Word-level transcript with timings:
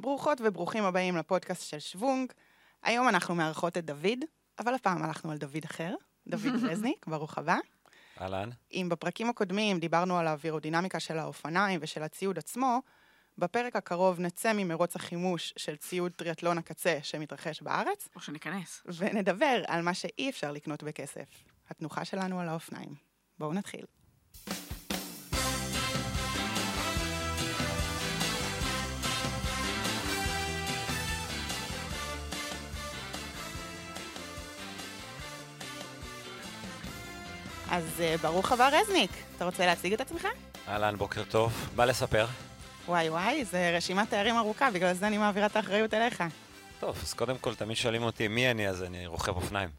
ברוכות 0.00 0.40
וברוכים 0.44 0.84
הבאים 0.84 1.16
לפודקאסט 1.16 1.68
של 1.68 1.78
שוונג. 1.78 2.32
היום 2.82 3.08
אנחנו 3.08 3.34
מארחות 3.34 3.76
את 3.76 3.84
דוד, 3.84 4.18
אבל 4.58 4.74
הפעם 4.74 5.02
הלכנו 5.02 5.30
על 5.30 5.38
דוד 5.38 5.64
אחר, 5.64 5.94
דוד 6.26 6.64
רזניק, 6.70 7.06
ברוך 7.06 7.38
הבא. 7.38 7.56
אהלן. 8.20 8.50
אם 8.72 8.88
בפרקים 8.90 9.30
הקודמים 9.30 9.78
דיברנו 9.78 10.18
על 10.18 10.26
האווירודינמיקה 10.26 11.00
של 11.00 11.18
האופניים 11.18 11.80
ושל 11.82 12.02
הציוד 12.02 12.38
עצמו, 12.38 12.82
בפרק 13.38 13.76
הקרוב 13.76 14.20
נצא 14.20 14.52
ממרוץ 14.54 14.96
החימוש 14.96 15.54
של 15.56 15.76
ציוד 15.76 16.12
טריאטלון 16.12 16.58
הקצה 16.58 16.98
שמתרחש 17.02 17.62
בארץ, 17.62 18.08
או 18.16 18.20
שניכנס. 18.20 18.82
ונדבר 18.96 19.62
על 19.66 19.82
מה 19.82 19.94
שאי 19.94 20.30
אפשר 20.30 20.52
לקנות 20.52 20.82
בכסף, 20.82 21.28
התנוחה 21.70 22.04
שלנו 22.04 22.40
על 22.40 22.48
האופניים. 22.48 22.94
בואו 23.38 23.52
נתחיל. 23.52 23.84
אז 37.70 38.00
אה, 38.00 38.16
ברוך 38.22 38.52
הבא 38.52 38.68
רזניק, 38.72 39.10
אתה 39.36 39.44
רוצה 39.44 39.66
להציג 39.66 39.92
את 39.92 40.00
עצמך? 40.00 40.26
אהלן, 40.68 40.96
בוקר 40.96 41.24
טוב. 41.24 41.70
בא 41.76 41.84
לספר. 41.84 42.26
וואי 42.86 43.10
וואי, 43.10 43.44
זה 43.44 43.70
רשימת 43.76 44.10
תארים 44.10 44.36
ארוכה, 44.36 44.70
בגלל 44.70 44.92
זה 44.94 45.06
אני 45.06 45.18
מעבירה 45.18 45.46
את 45.46 45.56
האחריות 45.56 45.94
אליך. 45.94 46.24
טוב, 46.80 46.98
אז 47.02 47.14
קודם 47.14 47.38
כל, 47.38 47.54
תמיד 47.54 47.76
שואלים 47.76 48.02
אותי 48.02 48.28
מי 48.28 48.50
אני, 48.50 48.68
אז 48.68 48.82
אני 48.82 49.06
רוכב 49.06 49.36
אופניים. 49.36 49.70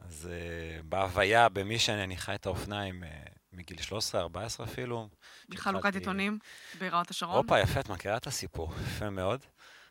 אז 0.00 0.28
uh, 0.30 0.82
בהוויה, 0.84 1.48
במי 1.48 1.78
שאני, 1.78 2.04
אני 2.04 2.16
חי 2.16 2.34
את 2.34 2.46
האופניים 2.46 3.02
uh, 3.02 3.06
מגיל 3.52 3.82
13, 3.82 4.20
14 4.20 4.66
אפילו. 4.66 5.08
בחלוקת 5.48 5.76
שהתחלתי- 5.82 5.98
עיתונים 5.98 6.38
ברעות 6.80 7.10
השרון. 7.10 7.36
הופה, 7.36 7.60
יפה, 7.60 7.80
את 7.80 7.88
מכירה 7.88 8.16
את 8.16 8.26
הסיפור, 8.26 8.72
יפה 8.86 9.10
מאוד. 9.10 9.40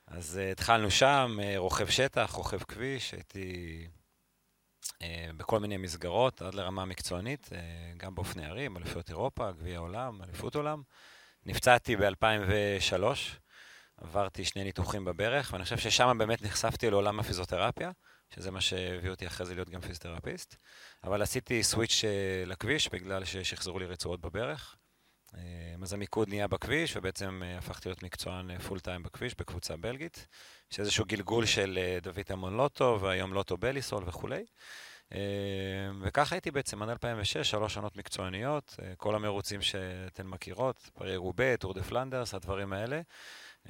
אז 0.08 0.39
uh, 0.39 0.52
התחלנו 0.52 0.91
שם, 0.91 1.38
uh, 1.39 1.58
רוכב 1.58 1.89
שטח, 1.89 2.31
רוכב 2.31 2.63
כביש, 2.63 3.11
הייתי 3.11 3.88
בכל 5.38 5.59
מיני 5.59 5.78
מסגרות, 5.78 6.42
עד 6.42 6.53
לרמה 6.53 6.86
מקצוענית, 6.86 7.50
uh, 7.50 7.53
גם 7.97 8.16
באופני 8.16 8.45
ערים, 8.45 8.78
אליפויות 8.78 9.09
אירופה, 9.09 9.52
גביע 9.52 9.75
העולם, 9.75 10.23
אליפות 10.23 10.56
עולם. 10.56 10.81
נפצעתי 11.45 11.95
ב-2003, 11.95 13.03
עברתי 13.97 14.45
שני 14.45 14.64
ניתוחים 14.64 15.06
בברך, 15.06 15.50
ואני 15.53 15.64
חושב 15.64 15.78
ששם 15.78 16.17
באמת 16.17 16.41
נחשפתי 16.41 16.89
לעולם 16.89 17.19
הפיזיותרפיה, 17.19 17.91
שזה 18.36 18.52
מה 18.52 18.61
שהביא 18.61 19.09
אותי 19.09 19.28
אחרי 19.28 19.45
זה 19.45 19.56
להיות 19.56 19.69
גם 19.69 19.81
פיזיותרפיסט. 19.81 20.56
אבל 21.03 21.22
עשיתי 21.22 21.63
סוויץ' 21.63 22.02
אה, 22.03 22.45
לכביש 22.45 22.89
בגלל 22.89 23.25
ששחזרו 23.25 23.80
לי 23.80 23.86
רצועות 23.86 24.22
בברך. 24.22 24.75
אה, 25.38 25.41
אז 25.84 25.94
המיקוד 25.94 26.30
נהיה 26.30 26.47
בכביש, 26.47 26.97
ובעצם 26.97 27.41
אה, 27.45 27.58
הפכתי 27.58 27.89
להיות 27.89 28.03
מקצוען 28.03 28.52
אה, 28.52 28.59
פול 28.59 28.80
טיים 28.80 29.03
בכביש 29.03 29.36
בקבוצה 29.36 29.78
בלגית, 29.78 30.28
שאיזשהו 30.69 31.06
גלגול 31.06 31.45
של 31.45 31.80
אה, 31.81 31.97
דוד 32.02 32.25
המון 32.30 32.58
לוטו, 32.58 32.97
והיום 33.02 33.34
לוטו 33.34 33.58
בליסול 33.58 34.03
וכולי. 34.08 34.45
אה, 35.13 35.19
וככה 36.02 36.35
הייתי 36.35 36.52
בעצם 36.52 36.83
עד 36.83 36.89
2006, 36.89 37.49
שלוש 37.49 37.73
שנות 37.73 37.97
מקצועניות, 37.97 38.75
אה, 38.81 38.93
כל 38.97 39.16
המרוצים 39.16 39.61
שאתן 39.61 40.27
מכירות, 40.27 40.89
פרי 40.93 41.16
רובה, 41.16 41.57
טור 41.57 41.73
דה 41.73 41.83
פלנדרס, 41.83 42.33
הדברים 42.33 42.73
האלה. 42.73 43.01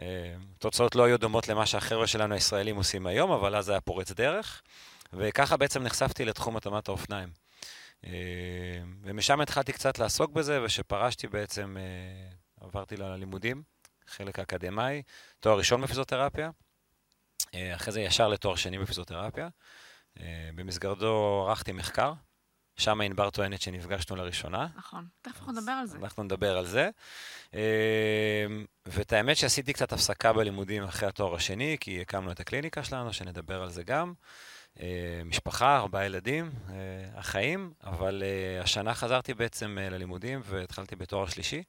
אה, 0.01 0.35
תוצאות 0.57 0.95
לא 0.95 1.03
היו 1.03 1.19
דומות 1.19 1.47
למה 1.47 1.65
שהחבר'ה 1.65 2.07
שלנו 2.07 2.33
הישראלים 2.33 2.75
עושים 2.75 3.07
היום, 3.07 3.31
אבל 3.31 3.55
אז 3.55 3.69
היה 3.69 3.81
פורץ 3.81 4.11
דרך, 4.11 4.61
וככה 5.13 5.57
בעצם 5.57 5.83
נחשפתי 5.83 6.25
לתחום 6.25 6.57
התאמת 6.57 6.87
האופניים. 6.87 7.29
אה, 8.05 8.81
ומשם 9.01 9.41
התחלתי 9.41 9.73
קצת 9.73 9.99
לעסוק 9.99 10.31
בזה, 10.31 10.63
וכשפרשתי 10.63 11.27
בעצם 11.27 11.77
אה, 11.79 12.65
עברתי 12.65 12.97
ללימודים, 12.97 13.63
חלק 14.07 14.39
אקדמאי, 14.39 15.01
תואר 15.39 15.57
ראשון 15.57 15.81
בפיזיותרפיה, 15.81 16.49
אה, 17.53 17.75
אחרי 17.75 17.93
זה 17.93 18.01
ישר 18.01 18.27
לתואר 18.27 18.55
שני 18.55 18.77
בפיזיותרפיה. 18.77 19.47
אה, 20.19 20.49
במסגרתו 20.55 21.45
ערכתי 21.49 21.71
מחקר, 21.71 22.13
שם 22.77 23.01
ענבר 23.01 23.29
טוענת 23.29 23.61
שנפגשנו 23.61 24.15
לראשונה. 24.15 24.67
נכון. 24.75 25.07
תכף 25.21 25.37
אנחנו 25.39 25.51
נדבר 25.51 25.71
על 25.71 25.85
זה. 25.85 25.97
אנחנו 25.97 26.23
נדבר 26.23 26.57
על 26.57 26.65
זה. 26.65 26.89
אה, 27.53 28.45
ואת 28.85 29.13
האמת 29.13 29.37
שעשיתי 29.37 29.73
קצת 29.73 29.93
הפסקה 29.93 30.33
בלימודים 30.33 30.83
אחרי 30.83 31.09
התואר 31.09 31.35
השני, 31.35 31.77
כי 31.79 32.01
הקמנו 32.01 32.31
את 32.31 32.39
הקליניקה 32.39 32.83
שלנו, 32.83 33.13
שנדבר 33.13 33.61
על 33.61 33.69
זה 33.69 33.83
גם. 33.83 34.13
אה, 34.79 35.21
משפחה, 35.25 35.77
ארבעה 35.77 36.05
ילדים, 36.05 36.51
החיים, 37.15 37.73
אבל 37.83 38.23
השנה 38.61 38.93
חזרתי 38.93 39.33
בעצם 39.33 39.77
ללימודים 39.81 40.41
והתחלתי 40.43 40.95
בתואר 40.95 41.25
שלישי, 41.25 41.63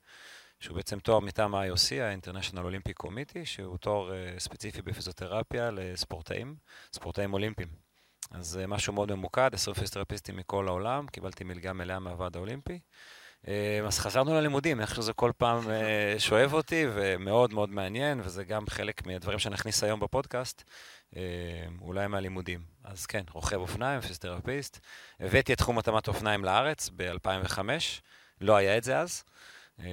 שהוא 0.60 0.76
בעצם 0.76 0.98
תואר 0.98 1.20
מטעם 1.20 1.54
ה-IOC, 1.54 1.94
ה-International 2.00 2.58
Olympic 2.58 3.06
Committee, 3.06 3.44
שהוא 3.44 3.78
תואר 3.78 4.12
ספציפי 4.38 4.82
בפיזיותרפיה 4.82 5.70
לספורטאים, 5.70 6.56
ספורטאים 6.92 7.32
אולימפיים. 7.32 7.89
אז 8.30 8.58
אה, 8.58 8.66
משהו 8.66 8.92
מאוד 8.92 9.14
ממוקד, 9.14 9.50
עשרה 9.52 9.74
פיזיותרפיסטים 9.74 10.36
מכל 10.36 10.68
העולם, 10.68 11.06
קיבלתי 11.06 11.44
מלגה 11.44 11.72
מלאה 11.72 11.98
מהוועד 11.98 12.36
האולימפי. 12.36 12.78
אה, 13.48 13.80
אז 13.86 13.98
חזרנו 13.98 14.34
ללימודים, 14.34 14.80
איכשהו 14.80 15.02
זה 15.02 15.12
כל 15.12 15.32
פעם 15.36 15.70
אה, 15.70 16.14
שואב 16.18 16.52
אותי, 16.52 16.84
ומאוד 16.94 17.54
מאוד 17.54 17.70
מעניין, 17.70 18.20
וזה 18.24 18.44
גם 18.44 18.66
חלק 18.68 19.06
מהדברים 19.06 19.38
שנכניס 19.38 19.84
היום 19.84 20.00
בפודקאסט, 20.00 20.62
אה, 21.16 21.22
אולי 21.80 22.06
מהלימודים. 22.06 22.60
אז 22.84 23.06
כן, 23.06 23.22
רוכב 23.32 23.56
אופניים, 23.56 24.00
פיזיותרפיסט. 24.00 24.80
הבאתי 25.20 25.52
את 25.52 25.58
תחום 25.58 25.78
התאמת 25.78 26.08
אופניים 26.08 26.44
לארץ 26.44 26.90
ב-2005, 26.96 27.58
לא 28.40 28.56
היה 28.56 28.76
את 28.76 28.84
זה 28.84 28.98
אז. 28.98 29.24
אה, 29.80 29.88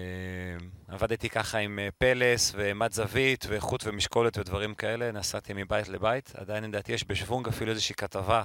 עבדתי 0.87 1.29
ככה 1.29 1.57
עם 1.57 1.79
אה, 1.79 1.89
פלס 1.97 2.51
ומד 2.55 2.91
זווית 2.91 3.45
ואיכות 3.49 3.83
ומשקולת 3.85 4.37
ודברים 4.37 4.75
כאלה, 4.75 5.11
נסעתי 5.11 5.53
מבית 5.55 5.87
לבית. 5.87 6.31
עדיין 6.35 6.63
לדעתי 6.63 6.91
יש 6.91 7.03
בשוונג 7.03 7.47
אפילו 7.47 7.71
איזושהי 7.71 7.95
כתבה 7.95 8.43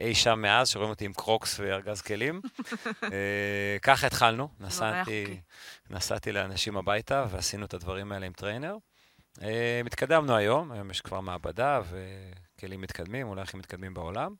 אי 0.00 0.14
שם 0.14 0.38
מאז, 0.38 0.68
שרואים 0.68 0.90
אותי 0.90 1.04
עם 1.04 1.12
קרוקס 1.12 1.60
וארגז 1.60 2.00
כלים. 2.00 2.40
אה, 3.12 3.76
ככה 3.82 4.06
התחלנו, 4.06 4.48
נסעתי. 4.60 5.40
נסעתי 5.90 6.32
לאנשים 6.32 6.76
הביתה 6.76 7.26
ועשינו 7.30 7.66
את 7.66 7.74
הדברים 7.74 8.12
האלה 8.12 8.26
עם 8.26 8.32
trainer. 8.32 8.76
אה, 9.42 9.80
התקדמנו 9.86 10.36
היום, 10.36 10.72
היום 10.72 10.90
יש 10.90 11.00
כבר 11.00 11.20
מעבדה 11.20 11.80
וכלים 11.90 12.80
מתקדמים, 12.80 13.28
אולי 13.28 13.42
הכי 13.42 13.56
מתקדמים 13.56 13.94
בעולם. 13.94 14.34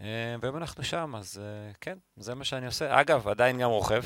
אה, 0.00 0.36
והיום 0.40 0.56
אנחנו 0.56 0.84
שם, 0.84 1.14
אז 1.16 1.40
אה, 1.42 1.72
כן, 1.80 1.98
זה 2.16 2.34
מה 2.34 2.44
שאני 2.44 2.66
עושה. 2.66 3.00
אגב, 3.00 3.28
עדיין 3.28 3.58
גם 3.58 3.70
רוכב, 3.70 4.02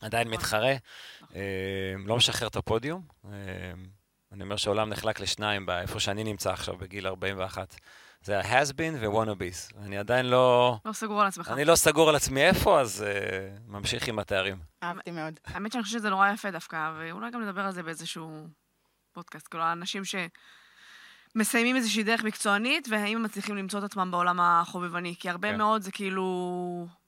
עדיין 0.00 0.28
נכון. 0.28 0.38
מתחרה, 0.38 0.72
אה, 1.34 1.94
לא 2.06 2.16
משחרר 2.16 2.48
את 2.48 2.56
הפודיום. 2.56 3.02
אה, 3.24 3.30
אני 4.32 4.42
אומר 4.42 4.56
שהעולם 4.56 4.88
נחלק 4.88 5.20
לשניים, 5.20 5.66
באיפה 5.66 6.00
שאני 6.00 6.24
נמצא 6.24 6.52
עכשיו, 6.52 6.76
בגיל 6.76 7.06
41. 7.06 7.74
זה 8.22 8.38
ה-has 8.38 8.68
been 8.72 8.96
ו-wannabes. 9.00 9.78
אני 9.82 9.98
עדיין 9.98 10.26
לא... 10.26 10.76
לא 10.84 10.92
סגור 10.92 11.20
על 11.20 11.26
עצמך. 11.26 11.48
אני 11.48 11.64
לא 11.64 11.76
סגור 11.76 12.08
על 12.08 12.16
עצמי 12.16 12.42
איפה, 12.42 12.80
אז 12.80 13.04
uh, 13.06 13.60
ממשיך 13.66 14.08
עם 14.08 14.18
התארים. 14.18 14.58
אהבתי 14.82 15.10
מאוד. 15.10 15.40
האמת 15.46 15.72
שאני 15.72 15.84
חושבת 15.84 15.98
שזה 15.98 16.10
נורא 16.10 16.28
יפה 16.28 16.50
דווקא, 16.50 16.92
ואולי 16.98 17.30
גם 17.30 17.42
נדבר 17.42 17.62
על 17.62 17.72
זה 17.72 17.82
באיזשהו 17.82 18.46
פודקאסט. 19.12 19.48
כאילו, 19.48 19.64
האנשים 19.64 20.02
שמסיימים 21.34 21.76
איזושהי 21.76 22.02
דרך 22.02 22.24
מקצוענית, 22.24 22.88
והאם 22.90 23.16
הם 23.16 23.22
מצליחים 23.22 23.56
למצוא 23.56 23.78
את 23.78 23.84
עצמם 23.84 24.10
בעולם 24.10 24.40
החובבני. 24.40 25.14
כי 25.18 25.30
הרבה 25.30 25.50
כן. 25.50 25.58
מאוד 25.58 25.82
זה 25.82 25.92
כאילו... 25.92 26.99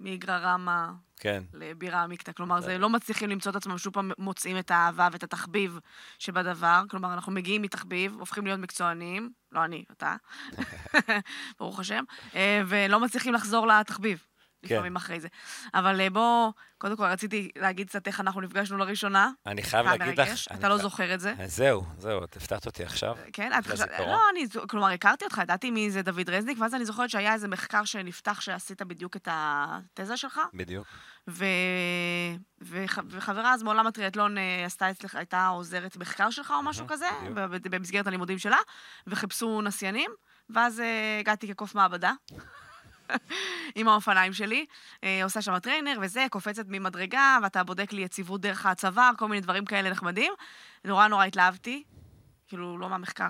מאיגרא 0.00 0.38
רמא 0.38 0.86
כן, 1.20 1.42
לבירה 1.54 2.02
עמיקתא. 2.02 2.32
כלומר, 2.32 2.60
זה 2.60 2.78
לא 2.78 2.90
מצליחים 2.90 3.30
למצוא 3.30 3.50
את 3.50 3.56
עצמם, 3.56 3.78
שוב 3.78 3.92
פעם 3.92 4.10
מוצאים 4.18 4.58
את 4.58 4.70
האהבה 4.70 5.08
ואת 5.12 5.22
התחביב 5.22 5.78
שבדבר. 6.18 6.82
כלומר, 6.90 7.14
אנחנו 7.14 7.32
מגיעים 7.32 7.62
מתחביב, 7.62 8.16
הופכים 8.18 8.46
להיות 8.46 8.60
מקצוענים, 8.60 9.30
לא 9.52 9.64
אני, 9.64 9.84
אתה, 9.92 10.16
ברוך 11.58 11.80
השם, 11.80 12.04
אה, 12.34 12.62
ולא 12.66 13.00
מצליחים 13.00 13.34
לחזור 13.34 13.66
לתחביב. 13.66 14.24
כן. 14.62 14.74
לפעמים 14.74 14.96
אחרי 14.96 15.20
זה. 15.20 15.28
אבל 15.74 16.00
אה, 16.00 16.10
בוא, 16.10 16.52
קודם 16.78 16.96
כל 16.96 17.04
רציתי 17.04 17.50
להגיד 17.56 17.88
קצת 17.88 18.06
איך 18.06 18.20
אנחנו 18.20 18.40
נפגשנו 18.40 18.78
לראשונה. 18.78 19.30
אני 19.46 19.62
חייב 19.62 19.86
להגיד 19.86 20.20
לך... 20.20 20.28
אתה 20.54 20.68
לא 20.68 20.78
זוכר 20.78 21.14
את 21.14 21.20
זה. 21.20 21.34
אה, 21.40 21.46
זהו, 21.46 21.84
זהו, 21.98 22.24
את 22.24 22.36
הפתעת 22.36 22.66
אותי 22.66 22.84
עכשיו. 22.84 23.16
כן, 23.32 23.52
את 23.58 23.66
חשבת... 23.66 23.88
לזיכרון? 23.88 24.08
לא, 24.08 24.20
אני... 24.30 24.68
כלומר, 24.68 24.88
הכרתי 24.88 25.24
אותך, 25.24 25.38
ידעתי 25.42 25.70
מי 25.70 25.90
זה 25.90 26.02
דוד 26.02 26.30
רזניק, 26.30 26.58
ואז 26.60 26.74
אני 26.74 26.84
זוכרת 26.84 27.10
שהיה 27.10 27.34
איזה 27.34 27.48
מחקר 27.48 27.84
שנפתח 27.84 28.40
שעשית 28.40 28.82
בדיוק 28.82 29.16
את 29.16 29.28
התזה 29.30 30.16
שלך, 30.16 30.40
בדיוק. 30.54 30.86
ו... 31.28 31.44
וח... 32.60 32.98
וחברה 33.08 33.54
אז 33.54 33.62
מעולם 33.62 33.86
הטריאטלון 33.86 34.38
אה, 34.38 34.64
עשתה 34.64 34.90
אצלך, 34.90 35.14
הייתה 35.14 35.46
עוזרת 35.46 35.96
מחקר 35.96 36.30
שלך 36.30 36.50
או 36.56 36.62
משהו 36.62 36.86
כזה, 36.86 37.08
בדיוק. 37.34 37.66
במסגרת 37.66 38.06
הלימודים 38.06 38.38
שלה, 38.38 38.58
וחיפשו 39.06 39.62
נסיינים, 39.62 40.10
ואז 40.50 40.80
אה, 40.80 41.18
הגעתי 41.20 41.48
כקוף 41.48 41.74
מעבדה. 41.74 42.12
עם 43.74 43.88
האופניים 43.88 44.32
שלי, 44.32 44.66
אה, 45.04 45.24
עושה 45.24 45.42
שם 45.42 45.58
trainer 45.58 45.98
וזה, 46.02 46.26
קופצת 46.30 46.64
ממדרגה, 46.68 47.38
ואתה 47.42 47.64
בודק 47.64 47.92
לי 47.92 48.02
יציבות 48.02 48.40
דרך 48.40 48.66
הצוואר, 48.66 49.10
כל 49.18 49.28
מיני 49.28 49.40
דברים 49.40 49.64
כאלה 49.64 49.90
נחמדים. 49.90 50.32
נורא 50.84 51.08
נורא 51.08 51.24
התלהבתי, 51.24 51.84
כאילו, 52.48 52.78
לא 52.78 52.88
מהמחקר, 52.88 53.28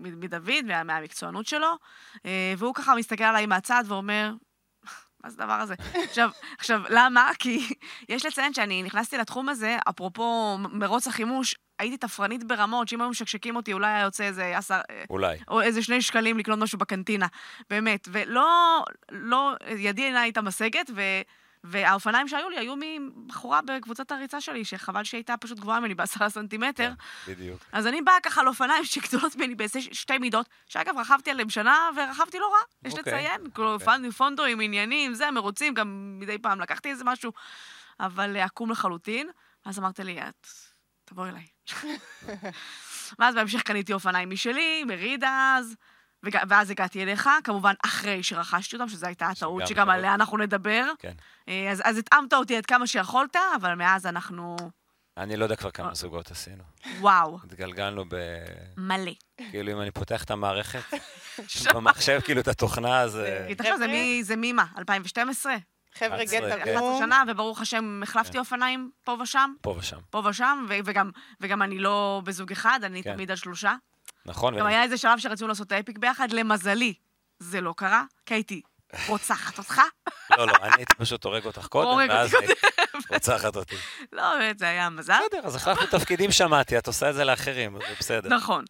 מדוד, 0.00 0.64
מה- 0.64 0.84
מהמקצוענות 0.84 1.46
שלו, 1.46 1.76
אה, 2.26 2.54
והוא 2.58 2.74
ככה 2.74 2.94
מסתכל 2.94 3.24
עליי 3.24 3.46
מהצד 3.46 3.84
ואומר, 3.86 4.32
מה 5.24 5.30
זה 5.30 5.42
הדבר 5.42 5.52
הזה? 5.52 5.74
עכשיו, 6.08 6.30
עכשיו, 6.58 6.82
למה? 6.88 7.30
כי 7.38 7.74
יש 8.08 8.26
לציין 8.26 8.54
שאני 8.54 8.82
נכנסתי 8.82 9.18
לתחום 9.18 9.48
הזה, 9.48 9.76
אפרופו 9.88 10.58
מרוץ 10.58 11.06
החימוש, 11.06 11.54
הייתי 11.78 11.96
תפרנית 11.96 12.44
ברמות, 12.44 12.88
שאם 12.88 13.00
היו 13.00 13.10
משקשקים 13.10 13.56
אותי, 13.56 13.72
אולי 13.72 13.86
היה 13.86 14.00
יוצא 14.00 14.24
איזה 14.24 14.58
עשר... 14.58 14.80
אולי. 15.10 15.36
או 15.48 15.60
איזה 15.60 15.82
שני 15.82 16.02
שקלים 16.02 16.38
לקנות 16.38 16.58
משהו 16.58 16.78
בקנטינה, 16.78 17.26
באמת. 17.70 18.08
ולא, 18.12 18.82
לא, 19.10 19.54
ידי 19.76 20.04
אינה 20.04 20.20
הייתה 20.20 20.42
משגת, 20.42 20.90
ו... 20.94 21.02
והאופניים 21.64 22.28
שהיו 22.28 22.48
לי 22.48 22.58
היו 22.58 22.74
מבחורה 22.76 23.60
בקבוצת 23.62 24.12
הריצה 24.12 24.40
שלי, 24.40 24.64
שחבל 24.64 25.04
שהייתה 25.04 25.36
פשוט 25.36 25.58
גבוהה 25.58 25.80
ממני 25.80 25.94
בעשרה 25.94 26.30
סנטימטר. 26.30 26.92
כן, 27.26 27.32
בדיוק. 27.32 27.64
אז 27.72 27.86
אני 27.86 28.02
באה 28.02 28.20
ככה 28.22 28.40
על 28.40 28.48
אופניים 28.48 28.84
שגדולות 28.92 29.36
ממני 29.36 29.54
בשתי 29.54 30.18
מידות, 30.18 30.48
שאגב, 30.66 30.98
רכבתי 30.98 31.30
עליהם 31.30 31.50
שנה 31.50 31.88
ורכבתי 31.96 32.38
לא 32.38 32.52
רע, 32.52 32.88
יש 32.88 32.94
אוקיי, 32.94 33.12
לציין. 33.12 33.50
כאילו, 33.54 33.74
אוקיי. 33.74 34.10
פונדואים, 34.10 34.60
עניינים, 34.60 35.14
זה, 35.14 35.30
מרוצים, 35.30 35.74
גם 35.74 36.16
מדי 36.20 36.38
פעם 36.38 36.60
לקחתי 36.60 36.90
איזה 36.90 37.04
משהו, 37.04 37.32
אבל 38.00 38.36
אה, 38.36 38.44
עקום 38.44 38.70
לחלוטין. 38.70 39.28
אז 39.64 39.78
אמרתי 39.78 40.04
לי, 40.04 40.22
את, 40.22 40.46
תבואי 41.04 41.30
אליי. 41.30 41.46
ואז 43.18 43.34
בהמשך 43.34 43.62
קניתי 43.62 43.92
אופניים 43.92 44.30
משלי, 44.30 44.84
מרידה 44.84 45.56
אז. 45.58 45.76
ואז 46.48 46.70
הגעתי 46.70 47.02
אליך, 47.02 47.28
כמובן 47.44 47.74
אחרי 47.84 48.22
שרכשתי 48.22 48.76
אותם, 48.76 48.88
שזו 48.88 49.06
הייתה 49.06 49.26
הטעות 49.26 49.60
שגם 49.60 49.66
שגם 49.68 49.84
טעות. 49.86 49.96
עליה 49.98 50.14
אנחנו 50.14 50.38
נדבר. 50.38 50.84
כן. 50.98 51.12
אה, 51.48 51.70
אז, 51.70 51.82
אז 51.84 51.98
התאמת 51.98 52.32
אותי 52.32 52.56
עד 52.56 52.66
כמה 52.66 52.86
שיכולת, 52.86 53.36
אבל 53.56 53.74
מאז 53.74 54.06
אנחנו... 54.06 54.56
אני 55.16 55.36
לא 55.36 55.44
יודע 55.44 55.56
כבר 55.56 55.68
אה. 55.68 55.72
כמה 55.72 55.94
זוגות 55.94 56.30
עשינו. 56.30 56.62
וואו, 57.00 57.38
התגלגלנו 57.44 58.04
ב... 58.08 58.14
מלא. 58.76 59.12
כאילו, 59.50 59.72
אם 59.72 59.80
אני 59.80 59.90
פותח 59.90 60.24
את 60.24 60.30
המערכת, 60.30 60.80
במחשב, 61.74 62.20
כאילו, 62.24 62.40
את 62.40 62.48
התוכנה, 62.48 63.00
אז... 63.00 63.16
אה, 63.16 63.54
תחשוב, 63.54 63.76
זה 64.22 64.36
מי- 64.36 64.52
מה? 64.52 64.64
2012? 64.78 65.56
חבר'ה, 65.94 66.16
11, 66.16 66.38
גט 66.40 66.44
כן. 66.44 66.58
11 66.60 66.76
עקום. 66.76 66.98
שנה, 66.98 67.24
וברוך 67.28 67.60
השם, 67.60 68.00
החלפתי 68.02 68.32
כן. 68.32 68.38
אופניים 68.38 68.90
פה 69.04 69.16
ושם, 69.22 69.54
פה 69.62 69.74
ושם. 69.78 69.98
פה 70.10 70.22
ושם, 70.28 70.66
ו- 70.68 70.74
וגם, 70.84 71.10
וגם 71.40 71.62
אני 71.62 71.78
לא 71.78 72.22
בזוג 72.24 72.52
אחד, 72.52 72.80
אני 72.82 73.02
כן. 73.02 73.14
תמיד 73.14 73.30
על 73.30 73.36
שלושה. 73.36 73.74
נכון? 74.28 74.58
גם 74.58 74.66
היה 74.66 74.82
איזה 74.82 74.96
שלב 74.98 75.18
שרצינו 75.18 75.48
לעשות 75.48 75.72
האפיק 75.72 75.98
ביחד, 75.98 76.32
למזלי, 76.32 76.94
זה 77.38 77.60
לא 77.60 77.74
קרה, 77.76 78.02
כי 78.26 78.34
הייתי 78.34 78.60
רוצחת 79.08 79.58
אותך. 79.58 79.80
לא, 80.36 80.46
לא, 80.46 80.52
אני 80.62 80.72
הייתי 80.76 80.94
פשוט 80.94 81.24
הורג 81.24 81.46
אותך 81.46 81.66
קודם, 81.66 82.08
ואז 82.08 82.36
רוצחת 83.10 83.56
אותי. 83.56 83.76
לא, 84.12 84.34
באמת, 84.38 84.58
זה 84.58 84.68
היה 84.68 84.90
מזל. 84.90 85.18
בסדר, 85.28 85.46
אז 85.46 85.56
החלפנו 85.56 85.86
תפקידים, 85.86 86.32
שמעתי, 86.32 86.78
את 86.78 86.86
עושה 86.86 87.10
את 87.10 87.14
זה 87.14 87.24
לאחרים, 87.24 87.78
זה 87.88 87.94
בסדר. 88.00 88.28
נכון. 88.28 88.64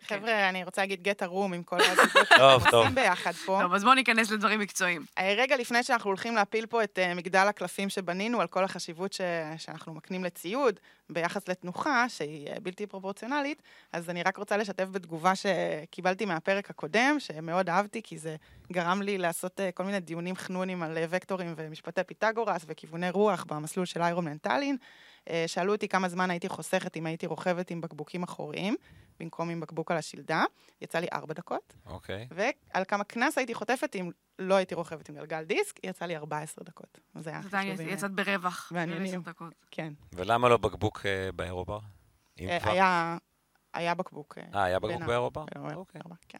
חבר'ה, 0.00 0.48
אני 0.48 0.64
רוצה 0.64 0.82
להגיד 0.82 1.02
גט 1.02 1.22
ערום 1.22 1.52
עם 1.52 1.62
כל 1.62 1.78
הזוגות 1.90 2.28
טוב, 2.36 2.70
טוב. 2.70 2.74
עושים 2.74 2.94
ביחד 2.94 3.32
פה. 3.32 3.58
טוב, 3.62 3.74
אז 3.74 3.84
בואו 3.84 3.94
ניכנס 3.94 4.30
לדברים 4.30 4.60
מקצועיים. 4.60 5.04
אה, 5.18 5.34
רגע 5.36 5.56
לפני 5.56 5.82
שאנחנו 5.82 6.10
הולכים 6.10 6.34
להפיל 6.34 6.66
פה 6.66 6.84
את 6.84 6.98
אה, 6.98 7.14
מגדל 7.14 7.46
הקלפים 7.48 7.88
שבנינו, 7.88 8.40
על 8.40 8.46
כל 8.46 8.64
החשיבות 8.64 9.12
ש... 9.12 9.20
שאנחנו 9.58 9.94
מקנים 9.94 10.24
לציוד 10.24 10.80
ביחס 11.10 11.48
לתנוחה, 11.48 12.08
שהיא 12.08 12.48
אה, 12.48 12.60
בלתי 12.62 12.86
פרופורציונלית, 12.86 13.62
אז 13.92 14.10
אני 14.10 14.22
רק 14.22 14.36
רוצה 14.36 14.56
לשתף 14.56 14.84
בתגובה 14.84 15.32
שקיבלתי 15.34 16.24
מהפרק 16.24 16.70
הקודם, 16.70 17.16
שמאוד 17.18 17.68
אהבתי, 17.68 18.02
כי 18.02 18.18
זה 18.18 18.36
גרם 18.72 19.02
לי 19.02 19.18
לעשות 19.18 19.60
כל 19.74 19.84
מיני 19.84 20.00
דיונים 20.00 20.36
חנונים 20.36 20.82
על 20.82 20.98
וקטורים 21.10 21.54
ומשפטי 21.56 22.04
פיתגורס 22.06 22.64
וכיווני 22.66 23.10
רוח 23.10 23.44
במסלול 23.48 23.86
של 23.86 24.02
איירון 24.02 24.24
מנטלין. 24.24 24.76
שאלו 25.46 25.72
אותי 25.72 25.88
כמה 25.88 26.08
זמן 26.08 26.30
הייתי 26.30 26.48
חוסכת 26.48 26.96
אם 26.96 27.06
הייתי 27.06 27.26
רוכבת 27.26 27.70
עם 27.70 27.80
בקבוקים 27.80 28.22
אחוריים, 28.22 28.76
במקום 29.20 29.50
עם 29.50 29.60
בקבוק 29.60 29.90
על 29.90 29.96
השלדה. 29.96 30.44
יצא 30.80 30.98
לי 30.98 31.06
ארבע 31.12 31.34
דקות. 31.34 31.74
אוקיי. 31.86 32.28
ועל 32.30 32.84
כמה 32.88 33.04
קנס 33.04 33.38
הייתי 33.38 33.54
חוטפת 33.54 33.96
אם 33.96 34.10
לא 34.38 34.54
הייתי 34.54 34.74
רוכבת 34.74 35.08
עם 35.08 35.14
גלגל 35.14 35.44
דיסק, 35.44 35.84
יצא 35.84 36.04
לי 36.04 36.16
14 36.16 36.64
דקות. 36.64 36.98
אז 37.14 37.24
זה 37.24 37.30
היה 37.30 37.74
לי. 37.74 37.92
יצאת 37.92 38.10
ברווח. 38.10 38.72
מעניינים. 38.72 39.22
כן. 39.70 39.92
ולמה 40.12 40.48
לא 40.48 40.56
בקבוק 40.56 41.06
אה, 41.06 41.32
באירובר? 41.32 41.78
אה, 42.40 43.18
היה, 43.72 43.94
בקבוק. 43.94 44.38
אה, 44.54 44.64
היה 44.64 44.78
בקבוק 44.78 45.02
באירובר? 45.02 45.44
אוקיי. 45.74 46.00
ארבע, 46.00 46.14
כן. 46.28 46.38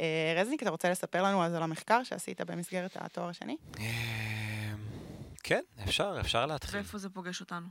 אה, 0.00 0.34
רזניק, 0.36 0.62
אתה 0.62 0.70
רוצה 0.70 0.90
לספר 0.90 1.22
לנו 1.22 1.44
אז 1.44 1.54
על 1.54 1.62
המחקר 1.62 2.02
שעשית 2.02 2.40
במסגרת 2.40 2.96
התואר 3.00 3.28
השני? 3.28 3.56
אה, 3.78 4.72
כן, 5.42 5.62
אפשר, 5.84 6.16
אפשר 6.20 6.46
להתחיל. 6.46 6.76
ואיפה 6.76 6.98
זה 6.98 7.08
פוגש 7.08 7.40
אותנו? 7.40 7.66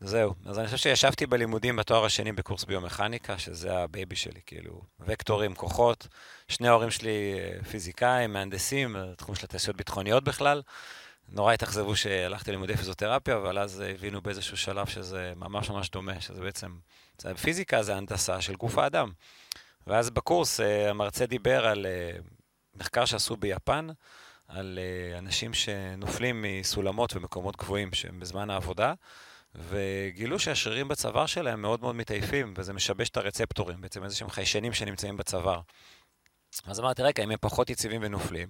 זהו. 0.00 0.34
אז 0.46 0.58
אני 0.58 0.66
חושב 0.66 0.76
שישבתי 0.76 1.26
בלימודים 1.26 1.76
בתואר 1.76 2.04
השני 2.04 2.32
בקורס 2.32 2.64
ביומכניקה, 2.64 3.38
שזה 3.38 3.78
ה 3.78 3.86
baby 3.86 4.16
שלי, 4.16 4.40
כאילו, 4.46 4.82
וקטורים, 5.00 5.54
כוחות. 5.54 6.08
שני 6.48 6.68
ההורים 6.68 6.90
שלי 6.90 7.34
אה, 7.38 7.64
פיזיקאים, 7.64 8.32
מהנדסים, 8.32 8.96
תחום 9.16 9.34
של 9.34 9.44
התעשיות 9.44 9.76
ביטחוניות 9.76 10.24
בכלל. 10.24 10.62
נורא 11.28 11.52
התאכזבו 11.52 11.96
שהלכתי 11.96 12.50
ללימודי 12.50 12.76
פיזיותרפיה, 12.76 13.36
אבל 13.36 13.58
אז 13.58 13.80
אה, 13.80 13.90
הבינו 13.90 14.20
באיזשהו 14.20 14.56
שלב 14.56 14.86
שזה 14.86 15.32
ממש 15.36 15.70
ממש 15.70 15.90
דומה, 15.90 16.20
שזה 16.20 16.40
בעצם, 16.40 16.78
זה 17.18 17.34
פיזיקה 17.34 17.82
זה 17.82 17.96
הנדסה 17.96 18.40
של 18.40 18.54
גוף 18.54 18.78
האדם. 18.78 19.10
ואז 19.88 20.10
בקורס 20.10 20.60
אה, 20.60 20.90
המרצה 20.90 21.26
דיבר 21.26 21.66
על 21.66 21.86
אה, 21.86 22.18
מחקר 22.74 23.04
שעשו 23.04 23.36
ביפן, 23.36 23.88
על 24.48 24.78
אה, 24.78 25.18
אנשים 25.18 25.54
שנופלים 25.54 26.44
מסולמות 26.48 27.16
ומקומות 27.16 27.56
גבוהים 27.56 27.92
שהם 27.92 28.20
בזמן 28.20 28.50
העבודה, 28.50 28.94
וגילו 29.68 30.38
שהשרירים 30.38 30.88
בצוואר 30.88 31.26
שלהם 31.26 31.62
מאוד 31.62 31.80
מאוד 31.80 31.94
מתעייפים, 31.94 32.54
וזה 32.56 32.72
משבש 32.72 33.08
את 33.08 33.16
הרצפטורים, 33.16 33.80
בעצם 33.80 34.04
איזה 34.04 34.16
שהם 34.16 34.30
חיישנים 34.30 34.72
שנמצאים 34.72 35.16
בצוואר. 35.16 35.60
אז 36.66 36.80
אמרתי, 36.80 37.02
רגע, 37.02 37.24
אם 37.24 37.30
הם 37.30 37.38
פחות 37.40 37.70
יציבים 37.70 38.00
ונופלים, 38.04 38.48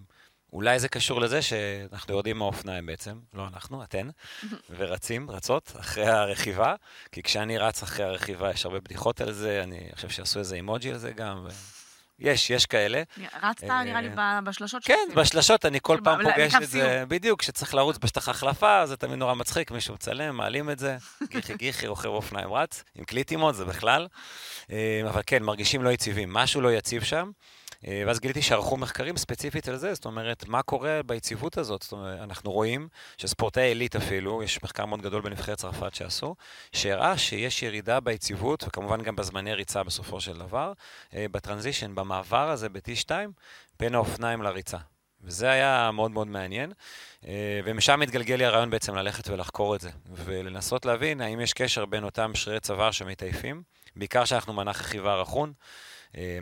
אולי 0.53 0.79
זה 0.79 0.89
קשור 0.89 1.21
לזה 1.21 1.43
שאנחנו 1.43 2.15
יורדים 2.15 2.39
מהאופניים 2.39 2.87
בעצם, 2.87 3.19
לא 3.35 3.47
אנחנו, 3.47 3.83
אתן, 3.85 4.09
ורצים, 4.77 5.31
רצות, 5.31 5.73
אחרי 5.81 6.07
הרכיבה, 6.07 6.75
כי 7.13 7.23
כשאני 7.23 7.59
רץ 7.59 7.83
אחרי 7.83 8.05
הרכיבה 8.05 8.51
יש 8.51 8.65
הרבה 8.67 8.81
בדיחות 8.81 9.21
על 9.21 9.33
זה, 9.33 9.63
אני 9.63 9.89
חושב 9.95 10.09
שעשו 10.09 10.39
איזה 10.39 10.57
אימוג'י 10.57 10.91
על 10.91 10.99
זה 10.99 11.13
גם, 11.13 11.45
ו... 11.45 11.49
יש, 12.19 12.51
יש 12.51 12.67
כאלה. 12.67 13.03
רצת, 13.43 13.65
אה, 13.65 13.85
נראה 13.85 14.01
לי, 14.01 14.09
בשלשות 14.45 14.85
כן. 14.85 15.09
בשלשות 15.15 15.65
אני 15.65 15.79
כל 15.83 15.97
ל- 16.01 16.05
פעם 16.05 16.23
פוגש 16.23 16.55
את 16.63 16.69
זה, 16.69 17.05
בדיוק, 17.09 17.41
כשצריך 17.41 17.75
לרוץ 17.75 17.99
בשטח 17.99 18.29
החלפה, 18.29 18.87
זה 18.87 18.97
תמיד 18.97 19.15
נורא 19.19 19.35
מצחיק, 19.35 19.71
מישהו 19.71 19.95
מצלם, 19.95 20.37
מעלים 20.37 20.71
את 20.71 20.79
זה, 20.79 20.97
גיחי 21.31 21.55
גיחי, 21.57 21.87
רוכב 21.87 22.09
אופניים 22.09 22.53
רץ, 22.53 22.85
עם 22.95 23.05
קליטימות, 23.05 23.55
זה 23.55 23.65
בכלל. 23.65 24.07
אה, 24.73 25.01
אבל 25.11 25.23
כן, 25.27 25.43
מרגישים 25.43 25.83
לא 25.83 25.91
יציבים, 25.91 26.33
משהו 26.33 26.61
לא 26.61 26.73
יציב 26.73 27.05
שם. 27.05 27.31
אה, 27.87 28.03
ואז 28.07 28.21
גיליתי 28.21 28.43
שערכו 28.43 28.77
מחקרים 28.77 29.17
ספציפית 29.17 29.69
על 29.69 29.77
זה, 29.77 29.95
זאת 29.95 30.05
אומרת, 30.05 30.49
מה 30.49 30.63
קורה 30.63 31.01
ביציבות 31.07 31.59
הזאת? 31.59 31.83
זאת 31.83 31.93
אומרת, 31.93 32.21
אנחנו 32.21 32.53
רואים 32.53 32.89
שספורטאי 33.17 33.63
עילית 33.63 33.97
אפילו, 33.97 34.43
יש 34.43 34.63
מחקר 34.63 34.87
מאוד 34.87 35.03
גדול 35.03 35.23
בנבחרת 35.23 35.59
צרפת 35.59 35.95
שעשו, 35.95 36.35
שהראה 36.73 37.19
שיש 37.19 37.63
ירידה 37.63 38.01
ביציבות, 38.01 38.65
וכמובן 38.69 39.03
גם 39.03 39.17
בזמני 39.17 39.55
ריצה 39.55 39.83
בסופו 39.83 40.21
של 40.21 40.39
דבר, 40.39 40.73
אה, 41.15 41.27
בטרנזישן, 41.31 41.95
במעבר 41.95 42.51
הזה 42.51 42.69
ב-T2, 42.69 43.11
בין 43.81 43.95
האופניים 43.95 44.43
לריצה. 44.43 44.79
וזה 45.23 45.51
היה 45.51 45.91
מאוד 45.93 46.11
מאוד 46.11 46.27
מעניין, 46.27 46.73
אה, 47.27 47.61
ומשם 47.65 48.03
התגלגל 48.03 48.35
לי 48.35 48.45
הרעיון 48.45 48.71
בעצם 48.71 48.95
ללכת 48.95 49.29
ולחקור 49.29 49.75
את 49.75 49.81
זה, 49.81 49.91
ולנסות 50.13 50.87
להבין 50.87 51.21
האם 51.21 51.41
יש 51.41 51.53
קשר 51.53 51.87
בין 51.87 52.05
אותם 52.05 52.35
שרירי 52.35 52.61
צוואר 52.61 52.91
שמתעייפים, 52.91 53.63
בעיקר 53.97 54.25
שאנחנו 54.25 54.53
מנח 54.53 54.81
רכיבה 54.81 55.15
רכון, 55.15 55.53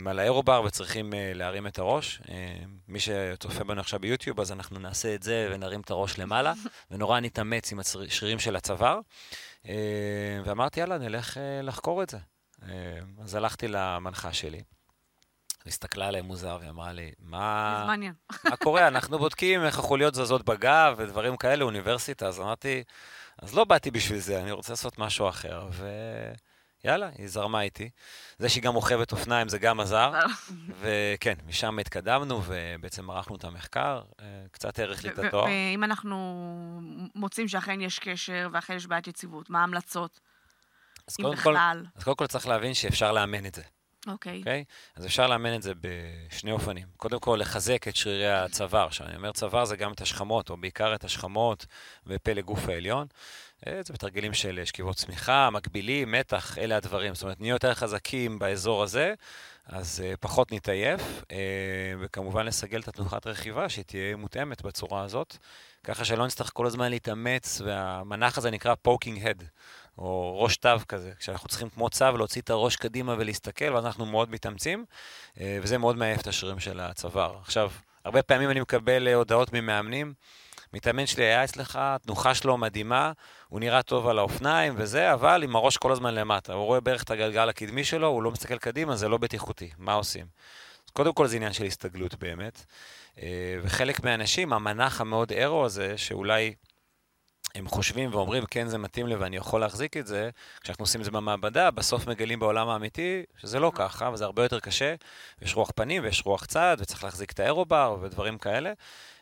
על 0.07 0.19
האירובר 0.19 0.61
וצריכים 0.65 1.13
אה, 1.13 1.31
להרים 1.33 1.67
את 1.67 1.79
הראש. 1.79 2.21
אה, 2.29 2.59
מי 2.87 2.99
שצופה 2.99 3.63
בנו 3.63 3.81
עכשיו 3.81 3.99
ביוטיוב, 3.99 4.39
אז 4.39 4.51
אנחנו 4.51 4.79
נעשה 4.79 5.15
את 5.15 5.23
זה 5.23 5.49
ונרים 5.51 5.81
את 5.81 5.91
הראש 5.91 6.19
למעלה, 6.19 6.53
ונורא 6.91 7.19
נתאמץ 7.19 7.71
עם 7.71 7.79
השרירים 7.79 8.39
של 8.39 8.55
הצוואר. 8.55 8.99
אה, 9.67 10.41
ואמרתי, 10.45 10.79
יאללה, 10.79 10.97
נלך 10.97 11.37
אה, 11.37 11.61
לחקור 11.61 12.03
את 12.03 12.09
זה. 12.09 12.17
אה, 12.63 12.99
אז 13.23 13.35
הלכתי 13.35 13.67
למנחה 13.67 14.33
שלי, 14.33 14.61
הסתכלה 15.65 16.07
עליי 16.07 16.21
מוזר 16.21 16.59
ואמרה 16.61 16.91
לי, 16.91 17.11
מה... 17.19 17.85
מה 18.43 18.55
קורה? 18.55 18.87
אנחנו 18.87 19.19
בודקים 19.19 19.63
איך 19.63 19.79
החוליות 19.79 20.15
זזות 20.15 20.45
בגב 20.45 20.95
ודברים 20.97 21.37
כאלה, 21.37 21.63
אוניברסיטה. 21.63 22.27
אז 22.27 22.39
אמרתי, 22.39 22.83
אז 23.41 23.53
לא 23.53 23.63
באתי 23.63 23.91
בשביל 23.91 24.19
זה, 24.19 24.41
אני 24.41 24.51
רוצה 24.51 24.73
לעשות 24.73 24.99
משהו 24.99 25.29
אחר. 25.29 25.69
ויאללה, 26.87 27.09
היא 27.17 27.27
זרמה 27.27 27.61
איתי. 27.61 27.89
זה 28.39 28.49
שהיא 28.49 28.63
גם 28.63 28.73
רוכבת 28.73 29.11
אופניים 29.11 29.49
זה 29.49 29.59
גם 29.59 29.79
עזר. 29.79 30.13
וכן, 30.81 31.33
משם 31.47 31.79
התקדמנו 31.79 32.41
ובעצם 32.45 33.09
ערכנו 33.09 33.35
את 33.35 33.43
המחקר, 33.43 34.01
אה, 34.19 34.25
קצת 34.51 34.79
האריך 34.79 35.03
לי 35.03 35.09
את 35.09 35.19
התואר. 35.19 35.43
ואם 35.43 35.83
אנחנו 35.83 36.17
מוצאים 37.15 37.47
שאכן 37.47 37.81
יש 37.81 37.99
קשר 37.99 38.49
ואכן 38.53 38.75
יש 38.75 38.87
בעיית 38.87 39.07
יציבות, 39.07 39.49
מה 39.49 39.59
ההמלצות, 39.59 40.19
אז 41.07 41.15
קודם 41.15 41.37
כל? 41.37 41.55
אז 41.95 42.03
קודם 42.03 42.17
כל 42.17 42.27
צריך 42.27 42.47
להבין 42.47 42.73
שאפשר 42.73 43.11
לאמן 43.11 43.45
את 43.45 43.55
זה. 43.55 43.61
אוקיי. 44.07 44.39
אוקיי? 44.39 44.63
אז 44.95 45.05
אפשר 45.05 45.27
לאמן 45.27 45.55
את 45.55 45.61
זה 45.61 45.73
בשני 45.81 46.51
אופנים. 46.51 46.87
קודם 46.97 47.19
כל, 47.19 47.37
לחזק 47.41 47.87
את 47.87 47.95
שרירי 47.95 48.31
הצוואר. 48.31 48.89
כשאני 48.89 49.15
אומר 49.15 49.31
צוואר, 49.31 49.65
זה 49.65 49.75
גם 49.75 49.91
את 49.91 50.01
השכמות, 50.01 50.49
או 50.49 50.57
בעיקר 50.57 50.95
את 50.95 51.03
השכמות 51.03 51.65
ופלג 52.07 52.43
גוף 52.43 52.69
העליון. 52.69 53.07
אה, 53.67 53.79
זה 53.83 53.93
בתרגילים 53.93 54.33
של 54.33 54.61
שכיבות 54.65 54.95
צמיחה, 54.95 55.49
מקבילים, 55.49 56.11
מתח, 56.11 56.57
אלה 56.57 56.77
הדברים. 56.77 57.15
זאת 57.15 57.23
אומרת, 57.23 57.39
נהיה 57.41 57.51
יותר 57.51 57.73
חזקים 57.73 58.39
באזור 58.39 58.83
הזה, 58.83 59.13
אז 59.65 60.03
אה, 60.03 60.17
פחות 60.17 60.51
נתעייף, 60.51 61.01
אה, 61.21 61.25
וכמובן 61.99 62.45
לסגל 62.45 62.79
את 62.79 62.87
התנוחת 62.87 63.27
רכיבה, 63.27 63.69
שהיא 63.69 63.85
תהיה 63.85 64.15
מותאמת 64.15 64.61
בצורה 64.61 65.03
הזאת, 65.03 65.37
ככה 65.83 66.05
שלא 66.05 66.25
נצטרך 66.25 66.51
כל 66.53 66.65
הזמן 66.65 66.89
להתאמץ, 66.89 67.61
והמנח 67.65 68.37
הזה 68.37 68.51
נקרא 68.51 68.75
poking 68.81 69.27
head, 69.27 69.43
או 69.97 70.37
ראש 70.41 70.57
צב 70.57 70.69
כזה, 70.87 71.11
כשאנחנו 71.19 71.49
צריכים 71.49 71.69
כמו 71.69 71.89
צב 71.89 72.17
להוציא 72.17 72.41
את 72.41 72.49
הראש 72.49 72.75
קדימה 72.75 73.15
ולהסתכל, 73.17 73.73
ואז 73.73 73.85
אנחנו 73.85 74.05
מאוד 74.05 74.31
מתאמצים, 74.31 74.85
וזה 75.37 75.77
מאוד 75.77 75.97
מעייף 75.97 76.21
את 76.21 76.27
השרירים 76.27 76.59
של 76.59 76.79
הצוואר. 76.79 77.37
עכשיו, 77.41 77.71
הרבה 78.05 78.23
פעמים 78.23 78.49
אני 78.49 78.59
מקבל 78.59 79.07
הודעות 79.07 79.53
ממאמנים, 79.53 80.13
מתאמן 80.73 81.05
שלי 81.05 81.23
היה 81.23 81.43
אצלך, 81.43 81.77
התנוחה 81.81 82.35
שלו 82.35 82.57
מדהימה, 82.57 83.11
הוא 83.47 83.59
נראה 83.59 83.81
טוב 83.81 84.07
על 84.07 84.19
האופניים 84.19 84.73
וזה, 84.77 85.13
אבל 85.13 85.43
עם 85.43 85.55
הראש 85.55 85.77
כל 85.77 85.91
הזמן 85.91 86.15
למטה. 86.15 86.53
הוא 86.53 86.65
רואה 86.65 86.79
בערך 86.79 87.03
את 87.03 87.11
הגלגל 87.11 87.49
הקדמי 87.49 87.83
שלו, 87.83 88.07
הוא 88.07 88.23
לא 88.23 88.31
מסתכל 88.31 88.57
קדימה, 88.57 88.95
זה 88.95 89.07
לא 89.07 89.17
בטיחותי. 89.17 89.69
מה 89.77 89.93
עושים? 89.93 90.25
אז 90.85 90.91
קודם 90.91 91.13
כל 91.13 91.27
זה 91.27 91.35
עניין 91.35 91.53
של 91.53 91.63
הסתגלות 91.63 92.15
באמת. 92.15 92.65
אה, 93.21 93.57
וחלק 93.63 94.03
מהאנשים, 94.03 94.53
המנח 94.53 95.01
המאוד 95.01 95.31
אירו 95.31 95.65
הזה, 95.65 95.97
שאולי 95.97 96.53
הם 97.55 97.67
חושבים 97.67 98.13
ואומרים, 98.13 98.45
כן, 98.45 98.67
זה 98.67 98.77
מתאים 98.77 99.07
לי 99.07 99.15
ואני 99.15 99.37
יכול 99.37 99.61
להחזיק 99.61 99.97
את 99.97 100.07
זה, 100.07 100.29
כשאנחנו 100.61 100.83
עושים 100.83 101.01
את 101.01 101.05
זה 101.05 101.11
במעבדה, 101.11 101.71
בסוף 101.71 102.07
מגלים 102.07 102.39
בעולם 102.39 102.69
האמיתי 102.69 103.23
שזה 103.37 103.59
לא 103.59 103.71
ככה, 103.75 104.09
וזה 104.13 104.25
הרבה 104.25 104.43
יותר 104.43 104.59
קשה. 104.59 104.95
יש 105.41 105.55
רוח 105.55 105.71
פנים 105.75 106.03
ויש 106.03 106.23
רוח 106.25 106.45
צד, 106.45 106.77
וצריך 106.79 107.03
להחזיק 107.03 107.31
את 107.31 107.39
האירובר 107.39 107.97
ודברים 108.01 108.37
כאלה. 108.37 108.73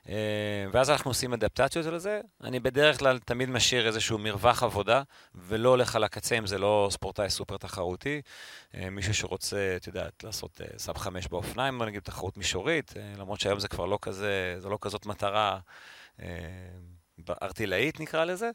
אה, 0.10 0.66
ואז 0.72 0.90
אנחנו 0.90 1.12
עושים 1.12 1.34
אדפטציות 1.34 1.86
לזה. 1.86 2.22
אני 2.44 2.60
בדרך 2.60 3.00
כלל 3.00 3.20
תמיד 3.20 3.50
משאיר 3.50 3.88
איזשהו 3.88 4.18
מרווח 4.18 4.64
עבודה, 4.64 5.02
ולא 5.36 5.70
הולך 5.70 5.96
על 5.96 6.04
הקצה 6.04 6.38
אם 6.38 6.48
זה 6.48 6.58
לא 6.58 6.88
ספורטאי 6.92 7.30
סופר 7.30 7.58
תחרותי. 7.58 8.22
אה, 8.76 8.90
מישהו 8.90 9.14
שרוצה, 9.14 9.74
את 9.76 9.88
יודעת, 9.88 10.24
לעשות 10.24 10.62
אה, 10.62 10.80
סאב 10.80 10.98
חמש 10.98 11.28
באופניים, 11.28 11.84
נגיד 11.84 12.02
תחרות 12.02 12.38
מישורית, 12.38 12.94
למרות 13.18 13.40
שהיום 13.40 13.60
זה 13.60 13.68
כבר 13.68 13.86
לא 13.86 14.00
כזה, 14.02 14.56
זו 14.60 14.70
לא 14.70 14.78
כזאת 14.82 15.06
מטרה. 15.06 15.60
ארטילאית 17.42 18.00
נקרא 18.00 18.26
לזה, 18.26 18.52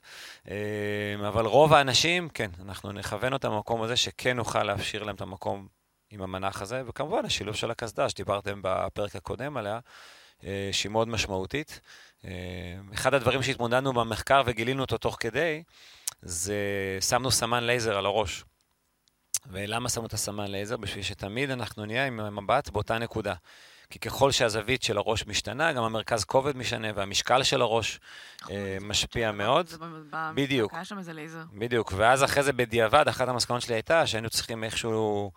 אבל 1.29 1.47
רוב 1.47 1.73
האנשים, 1.73 2.29
כן, 2.29 2.51
אנחנו 2.63 2.93
נכוון 2.93 3.33
אותם 3.33 3.51
במקום 3.51 3.83
הזה 3.83 3.97
שכן 3.97 4.37
נוכל 4.37 4.63
להפשיר 4.63 5.03
להם 5.03 5.15
את 5.15 5.21
המקום 5.21 5.69
עם 6.11 6.23
המנח 6.23 6.63
הזה, 6.63 6.83
וכמובן 6.87 7.25
השילוב 7.25 7.55
של 7.55 7.71
הקסדה 7.71 8.09
שדיברתם 8.09 8.61
בפרק 8.63 9.17
הקודם 9.17 9.57
עליה, 9.57 9.79
שהיא 10.73 10.93
מאוד 10.93 11.09
משמעותית. 11.09 11.81
אה, 12.25 12.31
אחד 12.95 13.15
הדברים 13.15 13.43
שהתמודדנו 13.43 13.93
במחקר 13.93 14.43
וגילינו 14.47 14.81
אותו 14.83 14.99
תוך 14.99 15.17
כדי, 15.21 15.63
זה 16.23 16.55
שמנו 17.01 17.31
סמן 17.31 17.65
לייזר 17.65 17.99
על 17.99 18.07
הראש. 18.07 18.45
ולמה 19.47 19.89
שמו 19.89 20.07
את 20.07 20.13
הסמן 20.13 20.51
לייזר? 20.51 20.77
בשביל 20.77 21.03
שתמיד 21.05 21.51
אנחנו 21.51 21.87
נהיה 21.87 22.07
עם 22.07 22.21
המבט 22.21 22.69
באותה 22.69 22.99
נקודה. 22.99 23.35
כי 23.91 23.99
ככל 23.99 24.31
שהזווית 24.31 24.83
של 24.83 24.99
הראש 24.99 25.27
משתנה, 25.27 25.73
גם 25.73 25.83
המרכז 25.83 26.25
כובד 26.25 26.57
משתנה 26.57 26.89
והמשקל 26.95 27.43
של 27.43 27.63
הראש 27.63 28.01
נכון, 28.43 28.57
אה, 28.57 28.77
משפיע 28.81 29.33
מאוד. 29.33 29.67
בדיוק. 30.35 30.75
היה 30.75 30.85
שם 30.85 30.99
איזה 30.99 31.13
לייזר. 31.13 31.43
בדיוק, 31.53 31.93
ואז 31.97 32.25
אחרי 32.25 32.43
זה 32.43 32.53
בדיעבד, 32.53 33.09
אחת 33.09 33.29
המסקנות 33.29 33.63
שלי 33.63 33.75
הייתה 33.75 34.07
שהיינו 34.07 34.31
צריכים 34.31 34.65
איכשהו 34.65 35.31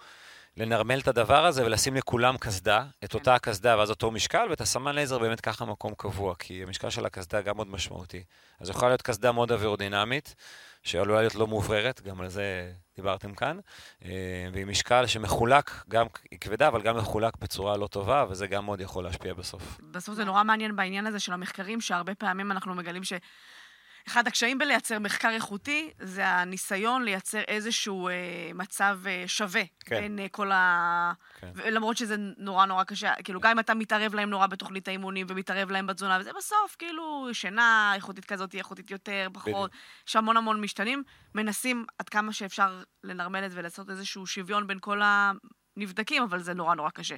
לנרמל 0.57 0.99
את 0.99 1.07
הדבר 1.07 1.45
הזה 1.45 1.65
ולשים 1.65 1.95
לכולם 1.95 2.37
קסדה, 2.37 2.85
את 3.03 3.11
כן. 3.11 3.17
אותה 3.17 3.35
הקסדה 3.35 3.77
ואז 3.77 3.89
אותו 3.89 4.11
משקל, 4.11 4.47
ואת 4.49 4.61
הסמן 4.61 4.95
לייזר 4.95 5.19
באמת 5.19 5.41
ככה 5.41 5.65
מקום 5.65 5.93
קבוע, 5.97 6.35
כי 6.39 6.63
המשקל 6.63 6.89
של 6.89 7.05
הקסדה 7.05 7.41
גם 7.41 7.55
מאוד 7.55 7.67
משמעותי. 7.67 8.23
אז 8.59 8.69
יכולה 8.69 8.89
להיות 8.89 9.01
קסדה 9.01 9.31
מאוד 9.31 9.51
אווירודינמית, 9.51 10.35
שעלולה 10.83 11.19
להיות 11.19 11.35
לא 11.35 11.47
מאובררת, 11.47 12.01
גם 12.01 12.21
על 12.21 12.29
זה 12.29 12.71
דיברתם 12.95 13.33
כאן, 13.33 13.59
אה, 14.05 14.11
ועם 14.53 14.69
משקל 14.69 15.05
שמחולק, 15.05 15.71
גם 15.89 16.05
היא 16.31 16.39
כבדה, 16.39 16.67
אבל 16.67 16.81
גם 16.81 16.97
מחולק 16.97 17.37
בצורה 17.37 17.77
לא 17.77 17.87
טובה, 17.87 18.25
וזה 18.29 18.47
גם 18.47 18.65
מאוד 18.65 18.81
יכול 18.81 19.03
להשפיע 19.03 19.33
בסוף. 19.33 19.77
בסוף 19.91 20.15
זה 20.15 20.25
נורא 20.25 20.43
מעניין 20.43 20.75
בעניין 20.75 21.05
הזה 21.07 21.19
של 21.19 21.33
המחקרים, 21.33 21.81
שהרבה 21.81 22.15
פעמים 22.15 22.51
אנחנו 22.51 22.75
מגלים 22.75 23.03
ש... 23.03 23.13
אחד 24.07 24.27
הקשיים 24.27 24.57
בלייצר 24.57 24.99
מחקר 24.99 25.29
איכותי 25.29 25.91
זה 25.99 26.27
הניסיון 26.27 27.03
לייצר 27.03 27.41
איזשהו 27.47 28.07
אה, 28.07 28.13
מצב 28.53 28.99
אה, 29.05 29.23
שווה 29.27 29.61
כן. 29.85 29.99
בין 29.99 30.19
אה, 30.19 30.29
כל 30.29 30.51
ה... 30.51 31.13
כן. 31.39 31.51
למרות 31.65 31.97
שזה 31.97 32.15
נורא 32.37 32.65
נורא 32.65 32.83
קשה, 32.83 33.13
כאילו 33.23 33.39
גם 33.39 33.51
אם 33.51 33.59
אתה 33.59 33.73
מתערב 33.73 34.15
להם 34.15 34.29
נורא 34.29 34.47
בתוכנית 34.47 34.87
האימונים 34.87 35.27
ומתערב 35.29 35.71
להם 35.71 35.87
בתזונה, 35.87 36.17
וזה 36.19 36.31
בסוף 36.37 36.75
כאילו 36.79 37.29
שינה 37.33 37.91
איכותית 37.95 38.25
כזאת, 38.25 38.55
איכותית 38.55 38.91
יותר, 38.91 39.27
פחות, 39.33 39.71
יש 40.07 40.15
המון 40.15 40.37
המון 40.37 40.61
משתנים, 40.61 41.03
מנסים 41.35 41.85
עד 41.99 42.09
כמה 42.09 42.33
שאפשר 42.33 42.83
לנרמל 43.03 43.45
את 43.45 43.51
זה 43.51 43.59
ולעשות 43.59 43.89
איזשהו 43.89 44.27
שוויון 44.27 44.67
בין 44.67 44.77
כל 44.81 45.01
הנבדקים, 45.03 46.23
אבל 46.23 46.39
זה 46.39 46.53
נורא 46.53 46.75
נורא 46.75 46.89
קשה. 46.89 47.15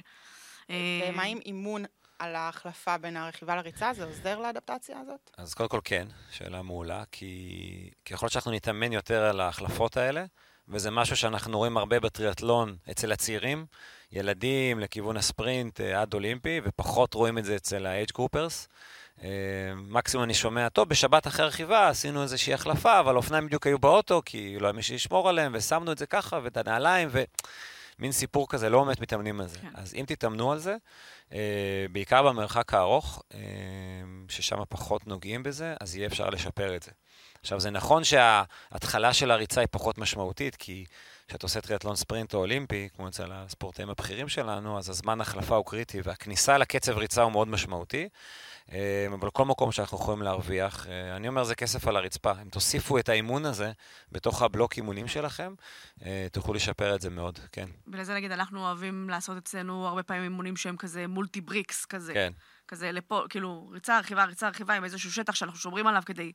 ומה 0.70 1.22
עם 1.22 1.38
אימון 1.46 1.84
על 2.18 2.36
ההחלפה 2.36 2.98
בין 2.98 3.16
הרכיבה 3.16 3.56
לריצה? 3.56 3.92
זה 3.94 4.04
עוזר 4.04 4.38
לאדפטציה 4.38 5.00
הזאת? 5.00 5.30
אז 5.38 5.54
קודם 5.54 5.68
כל 5.68 5.80
כן, 5.84 6.06
שאלה 6.30 6.62
מעולה, 6.62 7.02
כי 7.12 7.90
ככל 8.04 8.28
שאנחנו 8.28 8.50
נתאמן 8.50 8.92
יותר 8.92 9.22
על 9.24 9.40
ההחלפות 9.40 9.96
האלה, 9.96 10.24
וזה 10.68 10.90
משהו 10.90 11.16
שאנחנו 11.16 11.58
רואים 11.58 11.76
הרבה 11.76 12.00
בטריאטלון 12.00 12.76
אצל 12.90 13.12
הצעירים, 13.12 13.66
ילדים 14.12 14.80
לכיוון 14.80 15.16
הספרינט 15.16 15.80
אה, 15.80 16.00
עד 16.00 16.14
אולימפי, 16.14 16.60
ופחות 16.64 17.14
רואים 17.14 17.38
את 17.38 17.44
זה 17.44 17.56
אצל 17.56 17.86
Groupers. 18.18 18.66
אה, 19.22 19.28
מקסימום 19.76 20.24
אני 20.24 20.34
שומע, 20.34 20.68
טוב, 20.68 20.88
בשבת 20.88 21.26
אחרי 21.26 21.46
רכיבה 21.46 21.88
עשינו 21.88 22.22
איזושהי 22.22 22.54
החלפה, 22.54 23.00
אבל 23.00 23.16
אופניים 23.16 23.46
בדיוק 23.46 23.66
היו 23.66 23.78
באוטו, 23.78 24.22
כי 24.24 24.58
לא 24.58 24.66
היה 24.66 24.72
מי 24.72 24.82
שישמור 24.82 25.28
עליהם, 25.28 25.52
ושמנו 25.54 25.92
את 25.92 25.98
זה 25.98 26.06
ככה, 26.06 26.40
ואת 26.42 26.56
הנעליים, 26.56 27.08
ומין 27.98 28.12
סיפור 28.12 28.48
כזה, 28.48 28.70
לא 28.70 28.84
באמת 28.84 29.00
מתאמנים 29.00 29.40
על 29.40 29.46
זה. 29.46 29.58
כן. 29.58 29.70
אז 29.74 29.94
אם 29.94 30.04
תתאמנו 30.06 30.52
על 30.52 30.58
זה, 30.58 30.76
אה, 31.32 31.86
בעיקר 31.92 32.22
במרחק 32.22 32.74
הארוך, 32.74 33.22
אה, 33.34 33.40
ששם 34.28 34.58
פחות 34.68 35.06
נוגעים 35.06 35.42
בזה, 35.42 35.74
אז 35.80 35.96
יהיה 35.96 36.06
אפשר 36.06 36.30
לשפר 36.30 36.76
את 36.76 36.82
זה. 36.82 36.90
עכשיו, 37.40 37.60
זה 37.60 37.70
נכון 37.70 38.04
שההתחלה 38.04 39.12
של 39.12 39.30
הריצה 39.30 39.60
היא 39.60 39.68
פחות 39.70 39.98
משמעותית, 39.98 40.56
כי 40.56 40.84
כשאתה 41.28 41.46
עושה 41.46 41.60
טריאטלון 41.60 41.96
ספרינט 41.96 42.34
או 42.34 42.38
אולימפי, 42.38 42.88
כמו 42.96 43.08
אצל 43.08 43.32
הספורטאים 43.32 43.90
הבכירים 43.90 44.28
שלנו, 44.28 44.78
אז 44.78 44.90
הזמן 44.90 45.20
החלפה 45.20 45.56
הוא 45.56 45.64
קריטי, 45.66 46.00
והכניסה 46.04 46.58
לקצב 46.58 46.98
ריצה 46.98 47.22
הוא 47.22 47.32
מאוד 47.32 47.48
משמעותי. 47.48 48.08
אה, 48.72 49.06
אבל 49.14 49.30
כל 49.30 49.44
מקום 49.44 49.72
שאנחנו 49.72 49.98
יכולים 49.98 50.22
להרוויח, 50.22 50.86
אה, 50.86 51.16
אני 51.16 51.28
אומר 51.28 51.44
זה 51.44 51.54
כסף 51.54 51.88
על 51.88 51.96
הרצפה. 51.96 52.32
אם 52.42 52.48
תוסיפו 52.48 52.98
את 52.98 53.08
האימון 53.08 53.44
הזה 53.44 53.72
בתוך 54.12 54.42
הבלוק 54.42 54.76
אימונים 54.76 55.08
שלכם, 55.08 55.54
אה, 56.04 56.26
תוכלו 56.32 56.54
לשפר 56.54 56.94
את 56.94 57.00
זה 57.00 57.10
מאוד, 57.10 57.38
כן. 57.52 57.68
ולזה 57.86 58.14
נגיד, 58.14 58.32
אנחנו 58.32 58.60
אוהבים 58.60 59.10
לעשות 59.10 59.36
אצלנו 59.36 59.86
הרבה 59.86 60.02
פעמים 60.02 60.22
אימונים 60.22 60.56
שהם 60.56 60.76
כזה 60.76 61.06
מולטי 61.06 61.40
בריקס 61.40 61.84
כזה. 61.84 62.14
כן. 62.14 62.32
כזה 62.68 62.92
לפה, 62.92 63.22
כאילו, 63.28 63.68
ריצה, 63.72 63.98
רכיבה, 63.98 64.24
ריצה, 64.24 64.48
רכיבה, 64.48 64.74
עם 64.74 64.84
איזשהו 64.84 65.12
שטח 65.12 65.34
שאנחנו 65.34 65.58
שומרים 65.58 65.86
עליו 65.86 66.02
כדי 66.06 66.32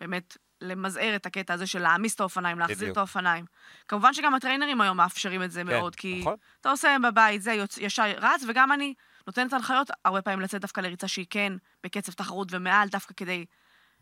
באמת 0.00 0.36
למזער 0.60 1.16
את 1.16 1.26
הקטע 1.26 1.54
הזה 1.54 1.66
של 1.66 1.78
להעמיס 1.78 2.14
את 2.14 2.20
האופניים, 2.20 2.58
להחזיר 2.58 2.76
בדיוק. 2.76 2.92
את 2.92 2.96
האופניים. 2.96 3.44
כמובן 3.88 4.14
שגם 4.14 4.34
הטריינרים 4.34 4.80
היום 4.80 4.96
מאפשרים 4.96 5.42
את 5.42 5.50
זה 5.50 5.60
כן, 5.60 5.66
מאוד, 5.66 5.96
כי 5.96 6.20
נכון. 6.20 6.36
אתה 6.60 6.70
עושה 6.70 6.96
בבית, 7.02 7.42
זה 7.42 7.52
יוצ... 7.52 7.78
ישר 7.78 8.12
רץ, 8.16 8.42
וגם 8.48 8.72
אני 8.72 8.94
נותנת 9.26 9.52
הנחיות 9.52 9.90
הרבה 10.04 10.22
פעמים 10.22 10.40
לצאת 10.40 10.60
דווקא 10.60 10.80
לריצה 10.80 11.08
שהיא 11.08 11.26
כן 11.30 11.52
בקצב 11.84 12.12
תחרות 12.12 12.48
ומעל, 12.50 12.88
דווקא 12.88 13.14
כדי... 13.16 13.44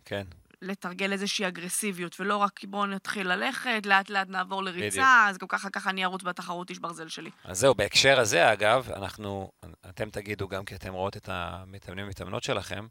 כן. 0.04 0.22
לתרגל 0.62 1.12
איזושהי 1.12 1.48
אגרסיביות, 1.48 2.20
ולא 2.20 2.36
רק 2.36 2.64
בואו 2.64 2.86
נתחיל 2.86 3.28
ללכת, 3.32 3.82
לאט 3.86 4.10
לאט 4.10 4.28
נעבור 4.28 4.62
לריצה, 4.62 4.86
בדיוק. 4.88 5.06
אז 5.28 5.38
גם 5.38 5.48
ככה 5.48 5.70
ככה 5.70 5.90
אני 5.90 6.04
ארוץ 6.04 6.22
בתחרות 6.22 6.70
איש 6.70 6.78
ברזל 6.78 7.08
שלי. 7.08 7.30
אז 7.44 7.58
זהו, 7.58 7.74
בהקשר 7.74 8.20
הזה, 8.20 8.52
אגב, 8.52 8.88
אנחנו, 8.96 9.50
אתם 9.88 10.10
תגידו 10.10 10.48
גם 10.48 10.64
כי 10.64 10.74
אתם 10.74 10.92
רואות 10.92 11.16
את 11.16 11.28
המתאמנים 11.32 12.06
ומתאמנות 12.06 12.42
שלכם, 12.42 12.86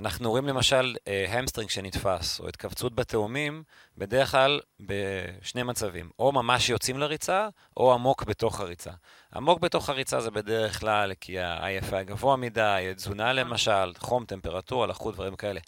אנחנו 0.00 0.30
רואים 0.30 0.46
למשל 0.46 0.96
hamstring 1.28 1.70
שנתפס, 1.70 2.40
או 2.40 2.48
התכווצות 2.48 2.94
בתאומים, 2.94 3.62
בדרך 3.98 4.30
כלל 4.30 4.60
בשני 4.80 5.62
מצבים. 5.62 6.10
או 6.18 6.32
ממש 6.32 6.68
יוצאים 6.68 6.98
לריצה, 6.98 7.48
או 7.76 7.92
עמוק 7.92 8.24
בתוך 8.24 8.60
הריצה. 8.60 8.90
עמוק 9.34 9.60
בתוך 9.60 9.88
הריצה 9.88 10.20
זה 10.20 10.30
בדרך 10.30 10.80
כלל 10.80 11.12
כי 11.20 11.40
ה-IF 11.40 12.02
גבוה 12.02 12.36
מדי, 12.36 12.92
תזונה 12.96 13.32
למשל, 13.32 13.92
חום, 13.98 14.24
טמפרטורה, 14.24 14.86
לחות, 14.86 15.14
דברים 15.14 15.36
כאלה. 15.36 15.60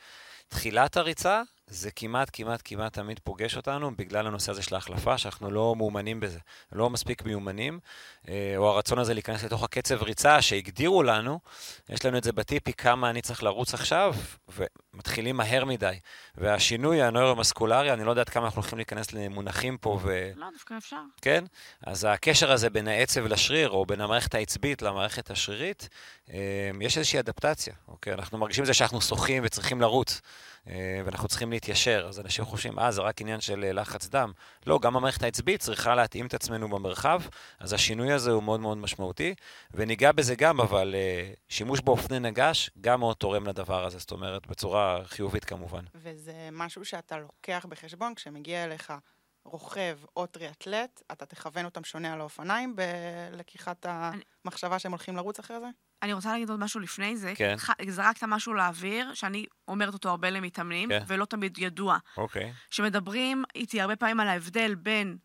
תחילת 0.48 0.96
הריצה 0.96 1.42
זה 1.72 1.90
כמעט, 1.90 2.30
כמעט, 2.32 2.60
כמעט 2.64 2.92
תמיד 2.92 3.20
פוגש 3.24 3.56
אותנו 3.56 3.96
בגלל 3.96 4.26
הנושא 4.26 4.50
הזה 4.52 4.62
של 4.62 4.74
ההחלפה, 4.74 5.18
שאנחנו 5.18 5.50
לא 5.50 5.74
מאומנים 5.76 6.20
בזה, 6.20 6.38
לא 6.72 6.90
מספיק 6.90 7.24
מיומנים, 7.24 7.80
אה, 8.28 8.54
או 8.56 8.68
הרצון 8.68 8.98
הזה 8.98 9.14
להיכנס 9.14 9.44
לתוך 9.44 9.62
הקצב 9.62 10.02
ריצה 10.02 10.42
שהגדירו 10.42 11.02
לנו, 11.02 11.40
יש 11.88 12.04
לנו 12.04 12.18
את 12.18 12.24
זה 12.24 12.32
בטיפי 12.32 12.72
כמה 12.72 13.10
אני 13.10 13.22
צריך 13.22 13.42
לרוץ 13.42 13.74
עכשיו, 13.74 14.14
ומתחילים 14.48 15.36
מהר 15.36 15.64
מדי. 15.64 15.98
והשינוי 16.34 17.02
הנוירומסקולרי, 17.02 17.92
אני 17.92 18.04
לא 18.04 18.10
יודעת 18.10 18.28
כמה 18.28 18.44
אנחנו 18.44 18.60
הולכים 18.60 18.78
להיכנס 18.78 19.12
למונחים 19.12 19.78
פה 19.78 19.98
ו... 20.02 20.30
לא, 20.36 20.46
דווקא 20.52 20.74
אפשר. 20.78 21.00
כן? 21.22 21.44
אז 21.86 22.06
הקשר 22.10 22.52
הזה 22.52 22.70
בין 22.70 22.88
העצב 22.88 23.26
לשריר, 23.26 23.70
או 23.70 23.86
בין 23.86 24.00
המערכת 24.00 24.34
העצבית 24.34 24.82
למערכת 24.82 25.30
השרירית, 25.30 25.88
אה, 26.32 26.70
יש 26.80 26.98
איזושהי 26.98 27.18
אדפטציה, 27.18 27.74
אוקיי? 27.88 28.12
אנחנו 28.12 28.38
מרגישים 28.38 28.62
את 28.62 28.66
זה 28.66 28.74
שאנחנו 28.74 29.00
שוחים 29.00 29.42
וצריכים 29.46 29.80
לרוץ. 29.80 30.20
אה, 30.68 31.02
ואנחנו 31.04 31.28
צריכים 31.28 31.50
להתיישר. 31.50 32.06
אז 32.08 32.20
אנשים 32.20 32.44
חושבים, 32.44 32.78
אה, 32.78 32.90
זה 32.90 33.00
רק 33.00 33.20
עניין 33.20 33.40
של 33.40 33.64
אה, 33.64 33.72
לחץ 33.72 34.08
דם. 34.08 34.32
לא, 34.66 34.78
גם 34.82 34.96
המערכת 34.96 35.22
העצבית 35.22 35.60
צריכה 35.60 35.94
להתאים 35.94 36.26
את 36.26 36.34
עצמנו 36.34 36.68
במרחב, 36.68 37.22
אז 37.60 37.72
השינוי 37.72 38.12
הזה 38.12 38.30
הוא 38.30 38.42
מאוד 38.42 38.60
מאוד 38.60 38.78
משמעותי, 38.78 39.34
וניגע 39.70 40.12
בזה 40.12 40.34
גם, 40.34 40.60
אבל 40.60 40.94
אה, 40.94 41.32
שימוש 41.48 41.80
באופני 41.80 42.18
נגש 42.20 42.70
גם 42.80 43.00
מאוד 43.00 43.16
תורם 43.16 43.46
לדבר 43.46 43.84
הזה, 43.84 43.98
זאת 43.98 44.10
אומרת, 44.10 44.46
בצורה 44.46 45.00
חיובית 45.04 45.44
כמובן. 45.44 45.84
וזה 45.94 46.48
משהו 46.52 46.84
שאתה 46.84 47.18
לוקח 47.18 47.66
בחשבון 47.68 48.14
כשמגיע 48.14 48.64
אליך 48.64 48.92
רוכב 49.44 49.98
או 50.16 50.26
טריאטלט, 50.26 51.02
אתה 51.12 51.26
תכוון 51.26 51.64
אותם 51.64 51.84
שונה 51.84 52.12
על 52.12 52.20
האופניים 52.20 52.76
בלקיחת 52.76 53.86
המחשבה 53.88 54.78
שהם 54.78 54.92
הולכים 54.92 55.16
לרוץ 55.16 55.38
אחרי 55.38 55.60
זה? 55.60 55.66
אני 56.02 56.12
רוצה 56.12 56.32
להגיד 56.32 56.50
עוד 56.50 56.60
משהו 56.60 56.80
לפני 56.80 57.16
זה. 57.16 57.32
כן. 57.36 57.56
זרקת 57.88 58.24
משהו 58.24 58.54
לאוויר, 58.54 59.14
שאני 59.14 59.46
אומרת 59.68 59.94
אותו 59.94 60.08
הרבה 60.08 60.30
למתאמנים, 60.30 60.88
כן. 60.88 61.02
ולא 61.06 61.24
תמיד 61.24 61.58
ידוע. 61.58 61.98
אוקיי. 62.16 62.52
שמדברים 62.70 63.44
איתי 63.54 63.80
הרבה 63.80 63.96
פעמים 63.96 64.20
על 64.20 64.28
ההבדל 64.28 64.74
בין 64.74 65.16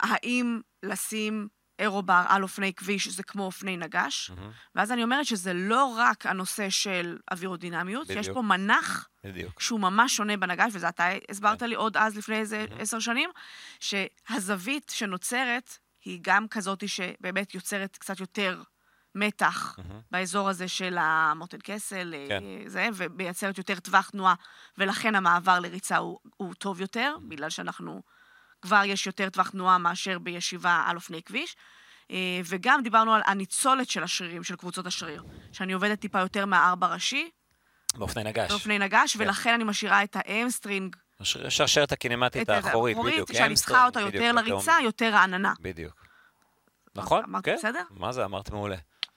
האם 0.00 0.60
לשים 0.82 1.48
אירובר 1.80 2.22
על 2.28 2.42
אופני 2.42 2.74
כביש 2.74 3.08
זה 3.08 3.22
כמו 3.22 3.42
אופני 3.42 3.76
נגש, 3.76 4.30
מהמם, 4.30 4.50
ואז 4.74 4.92
אני 4.92 5.02
אומרת 5.02 5.26
שזה 5.26 5.52
לא 5.52 5.94
רק 5.98 6.26
הנושא 6.26 6.70
של 6.70 7.18
אווירודינמיות, 7.30 8.10
יש 8.10 8.16
בדיוק. 8.16 8.34
פה 8.34 8.42
מנח 8.42 9.08
בדיוק. 9.24 9.60
שהוא 9.60 9.80
ממש 9.80 10.16
שונה 10.16 10.36
בנגש, 10.36 10.70
וזה 10.74 10.88
אתה 10.88 11.08
הסברת 11.30 11.60
כן. 11.60 11.66
לי 11.66 11.74
עוד 11.74 11.96
אז, 11.96 12.16
לפני 12.16 12.36
איזה. 12.36 12.66
עשר 12.78 12.98
שנים, 12.98 13.30
שהזווית 13.80 14.92
שנוצרת 14.94 15.78
היא 16.04 16.18
גם 16.22 16.48
כזאת 16.48 16.88
שבאמת 16.88 17.54
יוצרת 17.54 17.96
קצת 17.96 18.20
יותר 18.20 18.62
מתח 19.14 19.76
מהמם, 19.78 20.00
באזור 20.10 20.48
הזה 20.48 20.68
של 20.68 20.96
המוטן 21.00 21.58
קסל, 21.62 22.14
אה, 22.14 22.26
כן. 22.28 22.42
זה, 22.66 22.88
ומייצרת 22.94 23.58
יותר 23.58 23.80
טווח 23.80 24.10
תנועה, 24.10 24.34
ולכן 24.78 25.14
המעבר 25.14 25.60
לריצה 25.60 25.96
הוא, 25.96 26.18
הוא 26.36 26.54
טוב 26.54 26.80
יותר, 26.80 27.16
בגלל 27.28 27.50
שאנחנו, 27.50 28.02
כבר 28.62 28.82
יש 28.84 29.06
יותר 29.06 29.28
טווח 29.30 29.50
תנועה 29.50 29.78
מאשר 29.78 30.18
בישיבה 30.18 30.82
על 30.86 30.96
אופני 30.96 31.22
כביש. 31.22 31.56
אה, 32.10 32.16
וגם 32.44 32.82
דיברנו 32.82 33.14
על 33.14 33.22
הניצולת 33.26 33.90
של 33.90 34.02
השרירים, 34.02 34.44
של 34.44 34.56
קבוצות 34.56 34.86
השריר, 34.86 35.22
שאני 35.52 35.72
עובדת 35.72 36.00
טיפה 36.00 36.18
יותר 36.20 36.46
מהארבע 36.46 36.86
ראשי, 36.86 37.30
באופני 37.94 38.24
נגש. 38.24 38.50
באופני 38.50 38.78
נגש, 38.78 39.16
כן. 39.16 39.22
ולכן 39.24 39.54
אני 39.54 39.64
משאירה 39.64 40.02
את 40.02 40.16
ה 40.20 40.27
hamstring, 40.27 40.96
השרשרת 41.20 41.92
הקינמטית 41.92 42.48
האחורית, 42.48 42.96
בדיוק. 43.04 43.32
שאני 43.32 43.54
צריכה 43.54 43.86
אותה 43.86 44.00
יותר 44.00 44.32
לריצה. 44.32 44.76
יותר 44.84 45.10
רעננה. 45.12 45.52
בדיוק. 45.60 46.06
נכון, 46.94 47.24
כן. 47.42 47.54
בסדר? 47.58 47.82
מה 47.90 48.12
זה, 48.12 48.24
אמרת 48.24 48.50
מעולה. 48.50 48.76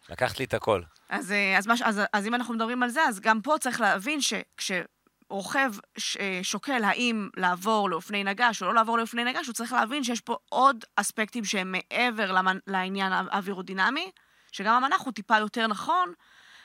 לקחת 0.10 0.40
לי 0.40 0.46
את 0.46 0.54
הכל. 0.54 0.82
אז, 1.10 1.32
אה, 1.32 1.58
אז, 1.58 1.68
מה, 1.68 1.78
ש- 1.78 1.82
אז, 1.82 2.02
אז 2.14 2.28
אם 2.28 2.34
אנחנו 2.36 2.54
מדברים 2.54 2.84
על 2.84 2.90
זה, 2.90 3.02
אז 3.02 3.20
גם 3.20 3.42
פה 3.42 3.56
צריך 3.60 3.82
להבין 3.82 4.20
שכשרוכב 4.22 4.84
ש, 5.98 6.18
אה, 6.18 6.40
שוקל 6.44 6.84
האם 6.84 7.30
לעבור 7.38 7.90
לאופני 7.90 8.24
נגש 8.24 8.62
או 8.62 8.68
לא 8.68 8.74
לעבור 8.74 8.98
לאופני 8.98 9.24
נגש, 9.24 9.48
הוא 9.48 9.54
צריך 9.54 9.74
להבין 9.74 10.04
שיש 10.04 10.22
פה 10.22 10.38
עוד 10.50 10.86
אספקטים 10.96 11.46
שהם 11.46 11.72
מעבר 11.72 12.32
למנ, 12.32 12.58
לעניין 12.68 13.12
האווירודינמי, 13.12 14.12
שגם 14.52 14.84
המנח 14.84 15.02
הוא 15.02 15.14
טיפה 15.14 15.38
יותר 15.38 15.68
נכון 15.68 16.14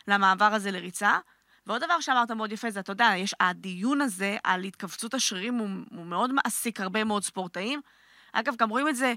למעבר 0.09 0.45
הזה 0.45 0.71
לריצה. 0.71 1.19
ועוד 1.67 1.85
דבר 1.85 2.01
שאמרת 2.01 2.31
מאוד 2.31 2.53
יפה 2.53 2.71
זה, 2.71 2.81
אתה 2.81 2.93
יודע, 2.93 3.13
יש 3.17 3.35
הדיון 3.41 4.01
הזה 4.01 4.37
על 4.45 4.65
התכווצות 4.65 5.15
השרירים 5.15 5.55
הוא, 5.55 5.69
הוא 5.91 6.07
מאוד 6.07 6.31
מעסיק 6.33 6.81
הרבה 6.81 7.05
מאוד 7.05 7.23
ספורטאים. 7.23 7.81
אגב, 8.33 8.55
גם 8.59 8.71
רואים 8.71 8.89
את 8.89 8.97
זה 8.97 9.15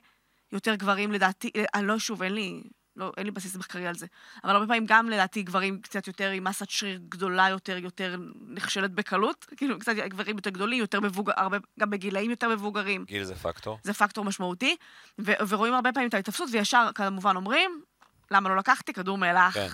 יותר 0.51 0.75
גברים 0.75 1.11
לדעתי, 1.11 1.51
אה, 1.55 1.65
אני 1.73 1.87
לא, 1.87 1.99
שוב, 1.99 2.23
אין 2.23 2.33
לי, 2.33 2.63
לא, 2.95 3.11
אין 3.17 3.25
לי 3.25 3.31
בסיס 3.31 3.55
מחקרי 3.55 3.87
על 3.87 3.95
זה. 3.95 4.05
אבל 4.43 4.53
הרבה 4.53 4.67
פעמים 4.67 4.85
גם 4.85 5.09
לדעתי 5.09 5.43
גברים 5.43 5.81
קצת 5.81 6.07
יותר 6.07 6.29
עם 6.29 6.43
מסת 6.43 6.69
שריר 6.69 6.99
גדולה 7.09 7.49
יותר, 7.49 7.77
יותר 7.77 8.17
נכשלת 8.47 8.91
בקלות. 8.91 9.45
כאילו, 9.57 9.79
קצת 9.79 9.93
גברים 9.95 10.35
יותר 10.35 10.49
גדולים, 10.49 10.79
יותר 10.79 10.99
מבוגר, 10.99 11.33
הרבה, 11.37 11.57
גם 11.79 11.89
בגילאים 11.89 12.29
יותר 12.29 12.49
מבוגרים. 12.49 13.05
גיל 13.07 13.23
זה 13.23 13.35
פקטור. 13.35 13.79
זה 13.83 13.93
פקטור 13.93 14.25
משמעותי. 14.25 14.75
ו- 15.19 15.31
ורואים 15.49 15.73
הרבה 15.73 15.91
פעמים 15.93 16.09
את 16.09 16.13
ההתאפסות, 16.13 16.49
וישר 16.51 16.89
כמובן 16.95 17.35
אומרים, 17.35 17.81
למה 18.31 18.49
לא 18.49 18.55
לקחתי 18.55 18.93
כדור 18.93 19.17
מאילך? 19.17 19.53
כן. 19.53 19.67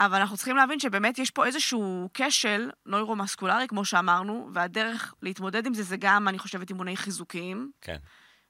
אבל 0.00 0.20
אנחנו 0.20 0.36
צריכים 0.36 0.56
להבין 0.56 0.80
שבאמת 0.80 1.18
יש 1.18 1.30
פה 1.30 1.46
איזשהו 1.46 2.08
כשל 2.14 2.70
נוירומסקולרי, 2.86 3.68
כמו 3.68 3.84
שאמרנו, 3.84 4.50
והדרך 4.52 5.14
להתמודד 5.22 5.66
עם 5.66 5.74
זה 5.74 5.82
זה 5.82 5.96
גם, 5.96 6.28
אני 6.28 6.38
חושבת, 6.38 6.70
אימוני 6.70 6.96
חיזוקיים, 6.96 7.70
כן, 7.80 7.96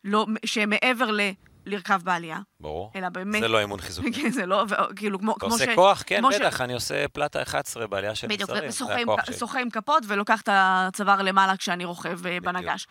לא, 0.06 0.26
שהם 0.44 0.70
מעבר 0.70 1.10
ל... 1.10 1.20
לרכב 1.66 2.00
בעלייה, 2.04 2.38
ברור. 2.60 2.92
אלא 2.96 3.08
באמת... 3.08 3.40
זה 3.40 3.48
לא 3.48 3.60
אימון 3.60 3.80
חיזוקי. 3.80 4.12
כן, 4.12 4.30
זה 4.30 4.46
לא, 4.46 4.64
כאילו, 4.96 5.18
כמו, 5.18 5.32
אתה 5.32 5.40
כמו 5.40 5.54
עושה 5.54 5.64
ש... 5.64 5.74
כוח? 5.74 6.02
כן, 6.06 6.18
כמו 6.20 6.32
ש- 6.32 6.36
בטח, 6.36 6.60
אני 6.60 6.74
עושה 6.74 7.08
פלטה 7.08 7.42
11 7.42 7.86
בעלייה 7.86 8.14
של 8.14 8.26
בדיוק, 8.26 8.50
הכוח 8.50 9.24
שלי. 9.24 9.36
שוחה 9.36 9.60
עם 9.60 9.70
כפות 9.70 10.02
ולוקח 10.06 10.40
את 10.40 10.48
הצוואר 10.52 11.22
למעלה 11.22 11.56
כשאני 11.56 11.84
רוכב 11.84 12.08
אה, 12.08 12.14
בדיוק. 12.16 12.44
בנגש. 12.44 12.86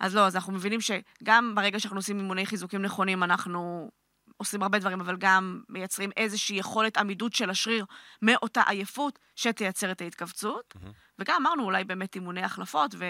אז 0.00 0.14
לא, 0.14 0.26
אז 0.26 0.36
אנחנו 0.36 0.52
מבינים 0.52 0.80
שגם 0.80 1.52
ברגע 1.54 1.80
שאנחנו 1.80 1.98
עושים 1.98 2.18
אימוני 2.18 2.46
חיזוקים 2.46 2.82
נכונים, 2.82 3.22
אנחנו 3.22 3.90
עושים 4.36 4.62
הרבה 4.62 4.78
דברים, 4.78 5.00
אבל 5.00 5.16
גם 5.16 5.60
מייצרים 5.68 6.10
איזושהי 6.16 6.56
יכולת 6.56 6.96
עמידות 6.96 7.32
של 7.32 7.50
השריר 7.50 7.84
מאותה 8.22 8.62
עייפות 8.66 9.18
שתייצר 9.36 9.90
את 9.90 10.00
ההתכווצות. 10.00 10.74
מהמם. 10.80 10.92
וגם 11.18 11.36
אמרנו 11.40 11.64
אולי 11.64 11.84
באמת 11.84 12.14
אימוני 12.14 12.42
החלפות, 12.42 12.94
ו... 12.98 13.04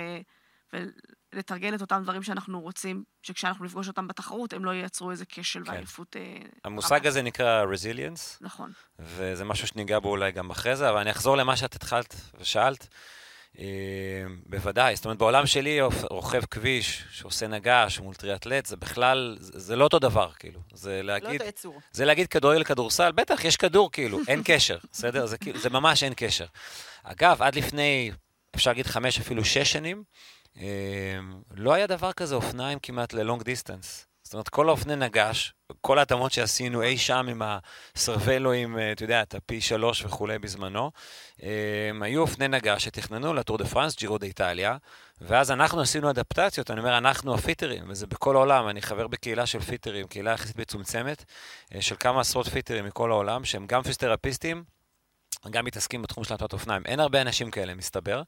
ולתרגל 1.37 1.75
את 1.75 1.81
אותם 1.81 2.01
דברים 2.03 2.23
שאנחנו 2.23 2.61
רוצים, 2.61 3.05
שכשאנחנו 3.23 3.65
נפגוש 3.65 3.89
אותם 3.89 4.09
בתחרות, 4.09 4.53
הם 4.53 4.65
לא 4.65 4.71
ייצרו 4.71 5.11
איזה 5.11 5.25
כשל 5.29 5.65
כן. 5.65 5.71
ועייפות. 5.71 6.17
אה, 6.17 6.37
המושג 6.65 7.07
הזה 7.07 7.23
נקרא 7.23 7.65
resilience, 7.65 8.39
נכון. 8.41 8.73
וזה 8.99 9.45
משהו 9.45 9.67
שניגע 9.67 9.99
בו 9.99 10.09
אולי 10.09 10.33
גם 10.33 10.51
אחרי 10.51 10.77
זה, 10.77 10.91
אבל 10.91 10.99
אני 10.99 11.11
אחזור 11.11 11.37
למה 11.37 11.57
שאת 11.57 11.75
התחלת 11.75 12.15
ושאלת. 12.41 12.89
אה, 13.59 13.65
בוודאי, 14.47 14.97
זאת 14.97 15.05
אומרת, 15.05 15.19
בעולם 15.19 15.47
שלי 15.47 15.81
רוכב 16.11 16.45
כביש 16.51 17.05
שעושה 17.11 17.47
נגש 17.47 18.01
מול 18.01 18.15
טריאטלט, 18.15 18.67
זה 18.67 18.77
בכלל, 18.77 19.37
זה, 19.41 19.77
לא 19.77 19.85
אותו 19.85 19.99
דבר, 19.99 20.31
כאילו. 20.39 20.61
זה 20.75 21.03
לא 21.03 21.13
להגיד, 21.13 21.41
אותו 21.41 21.45
יצור. 21.45 21.81
זה 21.93 22.05
להגיד 22.05 22.27
כדורגל 22.27 22.65
כדורסל, 22.65 23.13
בטח, 23.13 23.45
יש 23.45 23.57
כדור, 23.57 23.93
כאילו, 23.93 24.19
אין 24.29 24.41
קשר, 24.45 24.79
בסדר? 24.93 25.27
זה, 25.27 25.39
כאילו, 25.39 25.59
זה 25.59 25.71
ממש 25.71 26.03
אין 26.03 26.13
קשר. 26.17 26.47
אגב, 27.03 27.43
עד 27.43 27.55
לפני, 27.55 28.11
אפשר 28.57 28.71
להגיד 28.71 28.87
חמש, 28.87 29.21
אפילו 29.21 29.45
שש 29.45 29.73
שנים, 29.73 30.03
לא 31.55 31.75
היה 31.75 31.87
דבר 31.87 32.13
כזה 32.13 32.35
אופניים 32.35 32.79
כמעט 32.79 33.13
ללונג 33.13 33.43
דיסטנס. 33.43 34.07
זאת 34.27 34.35
אומרת, 34.35 34.49
כל 34.49 34.69
האופני 34.69 34.97
נגש, 34.97 35.55
כל 35.81 35.99
ההתאמות 35.99 36.33
שעשינו 36.33 36.83
אי 36.83 36.99
שם 36.99 37.27
עם 37.31 37.43
הסרוולואים, 37.45 38.79
אתה 38.93 39.05
יודע, 39.05 39.23
את 39.23 39.35
הפי 39.35 39.61
שלוש 39.61 40.05
וכולי 40.05 40.39
בזמנו, 40.39 40.91
אה, 41.43 41.91
היו 42.01 42.21
אופני 42.21 42.49
נגש 42.49 42.85
שתכננו 42.85 43.35
לטור 43.35 43.59
דה 43.59 43.65
פרנס, 43.65 43.97
ג'ירו 43.97 44.19
דה 44.19 44.27
איטליה, 44.27 44.77
ואז 45.21 45.51
אנחנו 45.51 45.81
עשינו 45.81 46.11
אדפטציות, 46.11 46.71
אני 46.71 46.81
אומר, 46.81 46.99
אנחנו 46.99 47.35
הפיטרים, 47.35 47.85
וזה 47.89 48.07
בכל 48.07 48.37
העולם, 48.37 48.69
אני 48.69 48.83
חבר 48.83 49.07
בקהילה 49.07 49.47
של 49.47 49.61
פיטרים, 49.61 50.07
קהילה 50.07 50.31
יחסית 50.31 50.59
מצומצמת, 50.59 51.25
אה, 51.75 51.83
של 51.83 51.97
כמה 52.01 52.21
עשרות 52.21 52.49
פיטרים 52.49 52.85
מכל 52.85 53.11
העולם, 53.11 53.45
שהם 53.45 53.67
גם 53.67 53.83
פיזיותרפיסטים, 53.83 54.65
גם 55.51 55.65
מתעסקים 55.65 56.03
בתחום 56.03 56.25
של 56.25 56.35
התנועת 56.35 56.53
אופניים. 56.53 56.83
אין 56.87 57.01
הרבה 57.01 57.21
אנשים 57.21 57.51
כאלה, 57.51 57.75
מסתבר. 57.75 58.23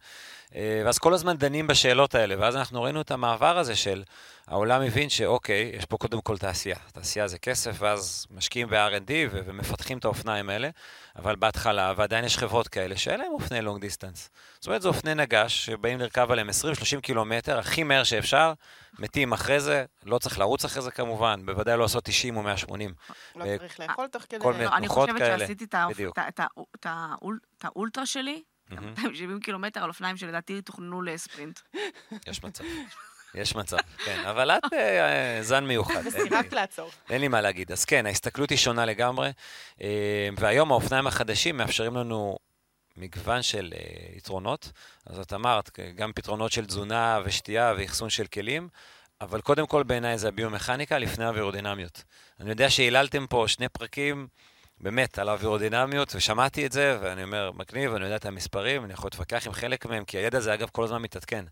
אה, 0.55 0.83
ואז 0.85 0.99
כל 0.99 1.15
הזמן 1.15 1.37
דנים 1.37 1.67
בשאלות 1.67 2.15
האלה, 2.15 2.35
ואז 2.39 2.57
אנחנו 2.57 2.83
ראינו 2.83 3.01
את 3.01 3.11
המעבר 3.11 3.59
הזה 3.59 3.77
של 3.77 4.03
העולם 4.49 4.83
הבין 4.83 5.09
שאוקיי, 5.09 5.71
יש 5.75 5.85
פה 5.85 5.97
קודם 5.97 6.21
כל 6.21 6.39
תעשייה. 6.39 6.77
תעשייה 6.93 7.29
זה 7.29 7.39
כסף, 7.39 7.77
ואז 7.79 8.27
משקיעים 8.31 8.69
ב-R&D 8.69 9.11
ו- 9.31 9.41
ומפתחים 9.47 9.99
את 9.99 10.05
האופניים 10.05 10.51
האלה, 10.51 10.69
אבל 11.17 11.37
בהתחלה, 11.37 11.93
ועדיין 11.97 12.25
יש 12.25 12.39
חברות 12.39 12.69
כאלה 12.69 12.97
שאין 12.97 13.21
להם 13.21 13.33
אופני 13.33 13.61
long 13.63 13.81
distance. 13.81 14.31
זאת 14.61 14.67
אומרת, 14.67 14.83
זה 14.83 14.89
אופני 14.89 15.15
נגש 15.15 15.67
שבאים 15.67 15.99
לרכב 15.99 16.31
עליהם 16.31 16.49
20-30 16.99 17.01
קילומטר, 17.01 17.59
הכי 17.59 17.83
מהר 17.83 18.05
שאפשר, 18.05 18.53
מתים 18.99 19.33
אחרי 19.33 19.61
זה, 19.61 19.85
לא 20.05 20.19
צריך 20.19 20.39
לרוץ 20.39 20.65
אחרי 20.65 20.83
זה 20.83 20.91
כמובן, 20.91 21.47
בוודאי 21.47 21.77
לא 21.77 21.83
לעשות 21.83 22.05
90 22.05 22.37
או 22.37 22.43
180. 22.43 22.95
לא 23.37 23.45
אה, 23.45 23.59
צריך 23.59 23.81
לאכול 23.81 24.07
תוך 24.07 24.23
כדי... 24.29 24.41
כל 24.41 24.53
מיני 24.53 24.65
לא, 24.65 24.71
אני 24.77 24.87
תנוחות 24.87 25.09
חושבת 25.11 25.23
כאלה. 25.23 25.39
שעשיתי 25.39 25.65
את 25.65 25.75
האופ- 25.75 25.95
בדיוק. 25.95 26.19
את 26.81 26.87
האולטרה 27.65 28.07
שלי, 28.07 28.43
מהמם. 28.71 28.89
270 28.97 29.41
קילומטר 29.41 29.83
על 29.83 29.89
אופניים 29.89 30.17
שלדעתי 30.17 30.63
תוכננו 30.63 31.03
לספרינט. 31.03 31.61
יש 32.27 32.45
מצב. 32.45 32.65
יש 33.35 33.55
מצב, 33.57 33.77
כן. 34.05 34.25
אבל 34.31 34.51
את 34.51 34.73
אה, 34.73 34.79
אה, 35.37 35.43
זן 35.43 35.65
מיוחד. 35.65 36.03
לי- 36.03 36.09
וסירבת 36.09 36.53
לעצור. 36.53 36.91
אין 37.11 37.21
לי 37.21 37.29
מה 37.29 37.41
להגיד. 37.41 37.73
אז 37.73 37.85
כן, 37.85 38.07
ההסתכלות 38.07 38.51
היא 38.51 38.59
שונה 38.59 38.85
לגמרי, 38.85 39.31
אה, 39.83 39.89
והיום 40.39 40.71
האופניים 40.73 41.07
החדשים 41.07 41.57
מאפשרים 41.57 41.97
לנו 41.97 42.39
מגוון 42.97 43.43
של 43.43 43.73
יתרונות. 44.17 44.73
אז 45.07 45.19
את 45.19 45.33
אמרת, 45.33 45.71
גם 45.95 46.13
פתרונות 46.15 46.53
של 46.53 46.67
תזונה 46.67 47.21
ושתייה 47.25 47.75
ואחסון 47.79 48.11
של 48.11 48.27
כלים, 48.27 48.69
אבל 49.21 49.41
קודם 49.41 49.67
כל 49.67 49.83
בעיניי 49.83 50.19
זה 50.19 50.29
הביומכניקה 50.29 50.99
לפני 50.99 51.25
האווירודינמיות. 51.25 52.03
אני 52.41 52.51
יודע 52.51 52.71
שהיללתם 52.71 53.27
פה 53.27 53.45
שני 53.49 53.69
פרקים 53.69 54.29
באמת 54.81 55.19
על 55.19 55.29
האווירודינמיות, 55.29 56.13
ושמעתי 56.15 56.67
את 56.67 56.73
זה, 56.73 56.99
ואני 57.03 57.23
אומר, 57.23 57.51
מגניב, 57.55 57.95
אני 57.95 58.05
יודע 58.05 58.17
את 58.17 58.27
המספרים, 58.27 58.85
אני 58.85 58.93
יכול 58.93 59.07
להתווכח 59.09 59.47
עם 59.47 59.53
חלק 59.53 59.87
מהם, 59.87 60.05
כי 60.05 60.19
הידע 60.19 60.39
הזה, 60.39 60.55
אגב, 60.55 60.69
כל 60.73 60.85
הזמן 60.85 61.03
מתעדכן. 61.03 61.45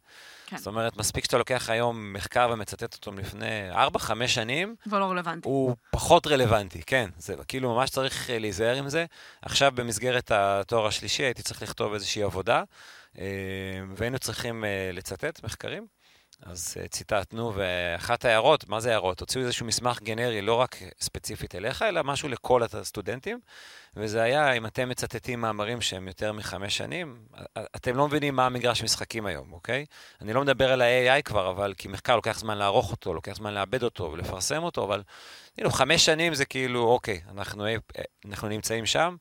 כן. 0.47 0.57
זאת 0.57 0.67
אומרת, 0.67 0.97
מספיק 0.97 1.25
שאתה 1.25 1.39
לוקח 1.39 1.71
היום 1.71 2.12
מחקר 2.12 2.51
ומצטט 2.53 2.95
אותו 2.95 3.12
מלפני 3.12 3.73
4-5 3.73 4.27
שנים, 4.27 4.75
אבל 4.91 4.99
לא 4.99 5.11
רלוונטי. 5.11 5.49
הוא 5.49 5.77
פחות 5.91 6.27
רלוונטי, 6.27 6.83
כן. 6.83 7.11
זה 7.19 7.35
כאילו 7.49 7.75
ממש 7.75 7.91
צריך 7.91 8.31
אה, 8.31 8.39
להיזהר 8.39 8.77
עם 8.77 8.89
זה. 8.89 9.05
עכשיו 9.43 9.73
במסגרת 9.75 10.31
התואר 10.31 10.87
השלישי 10.87 11.23
הייתי 11.23 11.43
צריך 11.43 11.62
לכתוב 11.62 11.95
איזושהי 11.95 12.23
עבודה, 12.23 12.62
והיינו 13.97 14.19
צריכים 14.19 14.65
לצטט 14.93 15.45
מחקרים. 15.45 15.95
אז 16.42 16.77
ציטטנו, 16.90 17.53
ואחת 17.55 18.25
ההערות, 18.25 18.68
מה 18.68 18.81
זה 18.81 18.90
הערות? 18.90 19.20
הוציאו 19.20 19.44
איזשהו 19.44 19.66
מסמך 19.66 20.03
גנרי, 20.03 20.42
לא 20.42 20.55
רק 20.55 20.77
ספציפית 21.01 21.55
אליך, 21.55 21.83
אלא 21.83 22.05
משהו 22.05 22.29
לכל 22.29 22.62
הסטודנטים. 22.62 23.40
וזה 23.96 24.22
היה, 24.22 24.52
אם 24.52 24.66
אתם 24.66 24.88
מצטטים 24.88 25.40
מאמרים 25.40 25.80
שהם 25.80 26.09
יותר 26.09 26.32
מחמש 26.32 26.76
שנים, 26.76 27.18
אתם 27.76 27.96
לא 27.96 28.06
מבינים 28.06 28.37
מה 28.37 28.46
המגרש 28.46 28.82
משחקים 28.82 29.26
היום, 29.26 29.52
אוקיי? 29.52 29.87
אני 30.20 30.32
לא 30.32 30.42
מדבר 30.42 30.72
על 30.72 30.82
ה-AI 30.82 31.22
כבר, 31.22 31.50
אבל 31.50 31.74
כי 31.78 31.88
מחקר 31.88 32.16
לוקח 32.16 32.38
זמן 32.38 32.59
לערוך 32.59 32.90
אותו, 32.90 33.14
לוקח 33.14 33.32
זמן 33.32 33.54
לעבד 33.54 33.82
אותו 33.82 34.11
ולפרסם 34.12 34.62
אותו, 34.62 34.85
אבל 34.85 35.02
כאילו, 35.56 35.70
חמש 35.70 36.04
שנים 36.04 36.35
זה 36.35 36.44
כאילו, 36.44 36.85
אוקיי, 36.85 37.20
אנחנו, 37.30 37.66
אה, 37.66 37.76
אנחנו 38.28 38.48
נמצאים 38.48 38.87
שם, 38.87 39.16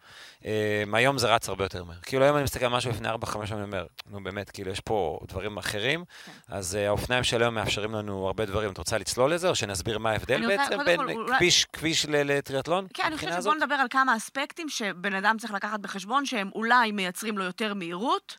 אה, 0.45 0.83
היום 0.93 1.17
זה 1.17 1.27
רץ 1.27 1.49
הרבה 1.49 1.65
יותר 1.65 1.83
מהר. 1.83 1.97
כאילו, 2.01 2.23
היום 2.23 2.35
אני 2.35 2.43
מסתכל 2.43 2.65
על 2.65 2.71
משהו 2.71 2.91
לפני 2.91 3.07
ארבע, 3.07 3.27
חמש 3.27 3.49
שנים, 3.49 3.61
אני 3.61 3.67
אומר, 3.67 3.85
נו 4.09 4.23
באמת, 4.23 4.49
כאילו, 4.49 4.71
יש 4.71 4.79
פה 4.79 5.19
דברים 5.27 5.57
אחרים, 5.57 6.03
כן. 6.25 6.31
אז 6.47 6.75
אה, 6.75 6.87
האופניים 6.87 7.23
של 7.23 7.41
היום 7.41 7.55
מאפשרים 7.55 7.91
לנו 7.91 8.27
הרבה 8.27 8.45
דברים. 8.45 8.71
את 8.71 8.77
רוצה 8.77 8.97
לצלול 8.97 9.33
לזה, 9.33 9.49
או 9.49 9.55
שנסביר 9.55 9.97
מה 9.97 10.11
ההבדל 10.11 10.47
בעצם 10.47 10.77
בין 10.85 10.99
כביש, 11.37 11.65
כביש 11.65 12.05
לטריאטלון? 12.05 12.87
כן, 12.93 13.03
אני 13.05 13.17
חושבת 13.17 13.33
שבואו 13.41 13.55
נדבר 13.55 13.75
על 13.75 13.87
כמה 13.89 14.17
אספקטים 14.17 14.64
שבן 14.69 15.13
אדם 15.13 15.37
צריך 15.37 15.53
לקחת 15.53 15.79
בחשבון, 15.79 16.25
שהם 16.25 16.49
אולי 16.55 16.91
מייצרים 16.91 17.37
לו 17.37 17.43
יותר 17.43 17.73
מהירות, 17.73 18.37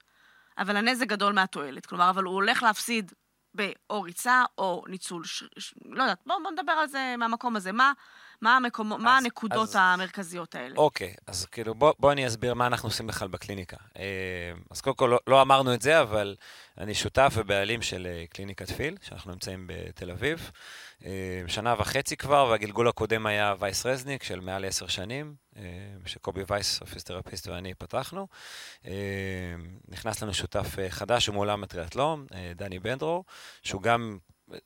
אבל 0.59 0.77
הנזק 0.77 1.07
גדול 1.07 1.33
מהתועלת. 1.33 1.87
כלומר, 1.87 2.11
אבל 2.11 2.25
הוא 2.25 2.35
הולך 2.35 2.62
להפסיד 2.62 3.12
באו 3.57 4.03
ריצה 4.03 4.45
או 4.59 4.85
ניצול, 4.89 5.25
ש... 5.25 5.45
ש... 5.59 5.75
לא 5.91 6.03
יודעת, 6.03 6.19
בואו 6.27 6.39
בוא 6.43 6.51
נדבר 6.51 6.73
על 6.73 6.89
זה 6.89 7.15
מהמקום 7.19 7.57
הזה. 7.57 7.73
מה, 7.73 7.93
מה, 8.41 8.57
המקום, 8.57 8.93
אז, 8.93 9.01
מה 9.01 9.17
הנקודות 9.17 9.69
אז, 9.69 9.77
המרכזיות 9.79 10.55
האלה? 10.55 10.75
אוקיי, 10.77 11.15
אז 11.27 11.47
כאילו 11.47 11.75
בואו 11.75 11.95
בוא 11.99 12.12
אני 12.12 12.27
אסביר 12.27 12.55
מה 12.55 12.67
אנחנו 12.67 12.89
עושים 12.89 13.07
בכלל 13.07 13.29
בקליניקה. 13.29 13.77
אה, 13.99 14.03
אז 14.71 14.81
קודם 14.81 14.97
כל, 14.97 15.07
לא, 15.07 15.19
לא 15.27 15.43
אמרנו 15.43 15.75
את 15.75 15.83
זה, 15.83 16.01
אבל 16.01 16.37
אני 16.79 16.95
שותף 16.95 17.33
ובעלים 17.37 17.83
של 17.83 18.07
אה, 18.07 18.25
קליניקת 18.31 18.71
פיל, 18.71 18.97
שאנחנו 19.03 19.33
נמצאים 19.33 19.67
בתל 19.67 20.11
אביב. 20.11 20.51
אה, 21.05 21.43
שנה 21.49 21.75
וחצי 21.79 22.17
כבר, 22.17 22.47
והגלגול 22.51 22.89
הקודם 22.89 23.27
היה 23.27 23.55
וייס 23.59 23.87
רזניק 23.87 24.23
של 24.23 24.41
מעל 24.41 24.65
עשר 24.65 24.87
שנים, 24.87 25.35
שקובי 26.07 26.42
וייס, 26.49 26.81
פיזיותרפיסט 26.81 27.49
ואני 27.49 27.75
פתחנו. 27.75 28.27
אה, 28.87 28.92
נכנס 29.88 30.23
לנו 30.23 30.35
שותף 30.35 30.77
חדש 30.88 31.29
מעולם 31.29 31.62
הטריאטלון, 31.64 32.27
דני 32.57 32.79
בנדרו, 32.79 33.25
שהוא 33.62 33.83
גם 33.83 34.19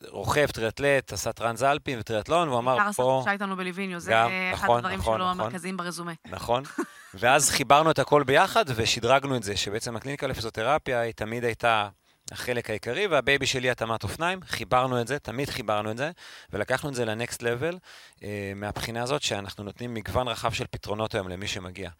רוכב, 0.09 0.47
טריאטלט, 0.47 1.13
עשה 1.13 1.33
טרנס 1.33 1.63
אלפין 1.63 1.99
וטריאטלון, 1.99 2.49
והוא 2.49 2.59
אמר 2.59 2.77
פה... 2.97 3.03
בעיקר 3.03 3.21
עשה 3.21 3.33
איתנו 3.33 3.57
בליביניו, 3.57 4.01
זה 4.01 4.13
אחד 4.55 4.65
נכון, 4.65 4.79
הדברים 4.79 4.99
נכון, 4.99 5.17
שלו 5.17 5.31
נכון, 5.31 5.41
המרכזיים 5.41 5.77
ברזומה. 5.77 6.13
נכון, 6.27 6.63
ואז 7.15 7.51
חיברנו 7.51 7.91
את 7.91 7.99
הכל 7.99 8.23
ביחד 8.23 8.65
ושדרגנו 8.75 9.37
את 9.37 9.43
זה, 9.43 9.57
שבעצם 9.57 9.97
הקליניקה 9.97 10.27
לפיזיותרפיה 10.27 11.01
היא 11.01 11.13
תמיד 11.13 11.45
הייתה 11.45 11.89
החלק 12.31 12.71
העיקרי, 12.71 13.07
וה 13.07 13.20
baby 13.20 13.47
שלי 13.47 13.71
התאמת 13.71 14.03
אופניים, 14.03 14.41
חיברנו 14.43 15.01
את 15.01 15.07
זה, 15.07 15.19
תמיד 15.19 15.51
חיברנו 15.51 15.91
את 15.91 15.97
זה, 15.97 16.11
ולקחנו 16.53 16.89
את 16.89 16.95
זה 16.95 17.05
ל 17.05 17.12
next 17.12 17.43
level, 17.43 17.79
אה, 18.23 18.53
מהבחינה 18.57 19.03
הזאת 19.03 19.23
שאנחנו 19.23 19.65
נותנים 19.65 19.95
מגוון 19.95 20.29
רחב 20.29 20.53
של 20.53 20.67
פתרונות 20.71 21.15
היום 21.15 21.29
למי 21.29 21.47
שמגיע. 21.47 21.91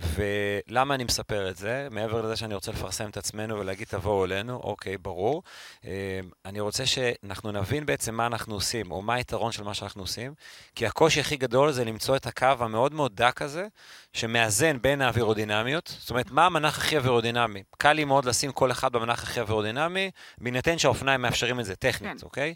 ולמה 0.00 0.94
אני 0.94 1.04
מספר 1.04 1.50
את 1.50 1.56
זה? 1.56 1.88
מעבר 1.90 2.22
לזה 2.22 2.36
שאני 2.36 2.54
רוצה 2.54 2.72
לפרסם 2.72 3.10
את 3.10 3.16
עצמנו 3.16 3.58
ולהגיד 3.58 3.86
תבואו 3.88 4.24
אלינו, 4.24 4.56
אוקיי, 4.56 4.98
ברור. 4.98 5.42
אה, 5.84 6.20
אני 6.44 6.60
רוצה 6.60 6.86
שאנחנו 6.86 7.52
נבין 7.52 7.86
בעצם 7.86 8.14
מה 8.14 8.26
אנחנו 8.26 8.54
עושים, 8.54 8.90
או 8.90 9.02
מה 9.02 9.14
היתרון 9.14 9.52
של 9.52 9.62
מה 9.62 9.74
שאנחנו 9.74 10.02
עושים, 10.02 10.34
כי 10.74 10.86
הקושי 10.86 11.20
הכי 11.20 11.36
גדול 11.36 11.72
זה 11.72 11.84
למצוא 11.84 12.16
את 12.16 12.26
הקו 12.26 12.46
המאוד 12.58 12.94
מאוד 12.94 13.16
דק 13.16 13.42
הזה, 13.42 13.66
שמאזן 14.12 14.82
בין 14.82 15.02
האווירודינמיות. 15.02 15.94
זאת 15.98 16.10
אומרת, 16.10 16.30
מה 16.30 16.46
המנח 16.46 16.78
הכי 16.78 16.96
אווירודינמי? 16.96 17.62
קל 17.78 17.92
לי 17.92 18.04
מאוד 18.04 18.24
לשים 18.24 18.52
כל 18.52 18.70
אחד 18.70 18.92
במנח 18.92 19.22
הכי 19.22 19.40
אווירודינמי, 19.40 20.10
בהינתן 20.38 20.78
שהאופניים 20.78 21.22
מאפשרים 21.22 21.60
את 21.60 21.64
זה 21.64 21.76
טכנית, 21.76 22.20
כן. 22.20 22.26
אוקיי? 22.26 22.54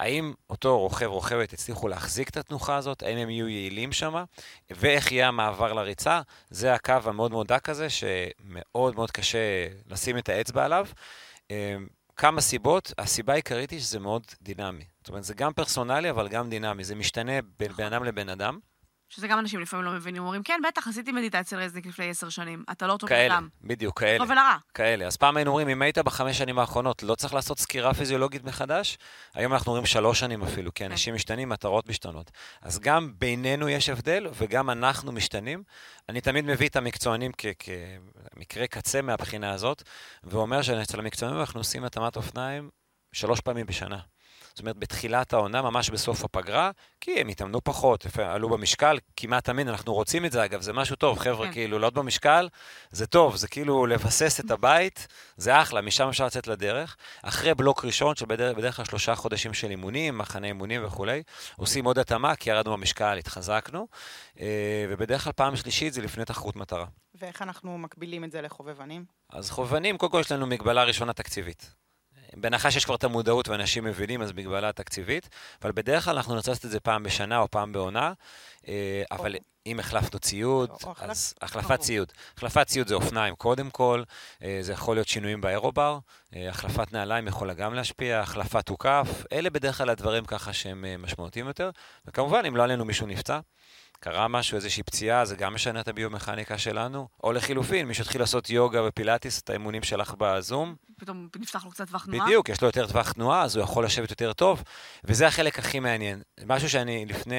האם 0.00 0.32
אותו 0.50 0.78
רוכב, 0.78 1.06
רוכבת, 1.06 1.52
הצליחו 1.52 1.88
להחזיק 1.88 2.28
את 2.28 2.36
התנוחה 2.36 2.76
הזאת? 2.76 3.02
האם 3.02 3.18
הם 3.18 3.30
יהיו 3.30 3.48
יעילים 3.48 3.92
שם? 3.92 4.24
ואיך 4.70 5.12
יהיה 5.12 5.28
המעבר 5.28 5.72
לריצה? 5.72 6.20
זה 6.50 6.74
הקו 6.80 7.08
המאוד 7.08 7.30
מאוד 7.30 7.46
דק 7.46 7.68
הזה, 7.68 7.86
שמאוד 7.90 8.94
מאוד 8.94 9.10
קשה 9.10 9.66
לשים 9.86 10.18
את 10.18 10.28
האצבע 10.28 10.64
עליו. 10.64 10.86
אמ, 11.50 11.86
כמה 12.16 12.40
סיבות, 12.40 12.92
הסיבה 12.98 13.32
העיקרית 13.32 13.70
היא 13.70 13.80
שזה 13.80 13.98
מאוד 13.98 14.26
דינמי. 14.42 14.84
זאת 15.00 15.08
אומרת, 15.08 15.24
זה 15.24 15.34
גם 15.34 15.52
פרסונלי, 15.52 16.10
אבל 16.10 16.28
גם 16.28 16.50
דינמי. 16.50 16.84
זה 16.84 16.94
משתנה 16.94 17.32
בין 17.58 17.72
בן 17.72 17.84
אדם 17.84 18.04
לבן 18.04 18.28
אדם. 18.28 18.58
שזה 19.10 19.28
גם 19.28 19.38
אנשים 19.38 19.60
לפעמים 19.60 19.86
לא 19.86 19.92
מבינים, 19.92 20.22
אומרים, 20.22 20.42
כן, 20.42 20.60
בטח, 20.68 20.88
עשיתי 20.88 21.12
מדיטציה 21.12 21.58
רזניק 21.58 21.86
לפני 21.86 22.10
עשר 22.10 22.28
שנים, 22.28 22.64
אתה 22.72 22.86
לא 22.86 22.96
טוב 22.96 23.08
כאלה, 23.08 23.34
אדם. 23.34 23.48
בדיוק, 23.62 24.00
כאלה. 24.00 24.18
טוב 24.18 24.30
ולרע. 24.30 24.56
כאלה. 24.74 25.06
אז 25.06 25.16
פעם 25.16 25.36
היינו 25.36 25.50
אומרים, 25.50 25.68
אם 25.68 25.82
היית 25.82 25.98
בחמש 25.98 26.38
שנים 26.38 26.58
האחרונות, 26.58 27.02
לא 27.02 27.14
צריך 27.14 27.34
לעשות 27.34 27.58
סקירה 27.58 27.94
פיזיולוגית 27.94 28.44
מחדש? 28.44 28.98
היום 29.34 29.52
אנחנו 29.52 29.72
אומרים 29.72 29.86
שלוש 29.86 30.20
שנים 30.20 30.42
אפילו, 30.42 30.74
כי 30.74 30.84
כן. 30.84 30.90
אנשים 30.90 31.14
משתנים, 31.14 31.48
מטרות 31.48 31.88
משתנות. 31.88 32.30
אז 32.62 32.78
גם 32.78 33.12
בינינו 33.18 33.68
יש 33.68 33.88
הבדל, 33.88 34.26
וגם 34.34 34.70
אנחנו 34.70 35.12
משתנים. 35.12 35.62
אני 36.08 36.20
תמיד 36.20 36.44
מביא 36.44 36.68
את 36.68 36.76
המקצוענים 36.76 37.32
כמקרה 38.34 38.66
קצה 38.66 39.02
מהבחינה 39.02 39.52
הזאת, 39.52 39.82
ואומר 40.24 40.62
שאצל 40.62 40.98
המקצוענים 41.00 41.40
אנחנו 41.40 41.60
עושים 41.60 41.84
התאמת 41.84 42.16
אופניים 42.16 42.70
שלוש 43.12 43.40
פעמים 43.40 43.66
בשנה. 43.66 43.98
זאת 44.50 44.60
אומרת, 44.60 44.76
בתחילת 44.76 45.32
העונה, 45.32 45.62
ממש 45.62 45.90
בסוף 45.90 46.24
הפגרה, 46.24 46.70
כי 47.00 47.20
הם 47.20 47.28
התאמנו 47.28 47.64
פחות, 47.64 48.06
עלו 48.24 48.48
במשקל, 48.48 48.98
כמעט 49.16 49.44
תמיד, 49.44 49.68
אנחנו 49.68 49.94
רוצים 49.94 50.24
את 50.24 50.32
זה, 50.32 50.44
אגב, 50.44 50.60
זה 50.60 50.72
משהו 50.72 50.96
טוב, 50.96 51.18
חבר'ה, 51.18 51.46
כן. 51.46 51.52
כאילו, 51.52 51.78
לעלות 51.78 51.94
במשקל, 51.94 52.48
זה 52.90 53.06
טוב, 53.06 53.36
זה 53.36 53.48
כאילו 53.48 53.86
לבסס 53.86 54.40
את 54.40 54.50
הבית, 54.50 55.06
זה 55.36 55.62
אחלה, 55.62 55.80
משם 55.80 56.08
אפשר 56.08 56.26
לצאת 56.26 56.46
לדרך. 56.46 56.96
אחרי 57.22 57.54
בלוק 57.54 57.84
ראשון, 57.84 58.16
שבדרך 58.16 58.76
כלל 58.76 58.84
שלושה 58.84 59.14
חודשים 59.14 59.54
של 59.54 59.70
אימונים, 59.70 60.18
מחנה 60.18 60.46
אימונים 60.46 60.84
וכולי, 60.84 61.22
עושים 61.56 61.84
עוד 61.84 61.98
התאמה, 61.98 62.36
כי 62.36 62.50
ירדנו 62.50 62.72
במשקל, 62.72 63.18
התחזקנו, 63.18 63.86
אה, 64.40 64.86
ובדרך 64.88 65.24
כלל 65.24 65.32
פעם 65.32 65.56
שלישית 65.56 65.92
זה 65.92 66.02
לפני 66.02 66.24
תחרות 66.24 66.56
מטרה. 66.56 66.86
ואיך 67.14 67.42
אנחנו 67.42 67.78
מקבילים 67.78 68.24
את 68.24 68.30
זה 68.32 68.42
לחובבנים? 68.42 69.04
אז 69.30 69.50
חובבנים, 69.50 69.98
קודם 69.98 70.12
כל 70.12 70.20
יש 70.20 70.32
לנו 70.32 70.46
מגבלה 70.46 70.84
ראשונה 70.84 71.12
תקציבית. 71.12 71.74
בהנחה 72.36 72.70
שיש 72.70 72.84
כבר 72.84 72.94
את 72.94 73.04
המודעות 73.04 73.48
ואנשים 73.48 73.84
מבינים, 73.84 74.22
אז 74.22 74.32
מגבלה 74.32 74.72
תקציבית, 74.72 75.28
אבל 75.62 75.72
בדרך 75.72 76.04
כלל 76.04 76.16
אנחנו 76.16 76.34
נרצה 76.34 76.50
לעשות 76.50 76.64
את 76.64 76.70
זה 76.70 76.80
פעם 76.80 77.02
בשנה 77.02 77.38
או 77.38 77.50
פעם 77.50 77.72
בעונה, 77.72 78.12
אה, 78.68 79.02
אבל 79.10 79.36
אם 79.66 79.80
החלפנו 79.80 80.18
ציוד, 80.18 80.70
אז 80.98 81.34
החלפת 81.42 81.80
ציוד. 81.80 82.12
החלפת 82.36 82.66
ציוד 82.66 82.88
זה 82.88 82.94
אופניים 82.94 83.34
קודם 83.34 83.70
כל, 83.70 84.02
אה, 84.42 84.58
זה 84.60 84.72
יכול 84.72 84.96
להיות 84.96 85.08
שינויים 85.08 85.40
באירובר, 85.40 85.98
אה, 86.36 86.48
החלפת 86.48 86.92
נעליים 86.92 87.28
יכולה 87.28 87.54
גם 87.54 87.74
להשפיע, 87.74 88.20
החלפת 88.20 88.66
תוקף, 88.66 89.24
אלה 89.32 89.50
בדרך 89.50 89.78
כלל 89.78 89.90
הדברים 89.90 90.24
ככה 90.24 90.52
שהם 90.52 90.84
משמעותיים 90.98 91.46
יותר, 91.46 91.70
וכמובן, 92.06 92.44
אם 92.48 92.56
לא 92.56 92.62
עלינו 92.62 92.84
מישהו 92.84 93.06
נפצע, 93.06 93.40
קרה 94.00 94.28
משהו, 94.28 94.56
איזושהי 94.56 94.82
פציעה, 94.82 95.24
זה 95.24 95.36
גם 95.36 95.54
משנה 95.54 95.80
את 95.80 95.88
הביומכניקה 95.88 96.58
שלנו. 96.58 97.08
או 97.24 97.32
לחילופין, 97.32 97.88
מי 97.88 97.94
שהתחיל 97.94 98.20
לעשות 98.20 98.50
יוגה 98.50 98.82
ופילאטיס, 98.88 99.40
את 99.40 99.50
האימונים 99.50 99.82
שלך 99.82 100.14
בזום. 100.18 100.74
פתאום 100.98 101.28
נפתח 101.38 101.64
לו 101.64 101.70
קצת 101.70 101.88
טווח 101.88 102.04
תנועה. 102.04 102.26
בדיוק, 102.26 102.48
יש 102.48 102.60
לו 102.62 102.68
יותר 102.68 102.86
טווח 102.86 103.12
תנועה, 103.12 103.42
אז 103.42 103.56
הוא 103.56 103.64
יכול 103.64 103.84
לשבת 103.84 104.10
יותר 104.10 104.32
טוב, 104.32 104.62
וזה 105.04 105.26
החלק 105.26 105.58
הכי 105.58 105.80
מעניין. 105.80 106.22
משהו 106.46 106.70
שאני 106.70 107.06
לפני 107.06 107.36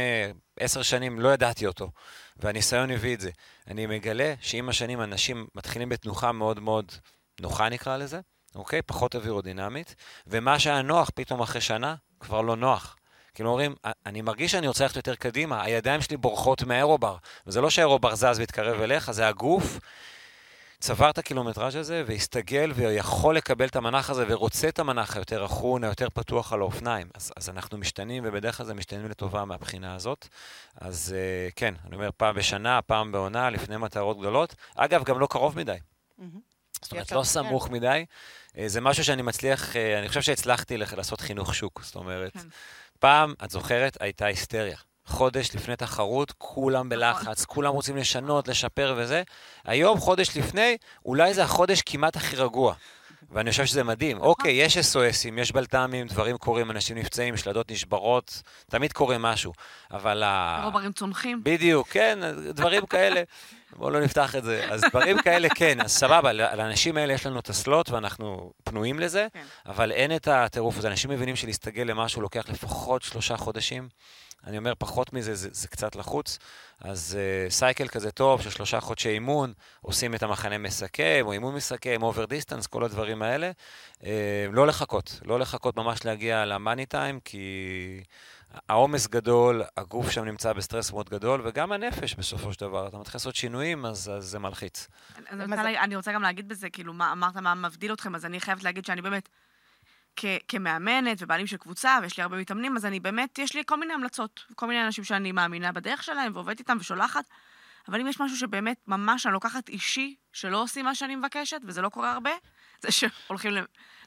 עשר 0.59 0.81
שנים 0.81 1.19
לא 1.19 1.33
ידעתי 1.33 1.67
אותו, 1.67 1.91
והניסיון 2.37 2.91
הביא 2.91 3.15
את 3.15 3.21
זה. 3.21 3.29
אני 3.67 3.85
מגלה 3.85 4.33
שעם 4.41 4.69
השנים 4.69 5.01
אנשים 5.01 5.47
מתחילים 5.55 5.89
בתנוחה 5.89 6.31
מאוד 6.31 6.59
מאוד 6.59 6.91
נוחה, 7.39 7.69
נקרא 7.69 7.97
לזה, 7.97 8.19
אוקיי? 8.55 8.81
פחות 8.81 9.15
אווירודינמית, 9.15 9.95
ומה 10.27 10.59
שהיה 10.59 10.81
נוח 10.81 11.09
פתאום 11.15 11.41
אחרי 11.41 11.61
שנה, 11.61 11.95
כבר 12.19 12.41
לא 12.41 12.55
נוח. 12.55 12.95
כאילו 13.33 13.49
אומרים, 13.49 13.75
אני 14.05 14.21
מרגיש 14.21 14.51
שאני 14.51 14.67
רוצה 14.67 14.83
ללכת 14.83 14.95
יותר 14.95 15.15
קדימה, 15.15 15.63
הידיים 15.63 16.01
שלי 16.01 16.17
בורחות 16.17 16.63
מהאירובר. 16.63 17.17
וזה 17.47 17.61
לא 17.61 17.69
שהאירובר 17.69 18.15
זז 18.15 18.39
והתקרב 18.39 18.81
אליך, 18.81 19.11
זה 19.11 19.27
הגוף 19.27 19.79
צבר 20.81 21.09
את 21.09 21.17
הקילומטראז' 21.17 21.75
הזה 21.75 22.03
והסתגל 22.07 22.71
ויכול 22.75 23.35
לקבל 23.35 23.65
את 23.65 23.75
המנח 23.75 24.09
הזה 24.09 24.25
ורוצה 24.27 24.67
את 24.69 24.79
המנח 24.79 25.15
היותר 25.15 25.45
אחון, 25.45 25.83
היותר 25.83 26.07
פתוח 26.13 26.53
על 26.53 26.61
האופניים. 26.61 27.07
אז, 27.13 27.31
אז 27.37 27.49
אנחנו 27.49 27.77
משתנים, 27.77 28.23
ובדרך 28.25 28.57
כלל 28.57 28.65
זה 28.65 28.73
משתנים 28.73 29.09
לטובה 29.09 29.45
מהבחינה 29.45 29.95
הזאת. 29.95 30.27
אז 30.75 31.15
uh, 31.15 31.51
כן, 31.55 31.73
אני 31.87 31.95
אומר, 31.95 32.09
פעם 32.17 32.35
בשנה, 32.35 32.81
פעם 32.81 33.11
בעונה, 33.11 33.49
לפני 33.49 33.77
מטרות 33.77 34.19
גדולות. 34.19 34.55
אגב, 34.75 35.03
גם 35.03 35.19
לא 35.19 35.27
קרוב 35.27 35.57
מדי. 35.57 35.77
זאת 36.81 36.91
אומרת, 36.91 37.11
לא 37.11 37.23
סמוך 37.23 37.69
מדי. 37.69 38.05
Uh, 38.49 38.57
זה 38.65 38.81
משהו 38.81 39.03
שאני 39.03 39.21
מצליח, 39.21 39.73
uh, 39.73 39.75
אני 39.99 40.07
חושב 40.07 40.21
שהצלחתי 40.21 40.77
לעשות 40.77 41.21
חינוך 41.21 41.55
שוק. 41.55 41.81
זאת 41.83 41.95
אומרת, 41.95 42.33
כן. 42.33 42.39
פעם, 43.01 43.33
את 43.43 43.49
זוכרת, 43.49 43.97
הייתה 43.99 44.25
היסטריה. 44.25 44.77
חודש 45.05 45.55
לפני 45.55 45.75
תחרות, 45.75 46.33
כולם 46.37 46.75
נכון. 46.75 46.89
בלחץ, 46.89 47.45
כולם 47.45 47.73
רוצים 47.73 47.97
לשנות, 47.97 48.47
לשפר 48.47 48.95
וזה. 48.97 49.23
היום, 49.65 49.99
חודש 49.99 50.37
לפני, 50.37 50.77
אולי 51.05 51.33
זה 51.33 51.43
החודש 51.43 51.81
כמעט 51.81 52.15
הכי 52.15 52.35
רגוע. 52.35 52.73
ואני 53.31 53.51
חושב 53.51 53.65
שזה 53.65 53.83
מדהים. 53.83 54.17
אוקיי, 54.19 54.51
יש 54.51 54.77
SOSים, 54.77 55.33
יש 55.37 55.51
בלת"מים, 55.51 56.07
דברים 56.07 56.37
קורים, 56.37 56.71
אנשים 56.71 56.97
נפצעים, 56.97 57.37
שלדות 57.37 57.71
נשברות, 57.71 58.41
תמיד 58.69 58.93
קורה 58.93 59.17
משהו. 59.17 59.53
אבל 59.91 60.23
ה... 60.23 60.61
רוברים 60.63 60.91
צונחים. 60.91 61.39
בדיוק, 61.43 61.87
כן, 61.87 62.19
דברים 62.53 62.85
כאלה. 62.85 63.21
בואו 63.75 63.89
לא 63.89 64.01
נפתח 64.01 64.35
את 64.35 64.43
זה. 64.43 64.67
אז 64.71 64.81
דברים 64.89 65.21
כאלה, 65.21 65.49
כן, 65.55 65.81
אז 65.81 65.91
סבבה, 65.91 66.33
לאנשים 66.33 66.97
האלה 66.97 67.13
יש 67.13 67.25
לנו 67.25 67.39
את 67.39 67.49
ה 67.49 67.57
slot 67.57 67.89
ואנחנו 67.89 68.53
פנויים 68.63 68.99
לזה, 68.99 69.27
כן. 69.33 69.43
אבל 69.65 69.91
אין 69.91 70.15
את 70.15 70.27
הטירוף 70.27 70.77
הזה. 70.77 70.87
אנשים 70.87 71.09
מבינים 71.09 71.35
שלהסתגל 71.35 71.83
למשהו 71.83 72.21
לוקח 72.21 72.49
לפחות 72.49 73.01
שלושה 73.01 73.37
חודשים. 73.37 73.89
אני 74.47 74.57
אומר, 74.57 74.73
פחות 74.77 75.13
מזה, 75.13 75.35
זה, 75.35 75.49
זה 75.51 75.67
קצת 75.67 75.95
לחוץ. 75.95 76.39
אז 76.81 77.17
אה, 77.17 77.51
cycle 77.51 77.87
כזה 77.87 78.11
טוב 78.11 78.41
של 78.41 78.49
שלושה 78.49 78.79
חודשי 78.79 79.09
אימון, 79.09 79.53
עושים 79.81 80.15
את 80.15 80.23
המחנה 80.23 80.57
מסכם, 80.57 81.21
או 81.25 81.31
אימון 81.31 81.55
מסכם, 81.55 82.03
over 82.03 82.25
distance, 82.25 82.67
כל 82.67 82.83
הדברים 82.83 83.21
האלה. 83.21 83.51
Uh, 83.99 84.05
לא 84.51 84.67
לחכות, 84.67 85.19
לא 85.25 85.39
לחכות 85.39 85.77
ממש 85.77 86.05
להגיע 86.05 86.45
למאני 86.45 86.85
טיים, 86.85 87.19
כי 87.19 88.03
העומס 88.69 89.07
גדול, 89.07 89.61
הגוף 89.77 90.09
שם 90.09 90.25
נמצא 90.25 90.53
בסטרס 90.53 90.91
מאוד 90.91 91.09
גדול, 91.09 91.41
וגם 91.45 91.71
הנפש 91.71 92.15
בסופו 92.15 92.53
של 92.53 92.59
דבר. 92.59 92.87
אתה 92.87 92.97
מתחיל 92.97 93.15
לעשות 93.15 93.35
שינויים, 93.35 93.85
אז, 93.85 94.11
אז 94.17 94.23
זה 94.23 94.39
מלחיץ. 94.39 94.87
אני 95.29 95.43
רוצה, 95.43 95.63
לה, 95.63 95.83
אני 95.83 95.95
רוצה 95.95 96.11
גם 96.11 96.21
להגיד 96.21 96.47
בזה, 96.47 96.69
כאילו, 96.69 96.93
מה, 96.93 97.11
אמרת 97.11 97.37
מה 97.37 97.55
מבדיל 97.55 97.93
אתכם, 97.93 98.15
אז 98.15 98.25
אני 98.25 98.39
חייבת 98.39 98.63
להגיד 98.63 98.85
שאני 98.85 99.01
באמת, 99.01 99.29
כ, 100.15 100.25
כמאמנת 100.47 101.17
ובעלים 101.21 101.47
של 101.47 101.57
קבוצה, 101.57 101.97
ויש 102.01 102.17
לי 102.17 102.23
הרבה 102.23 102.37
מתאמנים, 102.37 102.77
אז 102.77 102.85
אני 102.85 102.99
באמת, 102.99 103.39
יש 103.39 103.55
לי 103.55 103.63
כל 103.65 103.79
מיני 103.79 103.93
המלצות, 103.93 104.45
כל 104.55 104.67
מיני 104.67 104.85
אנשים 104.85 105.03
שאני 105.03 105.31
מאמינה 105.31 105.71
בדרך 105.71 106.03
שלהם, 106.03 106.31
ועובדת 106.35 106.59
איתם 106.59 106.77
ושולחת, 106.79 107.25
אבל 107.87 108.01
אם 108.01 108.07
יש 108.07 108.21
משהו 108.21 108.37
שבאמת 108.37 108.77
ממש 108.87 109.25
אני 109.25 109.33
לוקחת 109.33 109.69
אישי, 109.69 110.15
שלא 110.33 110.61
עושים 110.61 110.85
מה 110.85 110.95
שאני 110.95 111.15
מבקשת, 111.15 111.57
וזה 111.63 111.81
לא 111.81 111.89
קורה 111.89 112.11
הרבה, 112.11 112.31
זה 112.81 112.91
שהולכים, 112.91 113.51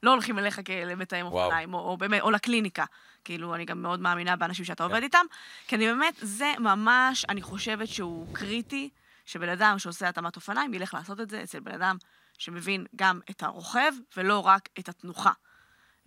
לא 0.03 0.11
הולכים 0.11 0.39
אליך 0.39 0.61
כמתאם 0.65 1.27
אופניים, 1.27 1.75
או, 1.75 1.79
או, 1.79 1.97
באמת, 1.97 2.21
או 2.21 2.31
לקליניקה. 2.31 2.85
כאילו, 3.25 3.55
אני 3.55 3.65
גם 3.65 3.83
מאוד 3.83 4.01
מאמינה 4.01 4.37
באנשים 4.37 4.65
שאתה 4.65 4.85
עובד 4.85 5.03
איתם, 5.03 5.25
כי 5.67 5.77
אני 5.77 5.87
באמת, 5.87 6.15
זה 6.21 6.53
ממש, 6.59 7.25
אני 7.29 7.43
חושבת 7.43 7.89
שהוא 7.89 8.35
קריטי, 8.35 8.91
שבן 9.27 9.49
אדם 9.49 9.79
שעושה 9.79 10.09
התאמת 10.09 10.37
אופניים 10.37 10.75
ילך 10.75 10.95
לעשות 10.95 11.21
את 11.21 11.31
זה 11.31 11.43
אצל 11.43 11.61
בן 11.61 11.73
אדם 11.73 11.97
שמבין 12.39 12.87
גם 12.97 13.21
את 13.31 13.43
הרוכב, 13.43 13.93
ולא 14.17 14.39
רק 14.39 14.69
את 14.79 14.89
התנוחה. 14.89 15.33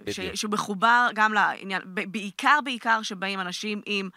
ש, 0.10 0.20
שמחובר 0.20 1.10
גם 1.16 1.34
לעניין, 1.34 1.82
בעיקר, 1.86 2.60
בעיקר 2.64 3.02
שבאים 3.02 3.40
אנשים 3.40 3.82
עם 3.86 4.10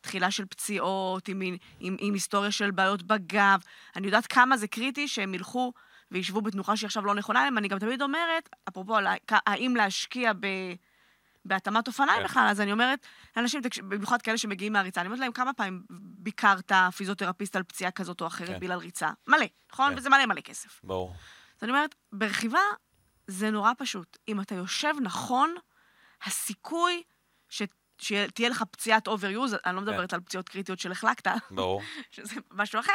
תחילה 0.00 0.30
של 0.30 0.44
פציעות, 0.44 1.28
עם, 1.28 1.42
עם, 1.80 1.96
עם 2.00 2.14
היסטוריה 2.14 2.50
של 2.50 2.70
בעיות 2.70 3.02
בגב. 3.02 3.60
אני 3.96 4.06
יודעת 4.06 4.26
כמה 4.26 4.56
זה 4.56 4.68
קריטי 4.68 5.08
שהם 5.08 5.34
ילכו 5.34 5.72
וישבו 6.10 6.42
בתנוחה 6.42 6.76
שהיא 6.76 6.86
עכשיו 6.86 7.04
לא 7.04 7.14
נכונה 7.14 7.44
להם. 7.44 7.58
אני 7.58 7.68
גם 7.68 7.78
תמיד 7.78 8.02
אומרת, 8.02 8.48
אפרופו, 8.68 8.96
האם 9.30 9.76
להשקיע 9.76 10.32
ב... 10.32 10.46
בהתאמת 11.44 11.86
אופניים 11.86 12.18
כן. 12.18 12.24
בכלל, 12.24 12.46
אז 12.50 12.60
אני 12.60 12.72
אומרת 12.72 13.06
לאנשים, 13.36 13.60
במיוחד 13.88 14.22
כאלה 14.22 14.38
שמגיעים 14.38 14.72
מהריצה, 14.72 15.00
אני 15.00 15.06
אומרת 15.06 15.20
להם, 15.20 15.32
כמה 15.32 15.52
פעמים 15.52 15.82
ביקרת 16.18 16.72
פיזיותרפיסט 16.96 17.56
על 17.56 17.62
פציעה 17.62 17.90
כזאת 17.90 18.20
או 18.20 18.26
אחרת 18.26 18.48
כן. 18.48 18.60
בגלל 18.60 18.78
ריצה? 18.78 19.10
מלא, 19.26 19.46
נכון? 19.72 19.90
כן. 19.92 19.98
וזה 19.98 20.10
מלא 20.10 20.26
מלא 20.26 20.40
כסף. 20.40 20.80
ברור. 20.84 21.14
אז 21.58 21.62
אני 21.62 21.72
אומרת, 21.72 21.94
ברכיבה 22.12 22.60
זה 23.26 23.50
נורא 23.50 23.72
פשוט. 23.78 24.18
אם 24.28 24.40
אתה 24.40 24.54
יושב 24.54 24.94
נכון, 25.02 25.54
הסיכוי 26.24 27.02
ש... 27.48 27.62
שתהיה 27.98 28.48
לך 28.48 28.64
פציעת 28.70 29.08
overuse, 29.08 29.56
אני 29.66 29.76
לא 29.76 29.80
כן. 29.80 29.86
מדברת 29.86 30.10
כן. 30.10 30.16
על 30.16 30.20
פציעות 30.20 30.48
קריטיות 30.48 30.78
של 30.78 30.92
החלקת, 30.92 31.30
ברור. 31.50 31.82
שזה 32.10 32.34
משהו 32.50 32.80
אחר, 32.80 32.92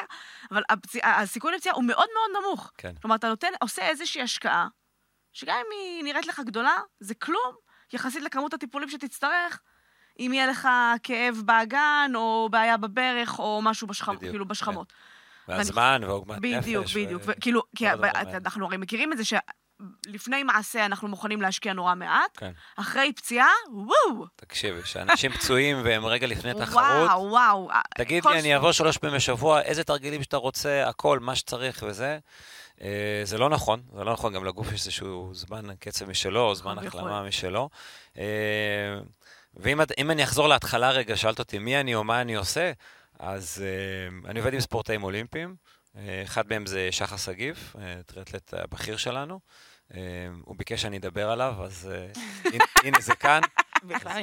אבל 0.52 0.64
הפציע, 0.70 1.08
הסיכוי 1.08 1.56
לפציעה 1.56 1.76
הוא 1.76 1.84
מאוד 1.84 2.08
מאוד 2.14 2.44
נמוך. 2.44 2.72
כן. 2.78 2.94
כלומר, 3.02 3.16
אתה 3.16 3.30
נותן, 3.30 3.48
עושה 3.62 3.88
איזושהי 3.88 4.22
השקעה, 4.22 4.68
שגם 5.34 5.56
אם 5.56 5.72
היא 5.72 6.04
נראית 6.04 6.28
לך 6.28 6.42
גדולה, 6.46 6.78
זה 7.00 7.16
כלום 7.16 7.56
יחסית 7.94 8.24
לכמות 8.24 8.54
הטיפולים 8.54 8.90
שתצטרך, 8.90 9.62
אם 10.20 10.32
יהיה 10.34 10.48
לך 10.48 10.68
כאב 11.04 11.42
באגן, 11.46 12.12
או 12.16 12.48
בעיה 12.52 12.78
בברך, 12.78 13.40
או 13.40 13.62
משהו 13.64 13.88
בשכמ... 13.88 14.18
כאילו 14.18 14.48
בשכמות. 14.48 14.94
כן. 15.48 15.54
והזמן, 15.58 16.02
ועוגמת 16.04 16.38
נפש. 16.38 16.62
בדיוק, 16.62 16.86
בדיוק. 16.96 17.24
כאילו, 17.42 17.62
כי 17.76 17.90
אנחנו 17.90 18.66
הרי 18.66 18.78
מכירים 18.78 19.14
את 19.14 19.18
זה 19.18 19.24
שלפני 20.06 20.44
מעשה 20.44 20.86
אנחנו 20.86 21.08
מוכנים 21.08 21.42
להשקיע 21.42 21.74
נורא 21.74 21.96
מעט, 21.96 22.38
כן. 22.38 22.52
אחרי 22.76 23.14
פציעה, 23.14 23.50
וואו. 23.74 24.26
תקשיבי, 24.36 24.82
כשאנשים 24.82 25.32
פצועים 25.32 25.78
והם 25.84 26.06
רגע 26.06 26.28
לפני 26.28 26.54
תחרות, 26.60 26.84
וואו, 26.84 27.30
וואו. 27.30 27.70
תגיד 27.98 28.26
לי, 28.26 28.40
אני 28.40 28.56
אבוא 28.56 28.72
שלוש 28.72 28.98
פעמים 28.98 29.16
בשבוע, 29.16 29.62
איזה 29.62 29.84
תרגילים 29.84 30.24
שאתה 30.24 30.38
רוצה, 30.38 30.88
הכל, 30.88 31.20
מה 31.20 31.36
שצריך 31.36 31.84
וזה. 31.88 32.20
אה, 32.82 33.22
זה 33.24 33.38
לא 33.38 33.50
נכון, 33.50 33.82
זה 33.96 34.04
לא 34.04 34.14
נכון, 34.14 34.34
גם 34.34 34.46
לגוף 34.46 34.72
יש 34.72 34.82
איזשהו 34.82 35.32
זמן 35.34 35.76
קצב 35.80 36.10
משלו, 36.10 36.42
או 36.42 36.56
זמן 36.56 36.78
החלמה 36.78 37.24
משלו. 37.24 37.70
אה, 38.18 38.24
ואם 39.56 40.12
אני 40.12 40.24
אחזור 40.24 40.48
להתחלה 40.48 40.92
רגע, 40.92 41.18
שאלת 41.18 41.40
אותי 41.40 41.60
מי 41.60 41.80
אני 41.80 41.96
או 41.96 42.04
מה 42.04 42.22
אני 42.22 42.36
עושה, 42.36 42.72
אז 43.20 43.64
אה, 43.66 44.30
אני 44.30 44.40
עובד 44.40 44.54
עם 44.54 44.60
ספורטאים 44.60 45.04
אולימפיים. 45.04 45.56
אחד 46.24 46.50
מהם 46.50 46.66
זה 46.66 46.88
שחר 46.92 47.18
שגיב, 47.18 47.74
טריאטלט 48.06 48.54
הבכיר 48.54 48.98
שלנו. 48.98 49.40
הוא 50.42 50.56
ביקש 50.58 50.82
שאני 50.82 50.98
אדבר 50.98 51.30
עליו, 51.30 51.54
אז 51.64 51.92
הנה 52.84 53.00
זה 53.00 53.16
כאן. 53.16 53.42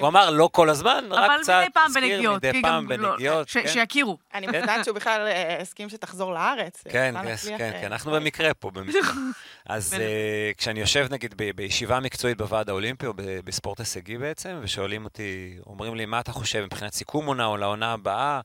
הוא 0.01 0.09
אמר 0.09 0.31
לא 0.31 0.49
כל 0.53 0.71
הזמן, 0.71 1.05
רק 1.11 1.31
קצת, 1.41 1.53
אבל 1.53 1.63
מדי 1.63 1.73
פעם 1.73 1.93
בנגיעות. 1.95 2.37
מדי 2.37 2.63
פעם 2.63 2.91
לא, 2.91 2.97
בנגיעות, 2.97 3.51
כן. 3.51 3.69
שיכירו. 3.69 4.19
אני 4.35 4.47
מבינה 4.47 4.85
שהוא 4.85 4.95
בכלל 4.95 5.27
אה, 5.27 5.61
הסכים 5.61 5.89
שתחזור 5.89 6.35
לארץ. 6.35 6.83
כן, 6.89 7.15
כן, 7.23 7.37
כן, 7.59 7.73
כן, 7.81 7.87
אנחנו 7.87 8.13
במקרה 8.13 8.55
פה, 8.55 8.71
במקרה. 8.71 9.01
אז 9.67 9.95
אה, 9.95 10.51
כשאני 10.59 10.81
יושב 10.81 11.07
נגיד 11.11 11.35
בישיבה 11.57 12.01
מקצועית 12.01 12.39
בוועד 12.39 12.69
האולימפי, 12.69 13.07
או 13.07 13.13
בספורט 13.17 13.79
הישגי 13.79 14.19
בעצם, 14.19 14.59
ושואלים 14.63 15.05
אותי, 15.05 15.59
אומרים 15.67 15.95
לי, 15.95 16.07
מה 16.07 16.21
אתה 16.21 16.33
חושב 16.33 16.65
מבחינת 16.65 16.95
סיכום 16.95 17.27
עונה 17.27 17.47
או 17.47 17.57
לעונה 17.57 17.93
הבאה? 17.93 18.41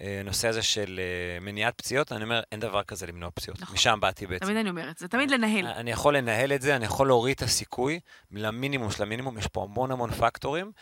הנושא 0.00 0.46
אה, 0.46 0.50
הזה 0.50 0.62
של 0.62 1.00
אה, 1.00 1.40
מניעת 1.40 1.74
פציעות, 1.76 2.12
אני 2.12 2.24
אומר, 2.24 2.40
אין 2.52 2.60
דבר 2.60 2.82
כזה 2.82 3.06
למנוע 3.06 3.30
פציעות. 3.34 3.60
נכון. 3.60 3.74
משם 3.74 3.98
באתי 4.00 4.26
בעצם. 4.26 4.44
תמיד 4.44 4.56
אני 4.56 4.70
אומרת, 4.70 4.98
זה 4.98 5.08
תמיד 5.08 5.30
לנהל. 5.30 5.66
אני 5.66 5.90
יכול 5.90 6.16
לנהל 6.16 6.52
את 6.52 6.62
זה, 6.62 6.76
אני 6.76 6.84
יכול 6.84 7.06
להוריד 7.06 7.34
את 7.36 7.42
הסיכוי 7.42 8.00
למינימום 8.32 8.90
של 8.90 9.02
המינימום, 9.02 9.38
יש 9.38 9.46
פה 9.46 9.62
המון 9.62 9.90
המון 9.90 10.10
פקטורים, 10.10 10.72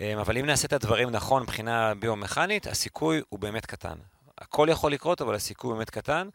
אה, 0.00 0.20
אבל 0.20 0.38
אם 0.38 0.46
נעשה 0.46 0.66
את 0.66 0.72
הדברים 0.72 1.10
נכון 1.10 1.42
מבחינה 1.42 1.94
ביומכנית, 1.94 2.66
הסיכוי 2.66 3.22
הוא 3.28 3.38
באמת 3.38 3.66
קטן. 3.66 3.96
הכל 4.40 4.68
יכול 4.70 4.92
לקרות, 4.92 5.20
אבל 5.20 5.34
הסיכוי 5.34 5.74
באמת 5.74 5.90
קטן, 5.90 6.28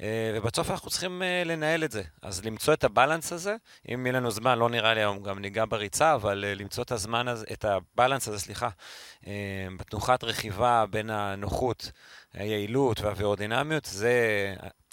אה, 0.00 0.32
ובסוף 0.34 0.70
אנחנו 0.70 0.90
צריכים 0.90 1.22
אה, 1.22 1.42
לנהל 1.44 1.84
את 1.84 1.92
זה. 1.92 2.02
אז 2.22 2.44
למצוא 2.44 2.74
את 2.74 2.84
הבלנס 2.84 3.32
הזה, 3.32 3.56
אם 3.94 4.06
יהיה 4.06 4.12
לנו 4.12 4.30
זמן, 4.30 4.58
לא 4.58 4.68
נראה 4.68 4.94
לי 4.94 5.00
היום 5.00 5.22
גם 5.22 5.38
ניגע 5.38 5.64
בריצה, 5.68 6.14
אבל 6.14 6.44
אה, 6.44 6.54
למצוא 6.54 6.84
את 6.84 6.92
הזמן 6.92 7.28
הזה, 7.28 7.46
את 7.52 7.64
הבלנס 7.64 8.28
הזה, 8.28 8.38
סליחה, 8.38 8.68
בתנוחת 9.78 10.24
רכיבה 10.24 10.84
בין 10.90 11.10
הנוחות, 11.10 11.90
היעילות 12.34 13.00
והאווירודינמיות, 13.00 13.84
זה, 13.84 14.12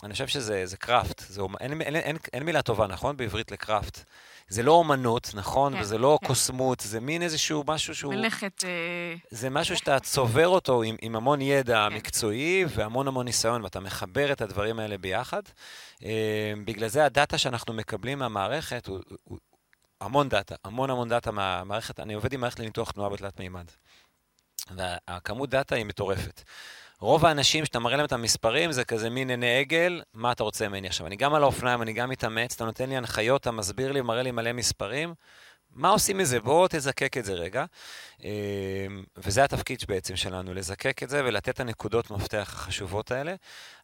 אני 0.03 0.13
חושב 0.13 0.27
שזה 0.27 0.77
craft, 0.79 1.21
אין, 1.59 1.81
אין, 1.81 1.95
אין, 1.95 2.17
אין 2.33 2.43
מילה 2.43 2.61
טובה, 2.61 2.87
נכון? 2.87 3.17
בעברית 3.17 3.51
ל 3.51 3.59
craft. 3.59 4.03
זה 4.47 4.63
לא 4.63 4.71
אומנות, 4.71 5.31
נכון? 5.33 5.73
כן, 5.73 5.81
וזה 5.81 5.97
לא 5.97 6.17
כן. 6.21 6.27
קוסמות, 6.27 6.79
זה 6.79 6.99
מין 6.99 7.21
איזשהו 7.21 7.63
משהו 7.67 7.95
שהוא... 7.95 8.13
מלאכת... 8.13 8.63
אה... 8.63 9.15
זה 9.29 9.49
משהו 9.49 9.77
שאתה 9.77 9.99
צובר 9.99 10.47
אותו 10.47 10.81
עם, 10.81 10.95
עם 11.01 11.15
המון 11.15 11.41
ידע 11.41 11.87
כן. 11.89 11.95
מקצועי 11.95 12.65
והמון 12.69 13.07
המון 13.07 13.25
ניסיון, 13.25 13.63
ואתה 13.63 13.79
מחבר 13.79 14.31
את 14.31 14.41
הדברים 14.41 14.79
האלה 14.79 14.97
ביחד. 14.97 15.41
אה, 16.03 16.53
בגלל 16.65 16.87
זה 16.87 17.05
הדאטה 17.05 17.37
שאנחנו 17.37 17.73
מקבלים 17.73 18.19
מהמערכת 18.19 18.87
הוא, 18.87 18.99
הוא 19.23 19.37
המון 20.01 20.29
דאטה, 20.29 20.55
המון 20.63 20.89
המון 20.89 21.09
דאטה 21.09 21.31
מהמערכת. 21.31 21.99
אני 21.99 22.13
עובד 22.13 22.33
עם 22.33 22.41
מערכת 22.41 22.59
לניתוח 22.59 22.91
תנועה 22.91 23.09
בתלת 23.09 23.39
מימד. 23.39 23.65
והכמות 24.75 25.49
דאטה 25.49 25.75
היא 25.75 25.85
מטורפת. 25.85 26.41
רוב 26.99 27.25
האנשים, 27.25 27.65
שאתה 27.65 27.79
מראה 27.79 27.97
להם 27.97 28.05
את 28.05 28.11
המספרים, 28.11 28.71
זה 28.71 28.85
כזה 28.85 29.09
מין 29.09 29.29
עיני 29.29 29.59
עגל, 29.59 30.01
מה 30.13 30.31
אתה 30.31 30.43
רוצה 30.43 30.67
ממני 30.67 30.87
עכשיו? 30.87 31.07
אני 31.07 31.15
גם 31.15 31.33
על 31.33 31.43
האופניים, 31.43 31.81
אני 31.81 31.93
גם 31.93 32.09
מתאמץ, 32.09 32.53
אתה 32.55 32.65
נותן 32.65 32.89
לי 32.89 32.97
הנחיות, 32.97 33.41
אתה 33.41 33.51
מסביר 33.51 33.91
לי, 33.91 34.01
מראה 34.01 34.21
לי 34.23 34.31
מלא 34.31 34.53
מספרים. 34.53 35.13
מה 35.71 35.89
עושים 35.89 36.17
מזה? 36.17 36.39
בואו 36.39 36.67
תזקק 36.69 37.17
את 37.17 37.25
זה 37.25 37.33
רגע. 37.33 37.65
אמ, 38.23 38.29
וזה 39.17 39.43
התפקיד 39.43 39.83
בעצם 39.87 40.15
שלנו, 40.15 40.53
לזקק 40.53 41.03
את 41.03 41.09
זה 41.09 41.21
ולתת 41.25 41.49
את 41.49 41.59
הנקודות 41.59 42.11
מפתח 42.11 42.53
החשובות 42.53 43.11
האלה. 43.11 43.35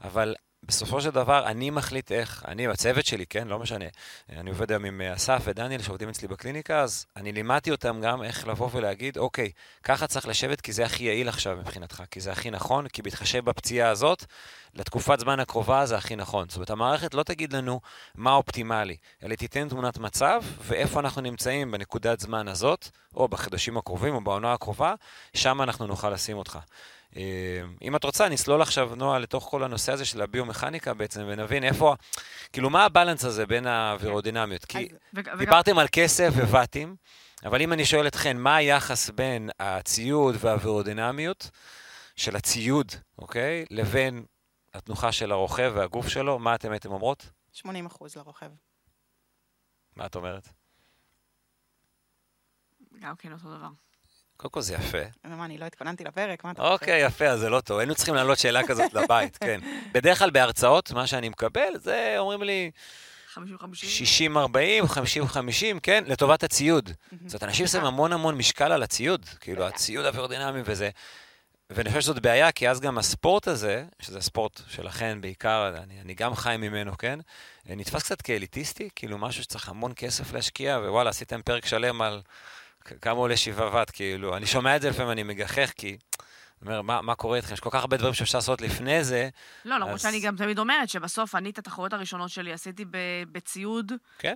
אבל 0.03 0.35
בסופו 0.63 1.01
של 1.01 1.09
דבר, 1.09 1.47
אני 1.47 1.69
מחליט 1.69 2.11
איך, 2.11 2.45
אני 2.47 2.67
והצוות 2.67 3.05
שלי, 3.05 3.25
כן, 3.25 3.47
לא 3.47 3.59
משנה. 3.59 3.85
אני 4.29 4.49
עובד 4.49 4.71
היום 4.71 4.85
עם 4.85 5.01
אסף 5.01 5.41
ודניאל 5.45 5.81
שעובדים 5.81 6.09
אצלי 6.09 6.27
בקליניקה, 6.27 6.81
אז 6.81 7.05
אני 7.15 7.31
לימדתי 7.31 7.71
אותם 7.71 8.01
גם 8.01 8.23
איך 8.23 8.47
לבוא 8.47 8.69
ולהגיד, 8.71 9.17
אוקיי, 9.17 9.51
ככה 9.83 10.07
צריך 10.07 10.27
לשבת 10.27 10.61
כי 10.61 10.73
זה 10.73 10.85
הכי 10.85 11.03
יעיל 11.03 11.29
עכשיו 11.29 11.57
מבחינתך, 11.57 12.03
כי 12.11 12.19
זה 12.19 12.31
הכי 12.31 12.51
נכון, 12.51 12.87
כי 12.87 13.01
בהתחשב 13.01 13.45
בפציעה 13.45 13.89
הזאת, 13.89 14.25
לתקופת 14.73 15.19
זמן 15.19 15.39
הקרובה 15.39 15.85
זה 15.85 15.97
הכי 15.97 16.15
נכון. 16.15 16.49
זאת 16.49 16.55
אומרת, 16.55 16.69
המערכת 16.69 17.13
לא 17.13 17.23
תגיד 17.23 17.53
לנו 17.53 17.81
מה 18.15 18.33
אופטימלי, 18.33 18.97
אלא 19.23 19.35
תיתן 19.35 19.69
תמונת 19.69 19.97
מצב 19.97 20.41
ואיפה 20.61 20.99
אנחנו 20.99 21.21
נמצאים 21.21 21.71
בנקודת 21.71 22.19
זמן 22.19 22.47
הזאת, 22.47 22.89
או 23.15 23.27
בחדשים 23.27 23.77
הקרובים 23.77 24.15
או 24.15 24.21
בעונה 24.21 24.53
הקרובה, 24.53 24.93
שם 25.33 25.61
אנחנו 25.61 25.87
נוכל 25.87 26.09
לשים 26.09 26.37
אותך. 26.37 26.59
אה, 27.17 27.61
אם 27.81 27.95
את 27.95 28.03
רוצה, 28.03 28.29
נסלול 28.29 28.61
עכשיו, 28.61 28.95
נועה, 28.95 29.19
לתוך 29.19 29.43
כל 29.43 29.63
הנושא 29.63 29.91
הזה 29.91 30.05
של 30.05 30.21
הביומכניקה 30.21 30.93
בעצם, 30.93 31.23
ונבין 31.27 31.63
איפה, 31.63 31.95
כאילו, 32.53 32.69
מה 32.69 32.85
הבלנס 32.85 33.25
הזה 33.25 33.45
בין 33.45 33.67
האווירודינמיות? 33.67 34.65
כי 34.65 34.89
דיברתם 35.37 35.77
על 35.77 35.87
כסף 35.91 36.33
וואטים, 36.49 36.95
אבל 37.45 37.61
אם 37.61 37.73
אני 37.73 37.85
שואל 37.85 38.07
אתכן, 38.07 38.37
מה 38.37 38.55
היחס 38.55 39.09
בין 39.09 39.49
הציוד 39.59 40.35
והאווירודינמיות 40.39 41.49
של 42.15 42.35
הציוד, 42.35 42.91
אוקיי, 43.17 43.65
לבין 43.69 44.25
התנוחה 44.73 45.11
של 45.11 45.31
הרוכב 45.31 45.71
והגוף 45.75 46.07
שלו, 46.07 46.39
מה 46.39 46.55
אתם 46.55 46.71
הייתם 46.71 46.91
אומרות? 46.91 47.29
80 47.51 47.85
אחוז 47.85 48.15
לרוכב. 48.15 48.51
מה 49.95 50.05
את 50.05 50.15
אומרת? 50.15 50.47
גם 52.99 53.15
כן 53.15 53.31
אותו 53.33 53.57
דבר. 53.57 53.69
קודם 54.41 54.51
כל 54.51 54.61
זה 54.61 54.73
יפה. 54.73 54.97
מה, 55.23 55.45
אני 55.45 55.57
לא 55.57 55.65
התכוננתי 55.65 56.03
לפרק? 56.03 56.43
מה 56.43 56.51
אתה 56.51 56.61
חושב? 56.61 56.73
אוקיי, 56.73 57.05
יפה, 57.05 57.25
אז 57.25 57.39
זה 57.39 57.49
לא 57.49 57.61
טוב. 57.61 57.79
היינו 57.79 57.95
צריכים 57.95 58.15
להעלות 58.15 58.39
שאלה 58.39 58.67
כזאת 58.67 58.93
לבית, 58.93 59.37
כן. 59.37 59.59
בדרך 59.93 60.19
כלל 60.19 60.29
בהרצאות, 60.29 60.91
מה 60.91 61.07
שאני 61.07 61.29
מקבל, 61.29 61.73
זה 61.75 62.15
אומרים 62.17 62.43
לי 62.43 62.71
50-50. 63.35 63.37
60-40, 63.37 64.27
50-50, 65.33 65.79
כן, 65.83 66.03
לטובת 66.07 66.43
הציוד. 66.43 66.91
זאת 67.25 67.33
אומרת, 67.33 67.43
אנשים 67.43 67.67
שמים 67.67 67.85
המון 67.85 68.13
המון 68.13 68.37
משקל 68.37 68.71
על 68.71 68.83
הציוד, 68.83 69.25
כאילו, 69.39 69.67
הציוד 69.67 70.05
האווירודינמי 70.05 70.61
וזה. 70.65 70.89
ואני 71.69 71.89
חושב 71.89 72.01
שזאת 72.01 72.19
בעיה, 72.19 72.51
כי 72.51 72.69
אז 72.69 72.79
גם 72.79 72.97
הספורט 72.97 73.47
הזה, 73.47 73.85
שזה 73.99 74.17
הספורט 74.17 74.61
שלכן 74.67 75.21
בעיקר, 75.21 75.73
אני, 75.83 76.01
אני 76.01 76.13
גם 76.13 76.35
חי 76.35 76.55
ממנו, 76.59 76.97
כן? 76.97 77.19
נתפס 77.65 78.03
קצת 78.03 78.21
כאליטיסטי, 78.21 78.89
כאילו 78.95 79.17
משהו 79.17 79.43
שצריך 79.43 79.69
המון 79.69 79.91
כסף 79.95 80.33
להשקיע, 80.33 80.79
ווואלה, 80.83 81.09
עשיתם 81.09 81.41
פרק 81.41 81.65
שלם 81.65 82.01
על 82.01 82.21
כמה 83.01 83.19
עולה 83.19 83.37
שבעה 83.37 83.75
ואט, 83.75 83.91
כאילו. 83.93 84.37
אני 84.37 84.45
שומע 84.47 84.75
את 84.75 84.81
זה 84.81 84.89
לפעמים, 84.89 85.11
אני 85.11 85.23
מגחך, 85.23 85.71
כי... 85.77 85.97
אומר, 86.65 86.81
מה, 86.81 87.01
מה 87.01 87.15
קורה 87.15 87.37
איתכם? 87.37 87.53
יש 87.53 87.59
כל 87.59 87.69
כך 87.71 87.79
הרבה 87.79 87.97
דברים 87.97 88.13
שאפשר 88.13 88.37
לעשות 88.37 88.61
לפני 88.61 89.03
זה. 89.03 89.29
לא, 89.65 89.75
למרות 89.77 89.93
אז- 89.93 90.01
שאני 90.01 90.19
גם 90.19 90.35
תמיד 90.35 90.59
אומרת 90.59 90.89
שבסוף 90.89 91.35
אני 91.35 91.49
את 91.49 91.57
התחרויות 91.57 91.93
הראשונות 91.93 92.29
שלי 92.29 92.53
עשיתי 92.53 92.85
ב- 92.85 92.97
בציוד 93.31 93.91
כן. 94.19 94.35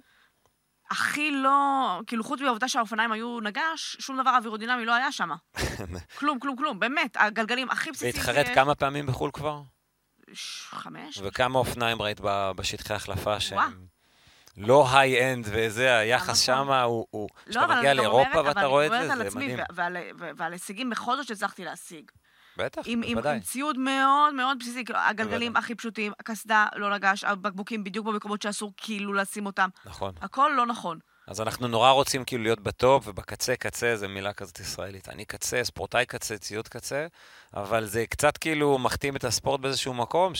הכי 0.92 1.32
לא, 1.32 2.00
כאילו 2.08 2.24
חוץ 2.24 2.42
מהעובדה 2.42 2.68
שהאופניים 2.68 3.12
היו 3.12 3.40
נגש, 3.40 3.98
שום 4.00 4.22
דבר 4.22 4.30
אווירודינמי 4.38 4.86
לא 4.86 4.94
היה 4.96 5.12
שם. 5.12 5.30
כלום, 6.20 6.40
כלום, 6.40 6.56
כלום, 6.56 6.80
באמת, 6.80 7.18
הגלגלים 7.20 7.70
הכי 7.70 7.92
בסיסיים... 7.92 8.14
והתחרית 8.16 8.46
שיש- 8.46 8.56
כמה 8.56 8.76
פעמים 8.76 9.06
בחו"ל 9.06 9.32
כבר? 9.34 9.62
ש- 10.34 10.68
חמש? 10.70 11.20
וכמה 11.24 11.60
אופניים 11.60 12.02
ראית 12.02 12.20
בשטחי 12.56 12.94
החלפה. 12.94 13.40
שהם 13.40 13.60
לא 14.58 14.88
high-end, 14.98 15.48
וזה, 15.52 15.98
היחס 15.98 16.24
נכון. 16.50 16.66
שם 16.66 16.72
הוא... 16.72 17.08
הוא- 17.10 17.30
לא, 17.48 17.52
כשאתה 17.52 17.68
מגיע 17.76 17.94
לאירופה 17.94 18.42
ואתה 18.46 18.66
רואה 18.66 18.86
את 18.86 18.92
אבל 18.92 19.00
אני 19.00 19.08
זה, 19.08 19.14
מדברת 19.16 19.18
זה 19.18 19.24
על 19.24 19.28
עצמי 19.28 19.54
מדהים. 19.76 20.36
ועל- 20.38 20.54
הישגים 20.54 20.90
בכל 20.90 21.18
זאת 21.18 21.28
שהצלחתי 21.28 21.66
להשיג. 21.66 22.12
בטח, 22.58 22.82
עם, 22.86 23.02
בוודאי. 23.14 23.36
עם 23.36 23.42
ציוד 23.42 23.78
מאוד 23.80 24.34
מאוד 24.34 24.58
בסיסי, 24.60 24.86
כאילו, 24.86 25.00
הגלגלים 25.00 25.52
בוודאי. 25.54 25.60
הכי 25.66 25.76
פשוטים, 25.76 26.12
הקסדה 26.20 26.66
לא 26.76 26.92
לגש, 26.92 27.24
הבקבוקים 27.24 27.84
בדיוק 27.84 28.08
במקומות 28.08 28.42
שאסור 28.42 28.74
כאילו 28.78 29.14
לשים 29.14 29.46
אותם. 29.46 29.70
נכון. 29.86 30.14
הכל 30.22 30.52
לא 30.58 30.66
נכון. 30.66 31.00
אז 31.28 31.42
אנחנו 31.42 31.68
נורא 31.68 31.92
רוצים 31.92 32.24
כאילו 32.24 32.44
להיות 32.44 32.60
בטופ, 32.60 33.08
ובקצה, 33.08 33.56
קצה, 33.56 33.96
זו 33.96 34.10
מילה 34.10 34.34
כזאת 34.34 34.60
ישראלית. 34.60 35.10
אני 35.10 35.26
קצה, 35.26 35.64
ספורטאי 35.64 36.06
קצה, 36.06 36.38
ציוד 36.38 36.68
קצה, 36.68 37.08
אבל 37.54 37.86
זה 37.86 38.06
קצת 38.10 38.38
כאילו 38.38 38.78
מכתים 38.78 39.16
את 39.16 39.24
הספורט 39.24 39.60
באיזשהו 39.60 39.94
מקום, 39.94 40.36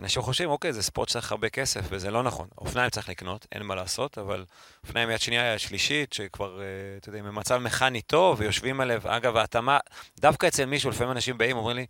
שאנשים 0.00 0.22
חושבים, 0.22 0.50
אוקיי, 0.50 0.72
זה 0.72 0.82
ספורט 0.82 1.08
שצריך 1.08 1.32
הרבה 1.32 1.48
כסף, 1.48 1.80
וזה 1.88 2.10
לא 2.10 2.22
נכון. 2.22 2.48
אופניים 2.58 2.90
צריך 2.90 3.08
לקנות, 3.08 3.46
אין 3.52 3.62
מה 3.62 3.74
לעשות, 3.74 4.18
אבל 4.18 4.44
אופניים 4.84 5.10
יד 5.10 5.20
שנייה, 5.20 5.52
יד 5.52 5.58
שלישית, 5.58 6.12
שכבר, 6.12 6.60
אה, 6.60 6.66
אתה 7.00 7.08
יודע, 7.08 7.22
במצב 7.22 7.56
מכני 7.56 8.02
טוב, 8.02 8.40
ויושבים 8.40 8.80
עליו, 8.80 9.00
אגב, 9.04 9.36
ההתאמה, 9.36 9.78
דווקא 10.20 10.46
אצל 10.46 10.64
מישהו, 10.64 10.90
לפעמים 10.90 11.12
אנשים 11.12 11.38
באים, 11.38 11.56
אומרים 11.56 11.76
לי, 11.76 11.86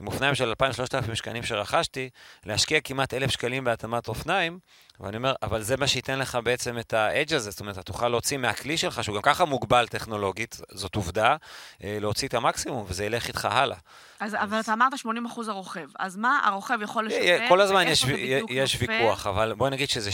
עם 0.00 0.06
אופניים 0.06 0.34
של 0.34 0.52
2,000-3,000 0.52 1.14
שקלים 1.14 1.42
שרכשתי, 1.42 2.10
להשקיע 2.46 2.80
כמעט 2.80 3.14
1,000 3.14 3.30
שקלים 3.30 3.64
בהתאמת 3.64 4.08
אופניים, 4.08 4.58
ואני 5.00 5.16
אומר, 5.16 5.34
אבל 5.42 5.62
זה 5.62 5.76
מה 5.76 5.86
שייתן 5.86 6.18
לך 6.18 6.38
בעצם 6.44 6.78
את 6.78 6.92
האדג' 6.92 7.34
הזה, 7.34 7.50
זאת 7.50 7.60
אומרת, 7.60 7.74
אתה 7.74 7.82
תוכל 7.82 8.08
להוציא 8.08 8.36
מהכלי 8.36 8.76
שלך, 8.76 9.04
שהוא 9.04 9.16
גם 9.16 9.22
ככה 9.22 9.44
מוגבל 9.44 9.86
טכנולוגית, 9.86 10.60
זאת 10.70 10.94
עובדה, 10.94 11.36
אה, 11.84 11.98
להוציא 12.00 12.28
את 12.28 12.34
המקסימום, 12.34 12.84
וזה 12.88 13.04
ילך 13.04 13.28
איתך 13.28 13.44
הלאה. 13.44 13.76
אז, 14.20 14.34
אבל 14.34 14.60
אתה 14.60 14.72
אמרת 14.72 14.98
80 14.98 15.26
אחוז 15.26 15.48
הרוכב. 15.48 15.88
אז 15.98 16.16
מה 16.16 16.40
הרוכב 16.44 16.78
יכול 16.82 17.06
לשפר? 17.06 17.20
אה, 17.20 17.48
כל 17.48 17.60
הזמן 17.60 17.88
יש, 17.88 18.04
יש? 18.48 18.76
ויכוח, 18.80 19.26
אבל 19.26 19.54
בואי 19.54 19.70
נגיד 19.70 19.88
שזה 19.88 20.10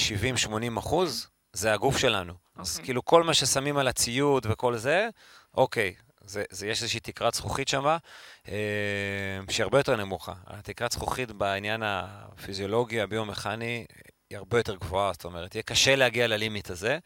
70-80 0.46 0.78
אחוז, 0.78 1.28
זה 1.52 1.72
הגוף 1.72 1.98
שלנו. 1.98 2.32
אז 2.56 2.70
אוקיי. 2.70 2.84
כאילו 2.84 3.04
כל 3.04 3.22
מה 3.22 3.34
ששמים 3.34 3.76
על 3.76 3.88
הציוד 3.88 4.46
וכל 4.50 4.76
זה, 4.76 5.08
אוקיי, 5.54 5.94
זה, 6.24 6.44
זה, 6.50 6.66
יש 6.66 6.82
איזושהי 6.82 7.00
תקרת 7.00 7.34
זכוכית 7.34 7.68
שמה, 7.68 7.96
אה, 8.48 8.54
שהיא 9.50 9.64
הרבה 9.64 9.78
יותר 9.78 9.96
נמוכה. 9.96 10.32
התקרת 10.46 10.92
זכוכית 10.92 11.32
בעניין 11.32 11.82
הפיזיולוגי, 11.84 13.00
הביומכני, 13.00 13.84
היא 14.30 14.38
הרבה 14.38 14.58
יותר 14.58 14.74
גבוהה, 14.74 15.12
זאת 15.12 15.24
אומרת, 15.24 15.54
יהיה 15.54 15.62
קשה 15.62 15.96
להגיע 15.96 16.26
ללימיט 16.26 16.70
הזה. 16.70 16.98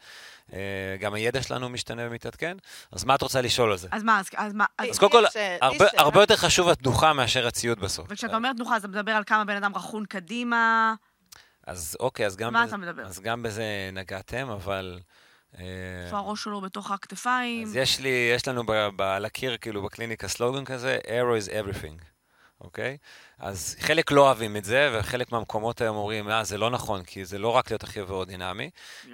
אה, 0.53 0.59
גם 0.99 1.13
הידע 1.13 1.43
שלנו 1.43 1.69
משתנה 1.69 2.01
ומתעדכן. 2.05 2.57
אז 2.91 3.03
מה 3.03 3.15
את 3.15 3.21
רוצה 3.21 3.41
לשאול 3.41 3.71
על 3.71 3.77
זה? 3.77 3.87
אז 3.91 4.03
מה, 4.03 4.19
אז, 4.19 4.29
אז 4.35 4.53
מה, 4.53 4.65
אז, 4.77 4.99
קודם 4.99 5.11
כל, 5.11 5.25
אה, 5.35 5.57
הרבה. 5.61 5.85
הרבה 5.97 6.21
יותר 6.21 6.35
חשוב 6.35 6.69
התנוחה 6.69 7.13
מאשר 7.13 7.47
הציוד 7.47 7.79
בסוף. 7.79 8.07
וכשאתה 8.09 8.35
אומר 8.35 8.53
תנוחה, 8.53 8.75
אז 8.75 8.81
אתה 8.81 8.87
מדבר 8.87 9.11
על 9.11 9.23
כמה 9.23 9.45
בן 9.45 9.55
אדם 9.55 9.75
רכון 9.75 10.05
קדימה, 10.05 10.93
אז 11.67 11.97
אוקיי, 11.99 12.25
אז 12.25 12.35
גם, 12.35 12.53
מה 12.53 12.63
בזה, 12.63 12.69
אתה 12.69 12.77
מדבר? 12.77 13.05
אז 13.05 13.19
גם 13.19 13.43
בזה 13.43 13.89
נגעתם, 13.93 14.49
אבל... 14.49 14.99
אה, 15.59 15.63
איפה 16.05 16.17
הראש 16.17 16.43
שלו 16.43 16.61
בתוך 16.61 16.91
הכתפיים. 16.91 17.67
אז 17.67 17.75
יש 17.75 17.99
לי, 17.99 18.31
יש 18.35 18.47
לנו 18.47 18.63
ב, 18.63 18.71
ב, 18.95 19.01
על 19.01 19.25
הקיר, 19.25 19.57
כאילו, 19.57 19.81
בקליניקה 19.81 20.27
סלוגן 20.27 20.65
כזה, 20.65 20.99
arrow 21.03 21.45
is 21.45 21.49
everything, 21.49 22.03
אוקיי? 22.61 22.97
אז 23.39 23.75
חלק 23.79 24.11
לא 24.11 24.21
אוהבים 24.21 24.57
את 24.57 24.65
זה, 24.65 24.89
וחלק 24.93 25.31
מהמקומות 25.31 25.81
היום 25.81 25.97
אומרים, 25.97 26.29
אה, 26.29 26.43
זה 26.43 26.57
לא 26.57 26.69
נכון, 26.69 27.03
כי 27.03 27.25
זה 27.25 27.37
לא 27.39 27.49
רק 27.49 27.71
להיות 27.71 27.83
הכי 27.83 27.99
להיות 28.01 28.29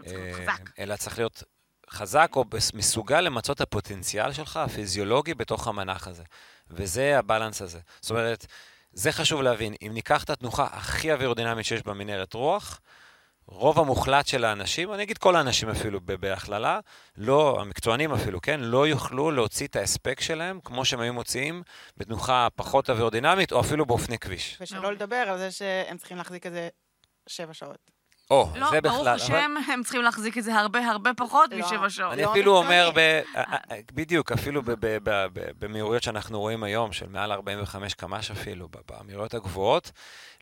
אה. 0.07 0.55
אלא 0.79 0.95
צריך 0.95 1.17
להיות 1.17 1.43
חזק 1.89 2.31
או 2.35 2.45
מסוגל 2.73 3.21
למצות 3.21 3.55
את 3.55 3.61
הפוטנציאל 3.61 4.33
שלך, 4.33 4.57
הפיזיולוגי, 4.57 5.33
בתוך 5.33 5.67
המנח 5.67 6.07
הזה. 6.07 6.23
וזה 6.71 7.19
הבלנס 7.19 7.61
הזה. 7.61 7.79
זאת 8.01 8.11
אומרת, 8.11 8.45
זה 8.93 9.11
חשוב 9.11 9.41
להבין. 9.41 9.73
אם 9.81 9.91
ניקח 9.93 10.23
את 10.23 10.29
התנוחה 10.29 10.67
הכי 10.71 11.13
אווירודינמית 11.13 11.65
שיש 11.65 11.83
במנהרת 11.83 12.33
רוח, 12.33 12.79
רוב 13.47 13.79
המוחלט 13.79 14.27
של 14.27 14.45
האנשים, 14.45 14.93
אני 14.93 15.03
אגיד 15.03 15.17
כל 15.17 15.35
האנשים 15.35 15.69
אפילו 15.69 15.99
בהכללה, 16.01 16.79
לא, 17.17 17.61
המקצוענים 17.61 18.13
אפילו, 18.13 18.41
כן, 18.41 18.59
לא 18.59 18.87
יוכלו 18.87 19.31
להוציא 19.31 19.67
את 19.67 19.75
ההספק 19.75 20.21
שלהם 20.21 20.59
כמו 20.63 20.85
שהם 20.85 20.99
היו 20.99 21.13
מוציאים 21.13 21.63
בתנוחה 21.97 22.47
פחות 22.55 22.89
אווירודינמית, 22.89 23.51
או 23.51 23.59
אפילו 23.59 23.85
באופני 23.85 24.19
כביש. 24.19 24.57
ושלא. 24.61 24.93
לדבר 24.93 25.15
על 25.15 25.37
זה 25.37 25.51
שהם 25.51 25.97
צריכים 25.97 26.17
להחזיק 26.17 26.45
איזה 26.45 26.69
שבע 27.27 27.53
שעות. 27.53 27.96
או, 28.31 28.49
לא, 28.55 28.69
זה 28.71 28.81
בכלל. 28.81 28.91
ברוך 28.91 29.01
אבל- 29.07 29.15
השם, 29.15 29.51
הם 29.73 29.83
צריכים 29.83 30.01
להחזיק 30.01 30.37
את 30.37 30.43
זה 30.43 30.55
הרבה 30.55 30.79
הרבה 30.87 31.11
פחות 31.17 31.51
לא. 31.51 31.59
משבע 31.59 31.89
שעות. 31.89 32.13
אני 32.13 32.21
לא 32.21 32.31
אפילו. 32.31 32.57
אומר, 32.57 32.91
ב, 32.95 32.97
אה, 32.97 33.21
אה, 33.35 33.53
בדיוק, 33.93 34.31
אפילו 34.31 34.61
במהירויות 35.59 36.03
שאנחנו 36.03 36.39
רואים 36.39 36.63
היום, 36.63 36.91
של 36.91 37.09
מעל 37.09 37.31
45 37.31 37.93
קמ"ש 37.93 38.31
אפילו, 38.31 38.67
במהירויות 38.89 39.33
הגבוהות, 39.33 39.91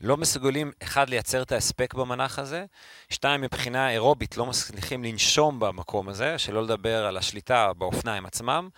לא 0.01 0.17
מסוגלים, 0.17 0.71
אחד, 0.83 1.09
לייצר 1.09 1.41
את 1.41 1.51
ההספק 1.51 1.93
במנח 1.93 2.39
הזה, 2.39 2.65
שתיים, 3.09 3.41
מבחינה 3.41 3.89
אירובית, 3.91 4.37
לא 4.37 4.45
מצליחים 4.45 5.03
לנשום 5.03 5.59
במקום 5.59 6.09
הזה, 6.09 6.37
שלא 6.37 6.63
לדבר 6.63 7.05
על 7.05 7.17
השליטה 7.17 7.73
באופניים 7.77 8.25
עצמם. 8.25 8.69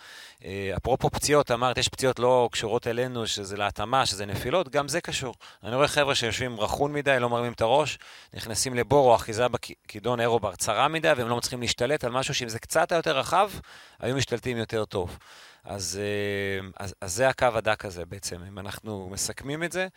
אה, 0.46 0.74
אפרופו 0.78 1.10
פציעות, 1.10 1.52
אמרת, 1.52 1.78
יש 1.78 1.90
פציעות 1.90 2.20
לא 2.20 2.50
קשורות 2.52 2.88
אלינו, 2.88 3.28
שזה 3.28 3.58
להתאמה, 3.58 4.06
שזה 4.06 4.26
נפילות, 4.26 4.70
גם 4.70 4.88
זה 4.88 5.02
קשור. 5.02 5.36
אני 5.64 5.76
רואה 5.76 5.88
חבר'ה 5.88 6.16
שיושבים 6.16 6.60
רכון 6.60 6.94
מדי, 6.94 7.18
לא 7.20 7.30
מרימים 7.30 7.54
את 7.54 7.62
הראש, 7.62 7.98
נכנסים 8.34 8.74
לבור 8.76 8.97
או 9.00 9.16
אחיזה 9.16 9.46
בכידון 9.48 10.20
אירובר 10.20 10.56
צרה 10.56 10.88
מדי, 10.88 11.12
והם 11.18 11.28
לא 11.28 11.38
מצליחים 11.38 11.62
להשתלט 11.62 12.04
על 12.04 12.12
משהו 12.12 12.34
שאם 12.34 12.50
זה 12.50 12.60
קצת 12.60 12.92
יותר 12.92 13.18
רחב, 13.18 13.52
היו 14.00 14.16
משתלטים 14.16 14.58
יותר 14.58 14.86
טוב. 14.86 15.18
אז, 15.64 16.00
אה, 16.02 16.68
אז, 16.80 16.96
אז 17.02 17.14
זה 17.14 17.30
הקו 17.30 17.46
הדק 17.56 17.86
הזה 17.86 18.06
בעצם, 18.06 18.44
אם 18.48 18.60
אנחנו 18.60 19.10
מסכמים 19.12 19.64
את 19.64 19.72
זה. 19.72 19.88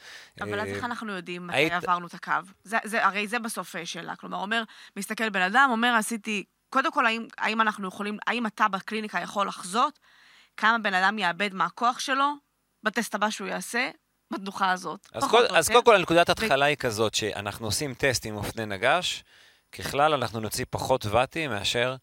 אבל 0.40 0.60
אז 0.60 0.66
אה, 0.68 0.74
איך 0.74 0.84
אנחנו 0.84 1.12
יודעים 1.12 1.46
מתי 1.46 1.56
היית- 1.56 1.72
עברנו 1.72 2.06
את 2.06 2.14
הקו? 2.14 2.32
זה, 2.64 2.76
זה, 2.84 3.06
הרי 3.06 3.28
זה 3.28 3.38
בסוף 3.38 3.76
אה, 3.76 3.86
שאלה. 3.86 4.16
כלומר, 4.16 4.36
אומר, 4.38 4.62
מסתכל 4.96 5.28
בן 5.30 5.42
אדם, 5.42 5.68
אומר, 5.70 5.94
עשיתי... 5.98 6.44
קודם 6.70 6.92
כל, 6.92 7.06
האם, 7.06 7.26
האם 7.38 7.60
אנחנו 7.60 7.88
יכולים, 7.88 8.18
האם 8.26 8.46
אתה 8.46 8.68
בקליניקה 8.68 9.20
יכול 9.20 9.48
לחזות 9.48 9.98
כמה 10.56 10.78
בן 10.78 10.94
אדם 10.94 11.18
יאבד 11.18 11.54
מהכוח 11.54 11.98
שלו 11.98 12.32
בטסט 12.82 13.14
הבא 13.14 13.30
שהוא 13.30 13.48
יעשה, 13.48 13.90
בתנוחה 14.30 14.70
הזאת? 14.70 15.08
אז, 15.12 15.22
פחות 15.22 15.30
כל, 15.30 15.52
או 15.54 15.58
אז 15.58 15.70
יותר. 15.70 15.80
קודם 15.82 15.96
כל, 15.96 16.02
נקודת 16.02 16.28
ההתחלה 16.28 16.64
היא 16.64 16.76
כזאת, 16.76 17.14
שאנחנו 17.14 17.66
עושים 17.66 17.94
טסט 17.94 18.26
עם 18.26 18.36
אופני 18.36 18.66
נגש, 18.66 19.24
ככלל 19.72 20.14
אנחנו 20.14 20.40
נוציא 20.40 20.64
פחות 20.70 21.06
ואטים 21.06 21.50
מאשר 21.50 21.96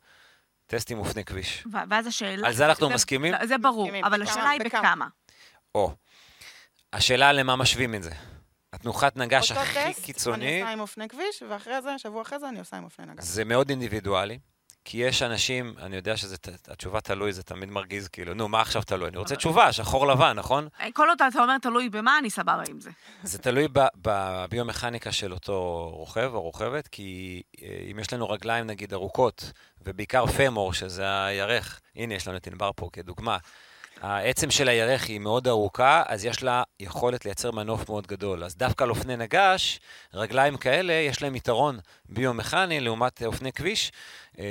טסט 0.67 0.91
עם 0.91 0.99
אופני 0.99 1.25
כביש. 1.25 1.63
ו- 1.73 1.77
ואז 1.89 2.07
השאלה... 2.07 2.47
על 2.47 2.53
זה 2.53 2.65
אנחנו 2.65 2.89
מסכימים? 2.89 3.33
לא, 3.33 3.45
זה 3.45 3.57
ברור, 3.57 3.83
מסכימים. 3.83 4.05
אבל 4.05 4.21
בכמה? 4.21 4.31
השאלה 4.31 4.49
היא 4.49 4.61
בכמה? 4.65 5.07
או, 5.75 5.91
השאלה 6.93 7.33
למה 7.33 7.55
משווים 7.55 7.95
את 7.95 8.03
זה. 8.03 8.11
התנוחת 8.73 9.17
נגש 9.17 9.51
אותו 9.51 9.61
הכי 9.61 9.93
טסט, 9.93 10.05
קיצוני, 10.05 10.45
אני 10.45 10.61
עושה 10.61 10.73
עם 10.73 10.79
אופני 10.79 11.07
כביש, 11.07 11.43
ואחרי 11.49 11.81
זה, 11.81 11.97
שבוע 11.97 12.21
אחרי 12.21 12.39
זה, 12.39 12.49
אני 12.49 12.59
עושה 12.59 12.77
עם 12.77 12.83
אופני 12.83 13.05
נגש. 13.05 13.23
זה 13.23 13.43
מאוד 13.45 13.69
אינדיבידואלי, 13.69 14.39
כי 14.89 14.97
יש 14.97 15.21
אנשים, 15.21 15.73
אני 15.81 15.95
יודע 15.95 16.17
שהתשובה 16.17 17.01
תלוי, 17.01 17.33
זה 17.33 17.43
תמיד 17.43 17.69
מרגיז, 17.69 18.07
כאילו, 18.07 18.33
נו, 18.33 18.47
מה 18.47 18.61
עכשיו 18.61 18.83
תלוי? 18.83 19.09
אני 19.09 19.17
רוצה 19.17 19.35
תשובה, 19.35 19.73
שחור 19.73 20.07
לבן, 20.07 20.33
נכון? 20.33 20.67
כל 20.93 21.09
עוד 21.09 21.21
אתה 21.21 21.39
אומר 21.43 21.57
תלוי 21.57 21.89
במה, 21.89 22.17
אני 22.17 22.29
סבבה 22.29 22.63
עם 22.69 22.81
זה. 22.81 22.89
זה 23.23 23.37
תלוי 23.37 23.67
בביומכניקה 23.95 25.11
של 25.11 25.33
אותו 25.33 25.89
רוכב 25.93 26.31
או 26.33 26.41
רוכבת, 26.41 26.87
כי 26.87 27.41
אה, 27.61 27.67
אם 27.91 27.99
יש 27.99 28.13
לנו 28.13 28.29
רגליים, 28.29 28.67
נגיד, 28.67 28.93
ארוכות, 28.93 29.51
ובעיקר 29.81 30.25
פמור, 30.25 30.73
שזה 30.73 31.25
הירך, 31.25 31.81
הנה, 31.95 32.13
יש 32.13 32.27
לנו 32.27 32.37
את 32.37 32.47
ענבר 32.47 32.71
פה 32.75 32.89
כדוגמה, 32.93 33.37
העצם 34.01 34.51
של 34.51 34.69
הירך 34.69 35.05
היא 35.05 35.19
מאוד 35.19 35.47
ארוכה, 35.47 36.03
אז 36.07 36.25
יש 36.25 36.43
לה 36.43 36.63
יכולת 36.79 37.25
לייצר 37.25 37.51
מנוף 37.51 37.89
מאוד 37.89 38.07
גדול. 38.07 38.43
אז 38.43 38.55
דווקא 38.55 38.83
על 38.83 38.89
אופני 38.89 39.17
נגש, 39.17 39.79
רגליים 40.13 40.57
כאלה, 40.57 40.93
יש 40.93 41.21
להם 41.21 41.35
יתרון 41.35 41.79
ביומכני 42.09 42.79
לעומת 42.79 43.23
אופני 43.23 43.51
כביש, 43.51 43.91
אה, 44.39 44.45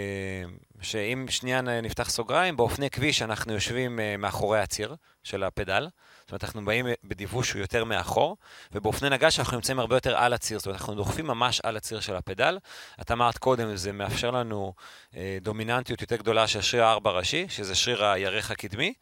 שאם 0.81 1.27
שנייה 1.29 1.61
נפתח 1.61 2.11
סוגריים, 2.11 2.57
באופני 2.57 2.91
כביש 2.91 3.23
אנחנו 3.23 3.53
יושבים 3.53 4.01
אה, 4.01 4.17
מאחורי 4.17 4.61
הציר 4.61 4.97
של 5.23 5.45
הפדל. 5.45 5.89
זאת 6.27 6.33
אומרת, 6.33 6.45
אנחנו 6.45 6.65
באים 6.65 6.87
בדיווש 7.05 7.49
שהוא 7.49 7.61
יותר 7.61 7.85
מאחור, 7.85 8.37
ובאופני 8.73 9.11
נגש 9.11 9.39
אנחנו 9.39 9.57
נמצאים 9.57 9.79
הרבה 9.79 9.97
יותר 9.97 10.17
על 10.17 10.33
הציר, 10.33 10.59
זאת 10.59 10.67
אומרת, 10.67 10.81
אנחנו 10.81 10.95
דוחפים 10.95 11.27
ממש 11.27 11.61
על 11.61 11.77
הציר 11.77 12.01
של 12.01 12.17
הפדל. 12.17 12.59
את 13.01 13.11
אמרת 13.11 13.39
קודם, 13.39 13.77
זה 13.77 13.93
מאפשר 13.93 14.31
לנו 14.31 14.73
אה, 15.17 15.39
דומיננטיות 15.43 16.01
יותר 16.01 16.17
גדולה 16.17 16.47
של 16.47 16.61
שריר 16.61 16.85
הארבע 16.85 17.11
ראשי, 17.11 17.47
שזה 17.49 17.75
שריר 17.75 18.05
הירך 18.05 18.51
הקדמי, 18.51 18.95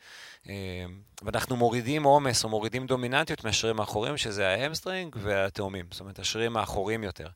אה, 0.49 0.55
ואנחנו 1.23 1.57
מורידים 1.57 2.03
עומס 2.03 2.45
או 2.45 2.49
מורידים 2.49 2.87
דומיננטיות 2.87 3.45
מהשרירים 3.45 3.81
האחוריים, 3.81 4.17
שזה 4.17 4.49
ה 4.49 4.55
hamstring 4.55 5.17
והתאומים, 5.19 5.87
זאת 5.91 6.01
אומרת, 6.01 6.19
השרירים 6.19 6.57
האחוריים 6.57 7.05
יותר. 7.05 7.29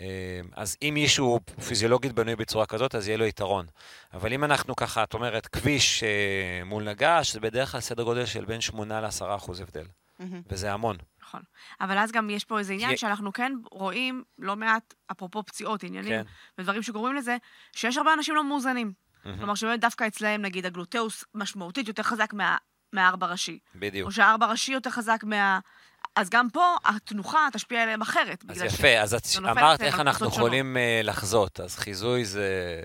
אה, 0.00 0.40
אז 0.56 0.76
אם 0.82 0.90
מישהו 0.94 1.40
פיזיולוגית 1.68 2.12
בנוי 2.12 2.36
בצורה 2.36 2.66
כזאת, 2.66 2.94
אז 2.94 3.08
יהיה 3.08 3.18
לו 3.18 3.26
יתרון. 3.26 3.66
אבל 4.12 4.32
אם 4.32 4.44
אנחנו 4.44 4.76
ככה, 4.76 5.02
את 5.02 5.14
אומרת, 5.14 5.46
כביש 5.46 6.02
אה, 6.02 6.64
מול 6.64 6.84
נגש, 6.84 7.32
זה 7.32 7.40
בדרך 7.40 7.72
כלל 7.72 7.80
סדר 7.80 8.02
גודל 8.02 8.26
של 8.26 8.44
בין 8.44 8.60
8 8.60 9.00
ל-10 9.00 9.36
אחוז 9.36 9.60
הבדל. 9.60 9.84
Mm-hmm. 10.20 10.24
וזה 10.50 10.72
המון. 10.72 10.96
נכון. 11.22 11.42
אבל 11.80 11.98
אז 11.98 12.12
גם 12.12 12.30
יש 12.30 12.44
פה 12.44 12.58
איזה 12.58 12.72
עניין 12.72 12.96
שאנחנו 12.96 13.32
כן 13.32 13.52
רואים 13.70 14.24
לא 14.38 14.56
מעט, 14.56 14.94
אפרופו 15.10 15.42
פציעות, 15.42 15.84
עניינים, 15.84 16.12
כן. 16.12 16.22
ודברים 16.58 16.82
שגורמים 16.82 17.16
לזה, 17.16 17.36
שיש 17.72 17.96
הרבה 17.96 18.14
אנשים 18.14 18.34
לא 18.34 18.44
מאוזנים. 18.44 18.92
Mm-hmm. 18.92 19.28
כלומר, 19.38 19.54
שבאמת 19.54 19.80
דווקא 19.80 20.06
אצלהם, 20.06 20.42
נגיד, 20.42 20.66
הגלוטאוס 20.66 21.24
משמעותית 21.34 21.88
יותר 21.88 22.02
חזק 22.02 22.32
מה, 22.32 22.56
מהארבע 22.92 23.26
ראשי. 23.26 23.58
בדיוק. 23.74 24.06
או 24.06 24.12
שהארבע 24.12 24.46
ראשי 24.46 24.72
יותר 24.72 24.90
חזק 24.90 25.20
מה... 25.24 25.58
אז 26.20 26.30
גם 26.30 26.50
פה 26.50 26.76
התנוחה 26.84 27.48
תשפיע 27.52 27.82
עליהם 27.82 28.02
אחרת. 28.02 28.44
אז 28.48 28.62
יפה, 28.62 28.98
אז 28.98 29.14
את 29.14 29.26
אמרת 29.38 29.82
איך 29.82 30.00
אנחנו 30.00 30.26
יכולים 30.26 30.76
uh, 30.76 31.06
לחזות, 31.06 31.60
אז 31.60 31.76
חיזוי 31.76 32.24
זה... 32.24 32.80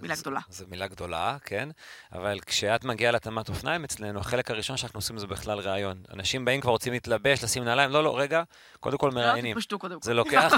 מילה 0.00 0.14
גדולה. 0.14 0.40
זו 0.48 0.64
מילה 0.68 0.86
גדולה, 0.86 1.36
כן. 1.44 1.68
אבל 2.12 2.38
כשאת 2.46 2.84
מגיעה 2.84 3.12
להתאמת 3.12 3.48
אופניים 3.48 3.84
אצלנו, 3.84 4.20
החלק 4.20 4.50
הראשון 4.50 4.76
שאנחנו 4.76 4.98
עושים 4.98 5.18
זה 5.18 5.26
בכלל 5.26 5.58
ראיון. 5.58 6.02
אנשים 6.14 6.44
באים 6.44 6.60
כבר 6.60 6.70
רוצים 6.70 6.92
להתלבש, 6.92 7.44
לשים 7.44 7.64
נעליים, 7.64 7.90
לא, 7.90 8.04
לא, 8.04 8.18
רגע, 8.18 8.42
קודם 8.80 8.98
כל 8.98 9.10
מראיינים. 9.10 9.56
לא, 9.72 9.78
קודם 9.78 10.00
כל. 10.00 10.04
זה 10.04 10.14
לוקח 10.14 10.52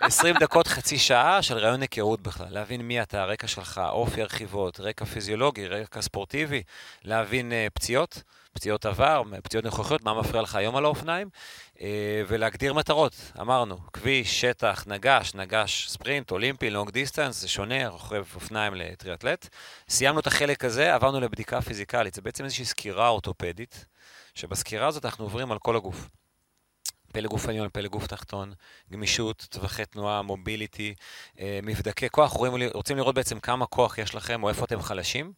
20 0.00 0.36
דקות, 0.40 0.66
חצי 0.66 0.98
שעה 0.98 1.42
של 1.42 1.58
ראיון 1.58 1.80
היכרות 1.80 2.20
בכלל. 2.20 2.46
להבין 2.50 2.80
מי 2.80 3.02
אתה, 3.02 3.22
הרקע 3.22 3.46
שלך, 3.46 3.80
אופי 3.90 4.22
הרכיבות, 4.22 4.80
רקע 4.80 5.04
פיזיולוגי, 5.04 5.66
רקע 5.66 6.00
ספורטיבי, 6.00 6.62
להבין 7.04 7.52
uh, 7.52 7.70
פציעות. 7.74 8.22
פציעות 8.52 8.86
עבר, 8.86 9.22
פציעות 9.42 9.64
נוכחיות, 9.64 10.04
מה 10.04 10.14
מפריע 10.14 10.42
לך 10.42 10.54
היום 10.54 10.76
על 10.76 10.84
האופניים, 10.84 11.28
אה, 11.80 12.22
ולהגדיר 12.28 12.74
מטרות. 12.74 13.32
אמרנו, 13.40 13.78
כביש, 13.92 14.40
שטח, 14.40 14.84
נגש, 14.86 15.34
נגש 15.34 15.88
ספרינט, 15.88 16.30
אולימפי, 16.30 16.70
long 16.70 16.90
distance, 16.90 17.40
זה 17.40 17.48
שונה, 17.48 17.88
רוכב 17.88 18.24
אופניים 18.34 18.74
לטריאטלט. 18.74 19.48
סיימנו 19.88 20.20
את 20.20 20.26
החלק 20.26 20.64
הזה, 20.64 20.94
עברנו 20.94 21.20
לבדיקה 21.20 21.60
פיזיקלית. 21.60 22.14
זה 22.14 22.22
בעצם 22.22 22.44
איזושהי 22.44 22.64
סקירה 22.64 23.08
אורתופדית, 23.08 23.86
שבסקירה 24.34 24.86
הזאת 24.86 25.04
אנחנו 25.04 25.24
עוברים 25.24 25.52
על 25.52 25.58
כל 25.58 25.76
הגוף. 25.76 26.08
פלג 27.12 27.28
גוף 27.28 27.48
עליון, 27.48 27.68
פלג 27.72 27.88
גוף 27.88 28.06
תחתון, 28.06 28.52
גמישות, 28.92 29.46
טווחי 29.50 29.84
תנועה, 29.84 30.22
mobility, 30.22 30.94
אה, 31.40 31.60
מבדקי 31.62 32.08
כוח, 32.08 32.32
רוצים, 32.32 32.68
רוצים 32.72 32.96
לראות 32.96 33.14
בעצם 33.14 33.40
כמה 33.40 33.66
כוח 33.66 33.98
יש 33.98 34.14
לכם 34.14 34.42
או 34.42 34.48
איפה 34.48 34.64
אתם 34.64 34.82
חלשים, 34.82 35.32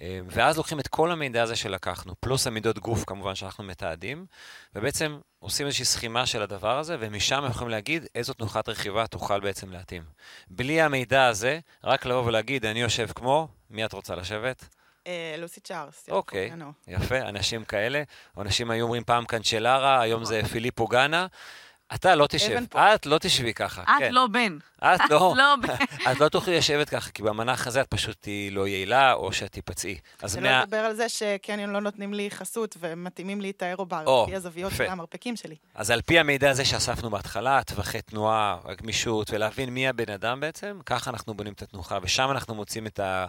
אה, 0.00 0.20
ואז 0.28 0.56
לוקחים 0.56 0.80
את 0.80 0.88
כל 0.88 1.10
המידע 1.10 1.42
הזה 1.42 1.56
שלקחנו, 1.56 2.14
פלוס 2.20 2.46
המידות 2.46 2.78
גוף 2.78 3.04
כמובן 3.04 3.34
שאנחנו 3.34 3.64
מתעדים, 3.64 4.26
ובעצם 4.74 5.18
עושים 5.38 5.66
איזושהי 5.66 5.84
סכימה 5.84 6.26
של 6.26 6.42
הדבר 6.42 6.78
הזה, 6.78 6.96
ומשם 7.00 7.44
יכולים 7.50 7.70
להגיד 7.70 8.06
איזו 8.14 8.34
תנוחת 8.34 8.68
רכיבה 8.68 9.06
תוכל 9.06 9.40
בעצם 9.40 9.72
להתאים. 9.72 10.02
בלי 10.50 10.80
המידע 10.80 11.26
הזה, 11.26 11.60
רק 11.84 12.06
לבוא 12.06 12.24
ולהגיד, 12.24 12.66
אני 12.66 12.80
יושב 12.80 13.08
כמו, 13.14 13.48
מי 13.70 13.84
את 13.84 13.92
רוצה 13.92 14.14
לשבת? 14.14 14.81
אה, 15.06 15.34
לוסי 15.38 15.60
צ'ארס. 15.60 16.06
אוקיי, 16.10 16.50
יפה, 16.88 17.18
אנשים 17.18 17.64
כאלה. 17.64 18.02
אנשים 18.38 18.70
היו 18.70 18.84
אומרים 18.84 19.04
פעם 19.04 19.24
קנצ'לרה, 19.24 20.00
היום 20.00 20.24
זה 20.24 20.42
פיליפו 20.52 20.86
גאנה. 20.86 21.26
אתה 21.94 22.14
לא 22.14 22.26
תשב, 22.26 22.58
את 22.94 23.06
לא 23.06 23.18
תשבי 23.18 23.54
ככה. 23.54 23.82
את 23.82 23.88
כן. 23.98 24.12
לא 24.14 24.26
בן. 24.26 24.58
את 24.78 25.00
לא. 25.10 25.34
לא. 25.36 25.54
את 26.12 26.20
לא 26.20 26.28
תוכלי 26.28 26.56
לשבת 26.56 26.88
ככה, 26.88 27.10
כי 27.10 27.22
במנח 27.22 27.66
הזה 27.66 27.80
את 27.80 27.86
פשוט 27.88 28.16
תהיי 28.20 28.50
לא 28.50 28.68
יעילה, 28.68 29.12
או 29.12 29.32
שאת 29.32 29.52
תיפצעי. 29.52 29.98
אז 30.22 30.36
מה... 30.36 30.48
שלא 30.48 30.62
לדבר 30.62 30.76
על 30.76 30.94
זה 30.94 31.08
שקניון 31.08 31.70
לא 31.70 31.80
נותנים 31.80 32.14
לי 32.14 32.30
חסות, 32.30 32.76
ומתאימים 32.80 33.40
לי 33.40 33.50
את 33.50 33.62
האירובר, 33.62 34.24
לפי 34.24 34.36
הזוויות 34.36 34.72
של 34.76 34.84
המרפקים 34.84 35.36
שלי. 35.36 35.56
אז 35.74 35.90
על 35.90 36.02
פי 36.02 36.18
המידע 36.18 36.50
הזה 36.50 36.64
שאספנו 36.64 37.10
בהתחלה, 37.10 37.62
טווחי 37.62 38.02
תנועה, 38.02 38.58
הגמישות, 38.64 39.30
ולהבין 39.30 39.70
מי 39.70 39.88
הבן 39.88 40.12
אדם 40.12 40.40
בעצם, 40.40 40.78
ככה 40.86 41.10
אנחנו 41.10 41.34
בונים 41.34 41.52
את 41.52 41.62
התנוחה, 41.62 41.98
ושם 42.02 42.30
אנחנו 42.30 42.54
מוצאים 42.54 42.86
את 42.86 43.00
ה... 43.00 43.26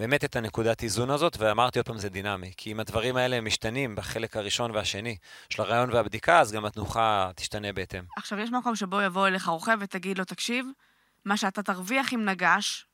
באמת 0.00 0.24
את 0.24 0.36
הנקודת 0.36 0.82
איזון 0.82 1.10
הזאת, 1.10 1.36
ואמרתי 1.38 1.78
עוד 1.78 1.86
פעם, 1.86 1.98
זה 1.98 2.08
דינמי. 2.08 2.52
כי 2.56 2.72
אם 2.72 2.80
הדברים 2.80 3.16
האלה 3.16 3.40
משתנים 3.40 3.96
בחלק 3.96 4.36
הראשון 4.36 4.70
והשני 4.70 5.16
של 5.50 5.62
הרעיון 5.62 5.92
והבדיקה, 5.92 6.40
אז 6.40 6.52
גם 6.52 6.64
התנוחה 6.64 7.30
תשתנה 7.36 7.72
בהתאם. 7.72 8.02
עכשיו, 8.16 8.38
יש 8.38 8.50
מקום 8.50 8.76
שבו 8.76 9.00
יבוא 9.00 9.26
אליך 9.26 9.48
רוכב 9.48 9.76
ותגיד 9.80 10.18
לו, 10.18 10.24
תקשיב, 10.24 10.66
מה 11.24 11.36
שאתה 11.36 11.62
תרוויח 11.62 12.12
עם 12.12 12.24
נגש, 12.24 12.86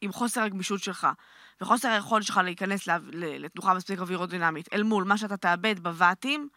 עם 0.00 0.12
חוסר 0.12 0.40
הגמישות 0.40 0.82
שלך, 0.82 1.06
וחוסר 1.60 1.88
היכולת 1.88 2.24
שלך 2.24 2.40
להיכנס 2.44 2.88
לתנוחה 3.12 3.74
מספיק 3.74 4.00
אווירודינמית, 4.00 4.68
אל 4.72 4.82
מול 4.82 5.04
מה 5.04 5.18
שאתה 5.18 5.36
תאבד 5.36 5.78
בוואטים, 5.78 6.48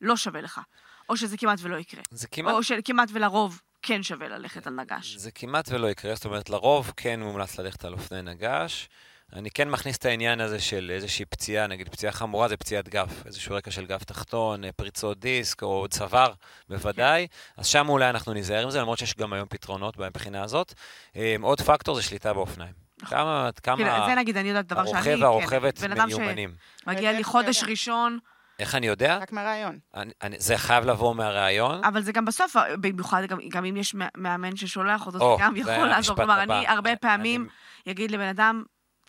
לא 0.00 0.16
שווה 0.16 0.40
לך. 0.40 0.60
או 1.08 1.16
שזה 1.16 1.36
כמעט 1.36 1.58
ולא 1.62 1.76
יקרה. 1.76 2.02
זה 2.10 2.28
כמעט... 2.28 2.54
או 2.54 2.62
שכמעט 2.62 3.08
ולרוב 3.12 3.60
כן 3.82 4.02
שווה 4.02 4.28
ללכת 4.28 4.66
על 4.66 4.74
נגש. 4.74 5.16
זה 5.16 5.30
כמעט 5.30 5.68
ולא 5.68 5.86
יקרה, 5.86 6.14
זאת 6.14 6.24
אומרת, 6.24 6.50
לרוב 6.50 6.92
כן 6.96 7.20
מומלץ 7.20 7.58
ללכת 7.58 7.84
על 7.84 7.92
אופני 7.92 8.22
נגש. 8.22 8.88
אני 9.32 9.50
כן 9.50 9.70
מכניס 9.70 9.96
את 9.96 10.04
העניין 10.04 10.40
הזה 10.40 10.60
של 10.60 10.90
איזושהי 10.94 11.24
פציעה, 11.24 11.66
נגיד 11.66 11.88
פציעה 11.88 12.12
חמורה 12.12 12.48
זה 12.48 12.56
פציעת 12.56 12.88
גב, 12.88 13.22
איזשהו 13.26 13.56
רקע 13.56 13.70
של 13.70 13.86
גב 13.86 13.98
תחתון, 13.98 14.64
אה, 14.64 14.72
פריצות 14.72 15.18
דיסק 15.20 15.62
או 15.62 15.86
צוואר, 15.90 16.32
בוודאי. 16.68 17.26
אז 17.56 17.66
שם 17.66 17.88
אולי 17.88 18.10
אנחנו 18.10 18.32
ניזהר 18.32 18.62
עם 18.62 18.70
זה, 18.70 18.80
למרות 18.80 18.98
שיש 18.98 19.14
גם 19.14 19.32
היום 19.32 19.46
פתרונות 19.48 19.98
מבחינה 19.98 20.42
הזאת. 20.42 20.74
אה, 21.16 21.36
עוד 21.40 21.60
פקטור 21.60 21.94
זה 21.94 22.02
שליטה 22.02 22.32
באופניים. 22.32 22.72
נכון. 23.02 23.18
כמה, 23.18 23.50
כמה 23.62 24.06
זה 24.06 24.14
נגיד, 24.14 24.36
אני 24.36 24.48
יודעת 24.48 24.66
דבר 24.66 24.86
שאני, 24.86 24.96
הרוכב 24.98 25.22
והרוכבת 25.22 25.84
מיומנים. 26.06 26.54
מגיע 26.86 27.12
לי 27.12 27.24
חודש 27.24 27.64
ראשון. 27.64 28.18
איך 28.58 28.74
אני 28.74 28.86
יודע? 28.86 29.18
רק 29.18 29.32
מהראיון. 29.32 29.78
זה 30.38 30.58
חייב 30.58 30.84
לבוא 30.84 31.14
מהראיון. 31.14 31.84
אבל 31.84 32.02
זה 32.02 32.12
גם 32.12 32.24
בסוף, 32.24 32.56
במיוחד 32.80 33.22
גם, 33.28 33.38
גם 33.48 33.64
אם 33.64 33.76
יש 33.76 33.94
מאמן 34.16 34.56
ששולח 34.56 35.06
אותו, 35.06 35.18
זה 35.18 35.44
גם 35.44 35.56
יכול 35.56 35.86
לעזור. 35.86 36.16
כלומר, 36.16 36.42
אני 36.42 36.66
הרבה 36.68 36.96
פעמים 36.96 37.48
אגיד 37.88 38.10
לבן 38.10 38.28
אדם, 38.28 38.62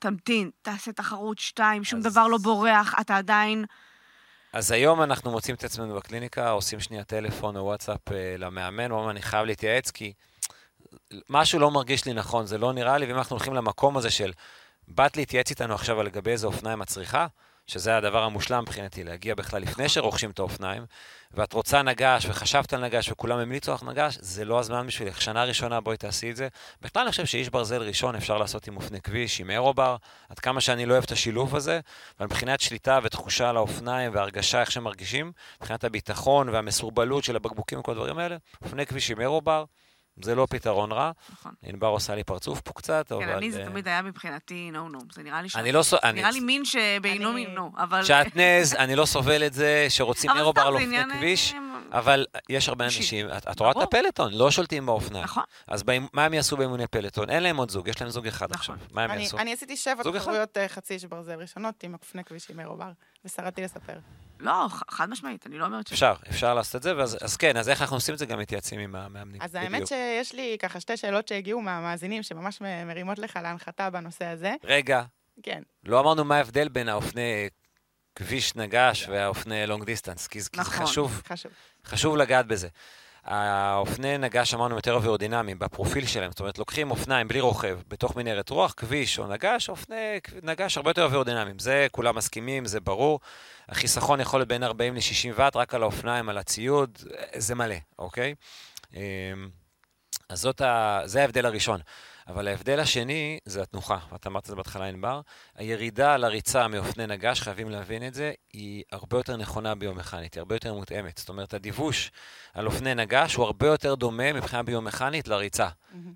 תמתין, 0.04 0.50
תעשה 0.62 0.92
תחרות 0.92 1.40
שתיים, 1.40 1.84
שום 1.84 2.00
אז... 2.00 2.06
דבר 2.06 2.28
לא 2.28 2.38
בורח, 2.38 2.94
אתה 3.02 3.18
עדיין... 3.18 3.66
אז 4.54 4.72
היום 4.72 5.02
אנחנו 5.02 5.32
מוצאים 5.32 5.56
את 5.56 5.64
עצמנו 5.64 5.96
בקליניקה, 5.96 6.50
עושים 6.50 6.80
שנייה 6.80 7.04
טלפון 7.04 7.56
או 7.56 7.64
וואטסאפ 7.64 8.12
אה, 8.12 8.36
למאמן, 8.38 8.92
אומרים, 8.92 9.10
אני 9.10 9.22
חייב 9.22 9.46
להתייעץ, 9.46 9.92
כי 9.92 10.14
משהו 11.30 11.60
לא 11.60 11.72
מרגיש 11.72 12.06
לי 12.06 12.14
נכון, 12.14 12.46
זה 12.46 12.58
לא 12.58 12.74
נראה 12.74 12.98
לי, 12.98 13.06
ואם 13.06 13.18
אנחנו 13.18 13.36
הולכים 13.36 13.54
למקום 13.54 13.98
הזה 13.98 14.10
של, 14.10 14.32
באת 14.88 15.18
להתייעץ 15.18 15.50
איתנו 15.50 15.74
עכשיו 15.74 16.00
על 16.00 16.06
לגבי 16.06 16.32
איזה 16.32 16.48
אופניים 16.48 16.82
את 16.82 16.88
צריכה, 16.88 17.28
שזה 17.68 17.98
הדבר 17.98 18.24
המושלם 18.24 18.62
מבחינתי, 18.62 19.04
להגיע 19.04 19.36
בכלל 19.36 19.62
לפני 19.62 19.90
שרוכשים 19.90 20.30
את 20.30 20.40
האופניים, 20.40 20.86
ואת 21.34 21.54
רוצה 21.54 21.82
נגש, 21.82 22.26
וחשבת 22.26 22.74
על 22.74 22.84
נגש, 22.84 23.12
וכולם 23.12 23.40
המליצו 23.40 23.74
לך 23.74 23.84
נגש, 23.84 24.18
זה 24.22 24.46
לא 24.46 24.60
הזמן 24.60 24.88
בשבילך. 24.88 25.22
שנה 25.22 25.44
ראשונה 25.44 25.82
בואי 25.82 25.98
תעשי 25.98 26.32
את 26.32 26.36
זה. 26.36 26.48
בכלל 26.82 27.02
אני 27.02 27.12
חושב 27.12 27.26
שאיש 27.26 27.50
ברזל 27.50 27.82
ראשון 27.82 28.16
אפשר 28.16 28.38
לעשות 28.38 28.68
עם 28.68 28.76
אופני 28.76 29.02
כביש, 29.02 29.40
עם 29.40 29.50
אירובר, 29.50 29.96
עד 30.30 30.40
כמה 30.40 30.62
שאני 30.62 30.86
לא 30.86 30.94
אוהב 30.94 31.04
את 31.04 31.12
השילוב 31.12 31.56
הזה, 31.56 31.80
אבל 32.20 32.26
מבחינת 32.26 32.62
שליטה 32.62 33.00
ותחושה 33.04 33.50
על 33.50 33.58
האופניים 33.58 34.12
והרגשה, 34.16 34.62
איך 34.62 34.72
שהם 34.72 34.84
מרגישים, 34.84 35.32
מבחינת 35.62 35.84
הביטחון 35.84 36.50
והמסורבלות 36.50 37.24
של 37.24 37.36
הבקבוקים 37.36 37.80
וכל 37.80 37.92
הדברים 37.92 38.18
האלה, 38.18 38.38
אופני 38.62 38.86
כביש 38.86 39.12
עם 39.12 39.22
אירובר, 39.22 39.66
זה 40.22 40.36
לא 40.36 40.48
פתרון 40.50 40.92
רע. 40.92 41.12
נכון. 41.32 41.52
ענבר 41.64 41.88
עושה 41.88 42.16
לי 42.16 42.24
פרצוף 42.24 42.62
פה 42.62 42.74
קצת, 42.74 43.12
אבל... 43.12 43.26
כן, 43.26 43.30
אני 43.30 43.52
זה 43.52 43.62
אה, 43.62 43.66
תמיד 43.66 43.88
היה 43.88 44.02
מבחינתי 44.02 44.72
נו 44.72 44.90
נו. 44.90 45.00
זה 45.14 45.24
נראה 45.24 45.42
לי 45.42 45.50
ש... 45.50 45.56
אני 45.56 45.72
לא... 45.72 45.84
סו- 45.84 45.98
אני- 46.04 46.20
נראה 46.22 46.32
לי 46.32 46.40
מין 46.40 46.66
שבעינו 46.66 47.32
אני- 47.32 47.46
מינו, 47.46 47.72
אבל... 47.78 48.04
שעטנז, 48.04 48.74
אני 48.76 48.96
לא 48.96 49.06
סובל 49.06 49.46
את 49.46 49.54
זה, 49.54 49.86
שרוצים 49.90 50.32
אירובר 50.36 50.62
על 50.62 50.74
אופני 50.74 50.98
כביש, 51.18 51.54
אה, 51.54 51.60
אבל 52.00 52.26
יש 52.50 52.70
הרבה. 52.70 52.86
אנשים, 52.86 53.28
את 53.38 53.48
את 53.52 53.60
רואה 53.60 53.72
את. 53.72 53.76
הפלטון, 53.78 54.34
לא 54.34 54.52
שולטים 54.52 54.86
באופניים. 54.86 55.24
נכון. 55.24 55.44
אז 55.68 55.84
מה 56.14 56.26
הם 56.26 56.34
יעשו 56.34 56.58
באימוני 56.58 56.88
פלטון? 56.88 57.30
אין 57.30 57.44
להם 57.44 57.58
עוד 57.58 57.72
זוג, 57.72 57.88
יש 57.88 58.02
להם 58.02 58.10
זוג 58.10 58.28
אחד 58.28 58.52
נכון. 58.52 58.76
עכשיו. 58.76 58.88
מה 58.96 59.04
הם 59.04 59.12
אני, 59.12 59.22
יעשו? 59.24 59.38
אני 59.38 59.54
עשיתי 59.54 59.78
שבע? 59.78 60.04
תחרויות 60.14 60.58
אה, 60.58 60.68
חצי 60.68 60.94
איש 60.94 61.06
ברזל 61.06 61.42
ראשונות 61.42 61.84
עם 61.84 61.94
אופני 61.94 62.24
כביש 62.24 62.50
עם 62.50 62.60
אירובר, 62.60 62.92
ושרדתי 63.26 63.62
לספר. 63.62 63.98
לא, 64.44 64.68
חד 64.92 65.10
משמעית, 65.10 65.48
אני 65.48 65.58
לא 65.58 65.66
אומרת 65.66 65.88
ש... 65.88 65.92
אפשר, 65.92 66.14
אפשר 66.30 66.54
לעשות 66.54 66.76
את 66.76 66.84
זה, 66.84 66.98
ואז, 66.98 67.18
אז 67.22 67.38
כן, 67.38 67.58
אז 67.58 67.70
איך 67.70 67.82
אנחנו 67.82 67.98
עושים 67.98 68.14
את 68.14 68.20
זה? 68.20 68.26
גם 68.26 68.40
מתייעצים 68.40 68.80
עם 68.80 68.96
המאמנים. 68.96 69.42
אז 69.42 69.56
האמת 69.56 69.72
בדיוק. 69.72 69.90
שיש 69.90 70.34
לי 70.34 70.58
ככה 70.60 70.80
שתי 70.80 70.98
שאלות 70.98 71.28
שהגיעו 71.28 71.62
מהמאזינים, 71.62 72.24
שממש 72.24 72.62
מרימות 72.86 73.20
לך 73.20 73.40
להנחתה 73.44 73.90
בנושא 73.90 74.26
הזה. 74.26 74.54
רגע, 74.64 75.04
כן, 75.44 75.62
לא 75.84 76.00
אמרנו 76.00 76.24
מה 76.24 76.38
ההבדל 76.38 76.70
בין 76.70 76.90
האופני 76.90 77.50
כביש 78.16 78.56
נגש 78.56 79.08
והאופני 79.10 79.68
long 79.68 79.84
distance, 79.84 80.28
כי 80.28 80.42
זה 80.42 80.50
כי 80.50 80.58
זה 80.58 80.62
נכון. 80.62 80.86
חשוב, 80.86 81.22
חשוב. 81.28 81.52
חשוב 81.86 82.18
לגעת 82.18 82.48
בזה. 82.48 82.68
האופני 83.26 84.18
נגש, 84.18 84.54
אמרנו, 84.54 84.76
יותר 84.76 84.94
אווירודינמיים 84.94 85.60
בפרופיל 85.60 86.06
שלהם, 86.06 86.32
זאת 86.32 86.40
אומרת, 86.40 86.58
לוקחים 86.58 86.92
אופניים 86.92 87.28
בלי 87.28 87.40
רוכב 87.40 87.80
בתוך 87.88 88.16
מנהרת 88.16 88.50
רוח, 88.50 88.74
כביש 88.78 89.20
או 89.20 89.28
נגש, 89.28 89.70
אופני 89.70 90.20
נגש 90.44 90.78
הרבה 90.78 90.90
יותר 90.90 91.04
אווירודינמיים. 91.04 91.60
זה 91.60 91.88
כולם 91.92 92.16
מסכימים, 92.16 92.66
זה 92.66 92.80
ברור. 92.80 93.20
החיסכון 93.70 94.20
יכול 94.20 94.40
להיות 94.40 94.50
בין 94.50 94.64
40 94.64 94.96
ל-60 94.96 95.34
ואט, 95.36 95.56
רק 95.56 95.74
על 95.74 95.84
האופניים, 95.84 96.30
על 96.30 96.38
הציוד, 96.38 96.98
זה 97.36 97.56
מלא, 97.56 97.76
אוקיי? 98.00 98.36
אז 100.34 100.50
ה... 100.62 101.02
זה 101.06 101.22
ההבדל 101.22 101.46
הראשון. 101.46 101.80
אבל 102.28 102.48
ההבדל 102.48 102.80
השני 102.80 103.40
זה 103.46 103.62
התנוחה, 103.62 103.98
ואת 104.12 104.28
אמרת 104.28 104.44
את 104.44 104.50
זה 104.50 104.56
בהתחלה 104.56 104.86
ענבר. 104.86 105.22
הירידה 105.56 106.14
על 106.14 106.24
הריצה 106.24 106.68
מאופני 106.68 107.08
נגש, 107.08 107.42
חייבים 107.42 107.70
להבין 107.70 108.08
את 108.08 108.14
זה, 108.14 108.34
היא 108.54 108.84
הרבה 108.92 109.18
יותר 109.18 109.38
נכונה 109.38 109.76
ביומכנית, 109.76 110.34
היא 110.34 110.42
הרבה 110.42 110.56
יותר 110.56 110.74
מותאמת. 110.74 111.18
זאת 111.18 111.30
אומרת, 111.30 111.54
הדיווש 111.54 112.12
על 112.54 112.66
אופני 112.66 112.96
נגש 112.96 113.36
הוא 113.36 113.46
הרבה 113.46 113.68
יותר 113.68 113.96
דומה 113.96 114.34
מבחינה 114.34 114.64
ביומכנית 114.64 115.28
לריצה. 115.28 115.68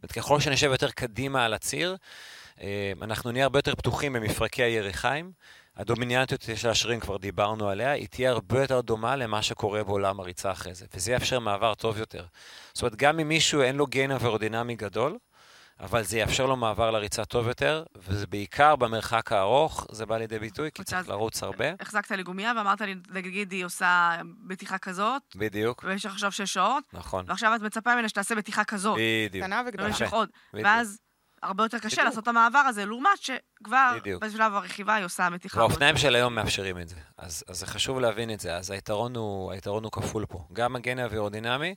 זאת 0.02 0.12
ככל 0.12 0.40
שנשב 0.40 0.72
יותר 0.72 0.92
קדימה 0.92 1.46
על 1.46 1.54
הציר, 1.54 1.96
אה, 2.62 2.92
אנחנו 3.02 3.32
נהיה 3.32 3.44
הרבה 3.44 3.60
יותר 3.60 3.76
פתוחים 3.76 4.14
במפרקי 4.14 4.64
היריחיים. 4.64 5.32
הדומיננטיות 5.78 6.42
של 6.56 6.70
השרירים, 6.70 7.00
כבר 7.00 7.18
דיברנו 7.18 7.70
עליה, 7.70 7.92
היא 7.92 8.08
תהיה 8.08 8.32
הרבה 8.32 8.62
יותר 8.62 8.82
דומה 8.82 9.16
למה 9.16 9.42
שקורה 9.42 9.84
בעולם 9.84 10.20
הריצה 10.20 10.52
אחרי 10.52 10.74
זה, 10.74 10.86
וזה 10.94 11.12
יאפשר 11.12 11.40
מעבר 11.40 11.74
טוב 11.74 11.98
יותר. 11.98 12.26
זאת 12.74 12.82
אומרת, 12.82 12.96
גם 12.96 13.20
אם 13.20 13.28
מישהו 13.28 13.62
אין 13.62 13.76
לו 13.76 13.88
גן 13.88 14.12
אווירודינמי 14.12 14.76
גדול, 14.76 15.18
אבל 15.80 16.04
זה 16.04 16.18
יאפשר 16.18 16.46
לו 16.46 16.56
מעבר 16.56 16.92
לריצה 16.92 17.26
טוב 17.26 17.48
יותר, 17.48 17.84
וזה 17.96 18.28
בעיקר 18.28 18.76
במרחק 18.76 19.32
הארוך, 19.32 19.88
זה 19.92 20.06
בא 20.06 20.18
לידי 20.18 20.40
ביטוי, 20.40 20.70
כי 20.74 20.84
צריך 20.84 21.00
אז- 21.00 21.10
לרוץ 21.10 21.44
הרבה. 21.44 21.66
החזקת 21.80 22.12
לי 22.12 22.24
גומייה 22.24 22.54
ואמרת 22.58 22.82
לי, 22.82 22.96
נגיד, 23.10 23.52
היא 23.52 23.66
עושה 23.66 24.16
בטיחה 24.48 24.78
כזאת, 24.78 25.22
בדיוק, 25.36 25.84
במשך 25.84 26.10
עכשיו 26.10 26.32
שש 26.32 26.54
שעות, 26.54 26.84
נכון. 26.94 27.26
ועכשיו 27.28 27.56
את 27.56 27.62
מצפה 27.62 27.96
ממנה 27.96 28.10
שתעשה 28.10 28.36
בטיחה 28.36 28.64
כזאת, 28.64 28.98
בדיוק. 29.30 29.44
קטנה 29.46 29.62
וגדולה. 29.68 29.90
במשך 29.90 30.02
יפה. 30.06 30.16
עוד. 30.16 30.30
ואז 30.54 31.00
הרבה 31.44 31.64
יותר 31.64 31.80
קשה. 31.80 32.04
לעשות 32.04 32.24
את 32.24 32.28
המעבר 32.28 32.60
הזה, 32.60 32.86
לעומת 32.86 33.10
שכבר 33.60 33.94
בדיוק. 34.00 34.24
בשלב 34.24 34.54
הרכיבה 34.54 34.96
היא 34.96 35.06
עושה 35.06 35.30
מתיחה. 35.30 35.60
הרבה 35.60 35.68
והאופניים 35.68 35.98
של 35.98 36.16
היום 36.16 36.36
מאפשרים 36.36 36.80
את 36.80 36.90
זה. 36.90 36.96
אז, 37.18 37.44
אז 37.48 37.60
זה 37.60 37.66
חשוב 37.66 38.00
להבין 38.00 38.32
את 38.34 38.40
זה. 38.40 38.56
אז 38.56 38.72
היתרון 38.72 39.16
הוא, 39.16 39.52
היתרון 39.52 39.84
הוא 39.84 39.92
כפול 39.92 40.26
פה. 40.26 40.44
גם 40.54 40.76
הגן 40.76 41.00
האווירודינמי, 41.00 41.76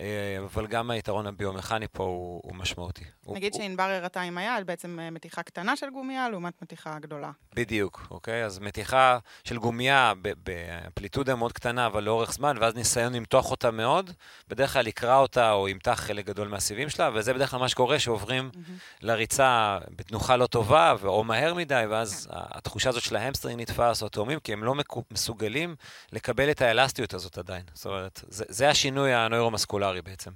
אה, 0.00 0.06
אבל 0.44 0.66
גם 0.66 0.90
היתרון 0.90 1.26
הביומכני 1.26 1.86
פה 1.92 2.04
הוא, 2.04 2.40
הוא 2.44 2.54
משמעותי. 2.56 3.04
נגיד 3.28 3.52
הוא, 3.54 3.62
שענבר 3.62 3.82
הראתה 3.82 4.20
עם 4.20 4.38
היד, 4.38 4.66
בעצם 4.66 4.98
אה, 5.00 5.10
מתיחה 5.10 5.42
קטנה 5.42 5.76
של 5.76 5.90
גומייה 5.90 6.28
לעומת 6.28 6.62
מתיחה 6.62 6.98
גדולה. 6.98 7.30
בדיוק, 7.54 8.06
אוקיי? 8.10 8.44
אז 8.44 8.58
מתיחה 8.58 9.18
של 9.44 9.58
גומייה 9.58 10.12
ב- 10.22 10.32
בפליטודה 10.44 11.34
מאוד 11.34 11.52
קטנה, 11.52 11.86
אבל 11.86 12.02
לאורך 12.02 12.32
זמן, 12.32 12.56
ואז 12.60 12.74
ניסיון 12.74 13.12
למתוח 13.12 13.50
אותה 13.50 13.70
מאוד, 13.70 14.10
בדרך 14.48 14.72
כלל 14.72 14.86
יקרע 14.86 15.16
אותה 15.16 15.52
או 15.52 15.68
ימתח 15.68 16.00
חלק 16.06 16.26
גדול 16.26 16.48
מהסיבים 16.48 16.88
שלה, 16.88 17.10
וזה 17.14 17.34
בדרך 17.34 17.50
כלל 17.50 17.60
מה 17.60 17.68
שקורה, 17.68 17.98
שעוברים 17.98 18.50
מהמם. 18.54 18.76
לריצה 19.02 19.78
בתנוחה 19.96 20.36
לא 20.36 20.46
טובה, 20.46 20.94
או 21.12 21.24
מהר 21.24 21.54
מדי, 21.54 21.84
ואז 21.90 22.28
התחושה 22.30 22.88
הזאת 22.88 23.02
של 23.02 23.16
ה 23.16 23.20
hamstring 23.20 23.60
נתפס, 23.60 24.02
או 24.02 24.08
תאומים, 24.08 24.40
כי 24.40 24.52
הם 24.52 24.64
לא 24.64 24.74
מסוגלים 25.10 25.76
לקבל 26.12 26.50
את 26.50 26.62
האלסטיות 26.62 27.14
הזאת 27.14 27.38
עדיין. 27.38 27.64
זאת 27.74 27.86
אומרת, 27.86 28.20
זה, 28.28 28.44
זה 28.48 28.68
השינוי 28.68 29.14
הנוירומסקולרי 29.14 30.02
בעצם. 30.02 30.30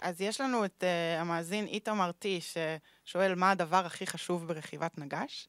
אז 0.00 0.20
יש 0.20 0.40
לנו 0.40 0.64
את 0.64 0.84
uh, 0.84 1.20
המאזין 1.20 1.66
איתמר 1.66 2.12
טי, 2.12 2.40
ששואל 2.40 3.34
מה 3.34 3.50
הדבר 3.50 3.86
הכי 3.86 4.06
חשוב 4.06 4.48
ברכיבת 4.48 4.98
נגש, 4.98 5.48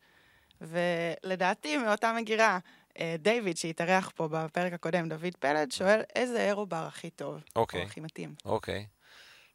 ולדעתי 0.61 1.77
מאותה 1.77 2.13
מגירה, 2.13 2.59
uh, 2.89 2.97
דיוויד, 3.19 3.57
שהתארח 3.57 4.11
פה 4.15 4.27
בפרק 4.31 4.73
הקודם, 4.73 5.09
דוד 5.09 5.35
פלד, 5.39 5.71
שואל 5.71 6.01
איזה 6.15 6.45
aerobar 6.45 6.85
הכי 6.87 7.09
טוב, 7.09 7.43
אוקיי. 7.55 7.81
או 7.81 7.85
הכי 7.85 7.99
מתאים. 7.99 8.35
אוקיי. 8.45 8.85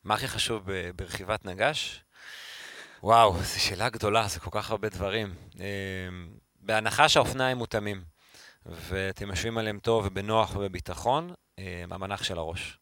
מה 0.05 0.15
הכי 0.15 0.29
חשוב 0.29 0.71
ברכיבת 0.97 1.45
נגש? 1.45 2.05
וואו, 3.03 3.43
זו 3.43 3.61
שאלה 3.61 3.89
גדולה, 3.89 4.29
זה 4.29 4.41
כל 4.41 4.51
כך 4.53 4.71
הרבה 4.71 4.89
דברים. 4.89 5.35
אה, 5.61 5.67
בהנחה 6.61 7.09
שהאופניים 7.09 7.57
מותאמים, 7.57 8.05
ואתם 8.67 9.29
יושבים 9.29 9.59
עליהם 9.59 9.79
טוב 9.79 10.05
ובנוח 10.07 10.57
ובביטחון, 10.57 11.35
אה, 11.59 11.85
המנח 11.91 12.23
של 12.23 12.39
הראש. 12.39 12.79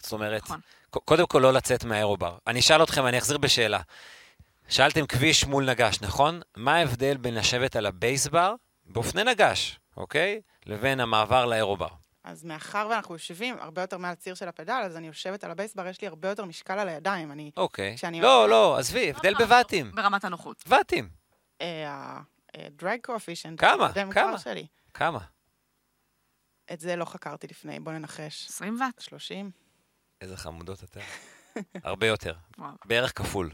זאת 0.00 0.12
אומרת, 0.12 0.42
נכון. 0.42 0.60
קודם 0.90 1.26
כל 1.26 1.38
לא 1.38 1.52
לצאת 1.52 1.84
מהאירובר. 1.84 2.38
אני 2.46 2.60
אשאל 2.60 2.82
אתכם, 2.82 3.06
אני 3.06 3.18
אחזיר 3.18 3.38
בשאלה. 3.38 3.80
שאלתם 4.68 5.06
כביש 5.06 5.44
מול 5.44 5.70
נגש, 5.70 6.00
נכון? 6.00 6.40
מה 6.56 6.74
ההבדל 6.74 7.16
בין 7.16 7.34
לשבת 7.34 7.76
על 7.76 7.86
הבייסבר, 7.86 8.54
באופני 8.86 9.24
נגש, 9.24 9.78
אוקיי? 9.96 10.40
לבין 10.66 11.00
המעבר 11.00 11.46
לאירובר? 11.46 11.88
אז 12.28 12.44
מאחר 12.44 12.86
ואנחנו 12.90 13.14
יושבים 13.14 13.56
הרבה 13.58 13.82
יותר 13.82 13.98
מעל 13.98 14.14
ציר 14.14 14.34
של 14.34 14.48
הפדל, 14.48 14.82
אז 14.84 14.96
אני 14.96 15.06
יושבת 15.06 15.44
על 15.44 15.50
הבייסבר, 15.50 15.86
יש 15.86 16.00
לי 16.00 16.06
הרבה 16.08 16.28
יותר 16.28 16.44
משקל 16.44 16.78
על 16.78 16.88
הידיים. 16.88 17.32
אני... 17.32 17.50
אוקיי. 17.56 17.96
כשאני- 17.96 18.20
לא, 18.20 18.48
לא, 18.48 18.78
עזבי, 18.78 19.10
הבדל 19.10 19.34
בוואטים. 19.34 19.90
ברמת 19.94 20.24
הנוחות. 20.24 20.64
ואטים. 20.66 21.10
ה-drag 21.86 23.10
coefficient, 23.10 23.56
כמה? 23.56 23.86
הקודם 23.86 24.10
כמה? 24.12 24.28
כבר 24.28 24.36
שלי. 24.38 24.66
כמה? 24.94 25.18
את 26.72 26.80
זה 26.80 26.96
לא 26.96 27.04
חקרתי 27.04 27.46
לפני, 27.46 27.80
בוא 27.80 27.92
ננחש. 27.92 28.46
20 28.48 28.80
ואט. 28.80 29.00
30? 29.00 29.50
איזה 30.20 30.36
חמודות 30.36 30.84
אתם. 30.84 31.00
הרבה 31.84 32.06
יותר. 32.06 32.34
בערך 32.84 33.18
כפול. 33.18 33.50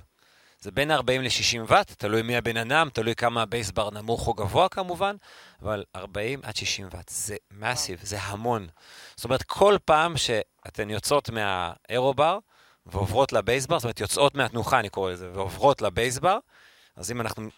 זה 0.65 0.71
בין 0.71 0.91
40 0.91 1.23
ל-60 1.23 1.61
ואט, 1.67 1.93
תלוי 1.99 2.23
מי 2.23 2.37
הבן 2.37 2.57
אדם, 2.57 2.89
תלוי 2.93 3.15
כמה 3.15 3.43
הבייסבר 3.43 3.91
נמוך 3.91 4.29
או 4.29 4.35
גבוה 4.35 4.69
כמובן, 4.69 5.17
אבל 5.63 5.85
40 5.97 6.41
עד 6.43 6.57
60 6.57 6.89
ואט, 6.91 7.09
זה 7.09 7.37
מאסיב, 7.51 7.99
זה 8.03 8.21
המון. 8.21 8.67
זאת 9.17 9.25
אומרת, 9.25 9.43
כל 9.43 9.77
פעם 9.85 10.17
שאתן 10.17 10.91
יוצאות 10.91 11.31
מהאירובר 11.31 12.39
ועוברות 12.87 13.33
לבייסבר, 13.33 13.79
זאת 13.79 13.85
אומרת, 13.85 14.01
יוצאות 14.01 14.35
מהתנוחה, 14.35 14.81
אני 14.81 14.89
קורא 14.89 15.11
לזה, 15.11 15.31
ועוברות 15.35 15.83
לבייסבר, 15.83 16.39
אז 16.97 17.11
אם 17.11 17.21
אנחנו, 17.21 17.49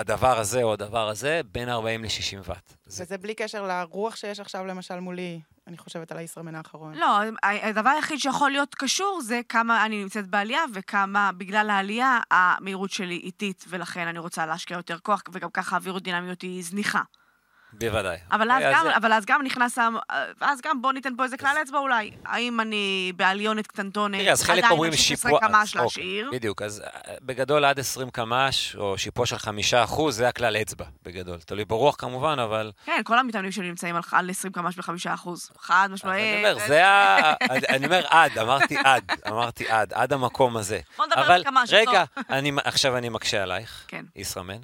הדבר 0.00 0.38
הזה 0.38 0.62
או 0.62 0.72
הדבר 0.72 1.08
הזה, 1.08 1.40
בין 1.52 1.68
40 1.68 2.04
ל-60 2.04 2.38
ואט. 2.44 2.72
זה 2.86 3.04
וזה 3.04 3.18
בלי 3.18 3.34
קשר 3.34 3.66
לרוח 3.66 4.16
שיש 4.16 4.40
עכשיו, 4.40 4.66
למשל, 4.66 5.00
מולי, 5.00 5.40
אני 5.66 5.78
חושבת 5.78 6.12
על 6.12 6.18
הישראמן 6.18 6.54
האחרון. 6.54 6.94
לא, 6.94 7.06
הדבר 7.42 7.90
היחיד 7.90 8.18
שיכול 8.18 8.50
להיות 8.50 8.74
קשור 8.74 9.20
זה 9.24 9.40
כמה 9.48 9.86
אני 9.86 10.02
נמצאת 10.02 10.26
בעלייה 10.26 10.60
וכמה, 10.74 11.30
בגלל 11.36 11.70
העלייה, 11.70 12.18
המהירות 12.30 12.90
שלי 12.90 13.16
איטית, 13.16 13.64
ולכן 13.68 14.06
אני 14.06 14.18
רוצה 14.18 14.46
להשקיע 14.46 14.76
יותר 14.76 14.98
כוח, 14.98 15.22
וגם 15.32 15.50
ככה 15.50 15.76
האווירודינמיות 15.76 16.42
היא 16.42 16.64
זניחה. 16.64 17.02
בוודאי. 17.72 18.16
אבל 18.32 18.50
אז, 18.50 18.56
אוקיי, 18.56 18.74
גם, 18.74 18.84
זה- 18.84 18.96
אבל 18.96 19.12
אז 19.12 19.24
גם 19.26 19.42
נכנס, 19.44 19.78
אז 20.40 20.60
גם 20.64 20.82
בוא 20.82 20.92
ניתן 20.92 21.16
פה 21.16 21.24
איזה 21.24 21.36
כלל 21.36 21.56
אצבע 21.62 21.78
אולי. 21.78 22.10
האם 22.24 22.60
אני 22.60 23.12
בעליונת 23.16 23.66
קטנטונת, 23.66 24.14
תראי, 24.20 24.32
אז 24.32 24.42
חלק 24.42 24.58
עדיין 24.58 24.72
אומרים 24.72 24.92
שיפוע... 24.92 25.38
20 25.38 25.52
קמ"ש 25.52 25.76
אז, 25.76 25.82
להשאיר? 25.82 26.24
אוקיי, 26.26 26.38
בדיוק, 26.38 26.62
אז 26.62 26.80
אה, 26.80 27.14
בגדול 27.22 27.64
עד 27.64 27.78
20 27.80 28.10
קמ"ש, 28.10 28.76
או 28.76 28.98
שיפוע 28.98 29.26
של 29.26 29.38
5 29.38 29.74
אחוז, 29.74 30.16
זה 30.16 30.28
הכלל 30.28 30.56
אצבע, 30.56 30.84
בגדול. 31.02 31.38
תלוי 31.38 31.64
ברוח 31.64 31.96
כמובן, 31.98 32.38
אבל... 32.38 32.72
כן, 32.84 33.00
כל 33.04 33.18
המתאמנים 33.18 33.52
שלי 33.52 33.68
נמצאים 33.68 33.96
על, 33.96 34.02
על 34.12 34.30
20 34.30 34.52
קמ"ש 34.52 34.76
ב-5 34.76 34.90
אחוז. 35.14 35.50
חד 35.58 35.84
אז 35.84 35.90
משמעית. 35.90 36.34
אני 36.44 36.52
אומר, 36.52 36.66
זה 36.68 36.86
ה... 36.86 37.32
אני- 37.50 37.66
אני 37.68 37.86
אומר 37.86 38.02
עד, 38.08 38.38
אמרתי 38.38 38.76
עד, 38.84 39.04
אמרתי 39.28 39.68
עד, 39.68 39.92
עד 39.92 40.12
המקום 40.12 40.56
הזה. 40.56 40.80
בוא 40.96 41.06
נדבר 41.06 41.32
על 41.32 41.44
קמ"ש, 41.44 41.72
רגע, 41.72 42.04
אני- 42.30 42.52
עכשיו 42.64 42.96
אני 42.96 43.08
מקשה 43.08 43.42
עלייך, 43.42 43.84
כן. 43.88 44.04
ישראמן. 44.16 44.58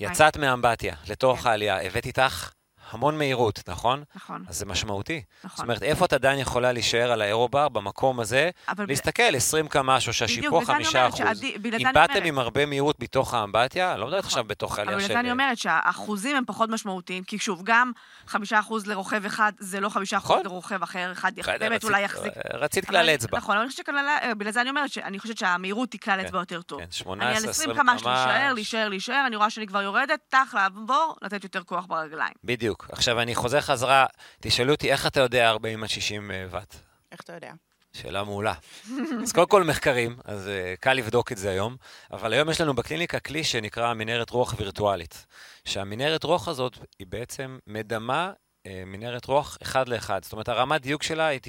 יצאת 0.00 0.36
מאמבטיה 0.36 0.94
לתוך 1.08 1.46
העלייה, 1.46 1.82
הבאת 1.82 2.06
איתך 2.06 2.50
המון 2.90 3.18
מהירות, 3.18 3.60
נכון? 3.68 4.02
נכון, 4.16 4.44
אז 4.48 4.58
זה 4.58 4.66
משמעותי. 4.66 5.22
זאת 5.42 5.44
נכון. 5.44 5.64
אומרת, 5.64 5.82
איפה 5.82 6.04
את 6.04 6.12
עדיין 6.12 6.38
יכולה 6.38 6.72
להישאר 6.72 7.12
על 7.12 7.22
האירובר 7.22 7.68
במקום 7.68 8.20
הזה, 8.20 8.50
אבל 8.68 8.84
ב- 8.86 8.88
להסתכל 8.88 9.22
20 9.36 9.68
קמ"ש 9.68 10.08
או 10.08 10.12
שהשיפור 10.12 10.60
בגלל 10.60 10.66
זה 10.66 10.76
אני 10.76 10.84
5 10.84 10.94
אומרת 10.96 11.08
אחוז. 11.14 11.18
שעדי- 11.26 11.58
בגלל 11.58 11.80
אם 11.80 11.86
אני 11.86 11.94
באתם. 11.94 12.24
עם 12.24 12.38
הרבה 12.38 12.66
מהירות 12.66 13.00
מתוך 13.00 13.34
האמבטיה, 13.34 13.92
אני 13.92 14.00
לא 14.00 14.06
מדברת 14.06 14.18
נכון. 14.18 14.28
עכשיו 14.28 14.44
בתוך 14.44 14.72
אבל 14.72 14.80
עלייה 14.82 14.96
בגלל 14.96 15.08
של... 15.08 15.14
זה 15.14 15.20
אני 15.20 15.30
אומרת 15.32 15.58
שהאחוזים 15.58 16.36
הם 16.36 16.44
פחות 16.46 16.70
משמעותיים, 16.70 17.24
כי 17.24 17.38
שוב, 17.38 17.60
גם 17.64 17.92
חמישה 18.26 18.60
אחוז 18.60 18.86
לרוכב 18.86 19.24
אחד 19.24 19.52
זה 19.58 19.80
לא 19.80 19.88
חמישה 19.88 20.16
אחוז 20.16 20.30
נכון. 20.30 20.44
לרוכב 20.44 20.82
אחר, 20.82 21.12
אחד 21.12 21.32
באמת 21.60 21.84
אולי 21.84 22.00
יחזיק. 22.02 22.32
רצית 22.54 22.84
אבל- 22.84 22.92
כלל 22.92 23.10
אצבע. 23.14 23.38
נכון, 23.38 23.54
אבל 23.54 23.62
אני 23.62 23.70
חושבת 23.70 23.86
שכלל, 23.86 24.06
בגלל 24.38 24.52
זה 24.52 24.60
אני 24.60 24.70
אומרת 24.70 24.90
שאני 24.90 25.18
חושבת 25.18 25.38
שהמהירות 25.38 25.92
היא 25.92 26.00
כלל 26.00 26.20
כן, 26.20 26.26
אצבע 26.26 26.38
יותר 26.38 26.62
טוב. 26.62 26.78
כן, 26.78 26.84
אני 26.84 26.92
18, 26.92 27.28
על 27.28 27.36
20 27.36 27.50
20 27.50 27.76
קמ"ש 27.76 27.92
להישאר, 28.06 28.24
קמ"ש. 28.48 28.54
להישאר, 28.54 28.88
להישאר, 28.88 29.24
אני 29.26 29.36
רואה 29.36 29.50
שאני 29.50 29.66
כבר 29.66 29.82
יורדת, 29.82 30.18
טח, 30.28 30.54
לעבור, 30.54 31.16
לתת 31.22 31.44
יותר 31.44 31.62
כוח 31.62 31.86
ברגליים. 31.86 32.32
בדיוק. 32.44 32.79
עכשיו, 32.88 33.20
אני 33.20 33.34
חוזר 33.34 33.60
חזרה, 33.60 34.06
תשאלו 34.40 34.72
אותי, 34.72 34.92
איך 34.92 35.06
אתה 35.06 35.20
יודע 35.20 35.50
40 35.50 35.82
עד 35.82 35.88
60 35.88 36.30
אה, 36.30 36.46
ואט? 36.50 36.76
איך 37.12 37.20
אתה 37.20 37.32
יודע? 37.32 37.52
שאלה 37.92 38.24
מעולה. 38.24 38.54
אז 39.22 39.32
קודם 39.32 39.48
כל 39.48 39.64
מחקרים, 39.64 40.16
אז 40.24 40.46
uh, 40.46 40.80
קל 40.80 40.92
לבדוק 40.92 41.32
את 41.32 41.36
זה 41.36 41.50
היום, 41.50 41.76
אבל 42.12 42.32
היום 42.32 42.50
יש 42.50 42.60
לנו 42.60 42.74
בקליניקה 42.74 43.20
כלי 43.20 43.44
שנקרא 43.44 43.94
מנהרת 43.94 44.30
רוח 44.30 44.54
וירטואלית. 44.58 45.26
שהמנהרת 45.64 46.24
רוח 46.24 46.48
הזאת 46.48 46.78
היא 46.98 47.06
בעצם 47.06 47.58
מדמה 47.66 48.32
uh, 48.32 48.70
מנהרת 48.86 49.24
רוח 49.24 49.58
אחד 49.62 49.88
לאחד. 49.88 50.24
זאת 50.24 50.32
אומרת, 50.32 50.48
הרמת 50.48 50.82
דיוק 50.82 51.02
שלה 51.02 51.26
היא 51.26 51.40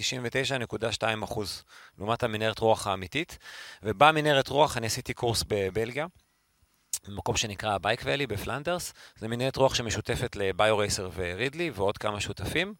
99.2 1.01 1.23
אחוז, 1.23 1.63
לעומת 1.97 2.23
המנהרת 2.23 2.59
רוח 2.59 2.87
האמיתית. 2.87 3.37
ובמנהרת 3.83 4.47
רוח 4.47 4.77
אני 4.77 4.87
עשיתי 4.87 5.13
קורס 5.13 5.43
בבלגיה. 5.47 6.05
במקום 7.07 7.37
שנקרא 7.37 7.77
בייק 7.77 8.01
ואלי 8.05 8.27
בפלנדרס. 8.27 8.93
זה 9.17 9.27
מנהרת 9.27 9.55
רוח 9.55 9.75
שמשותפת 9.75 10.35
לביו-רייסר 10.35 11.09
ורידלי 11.15 11.71
ועוד 11.73 11.97
כמה 11.97 12.21
שותפים. 12.21 12.73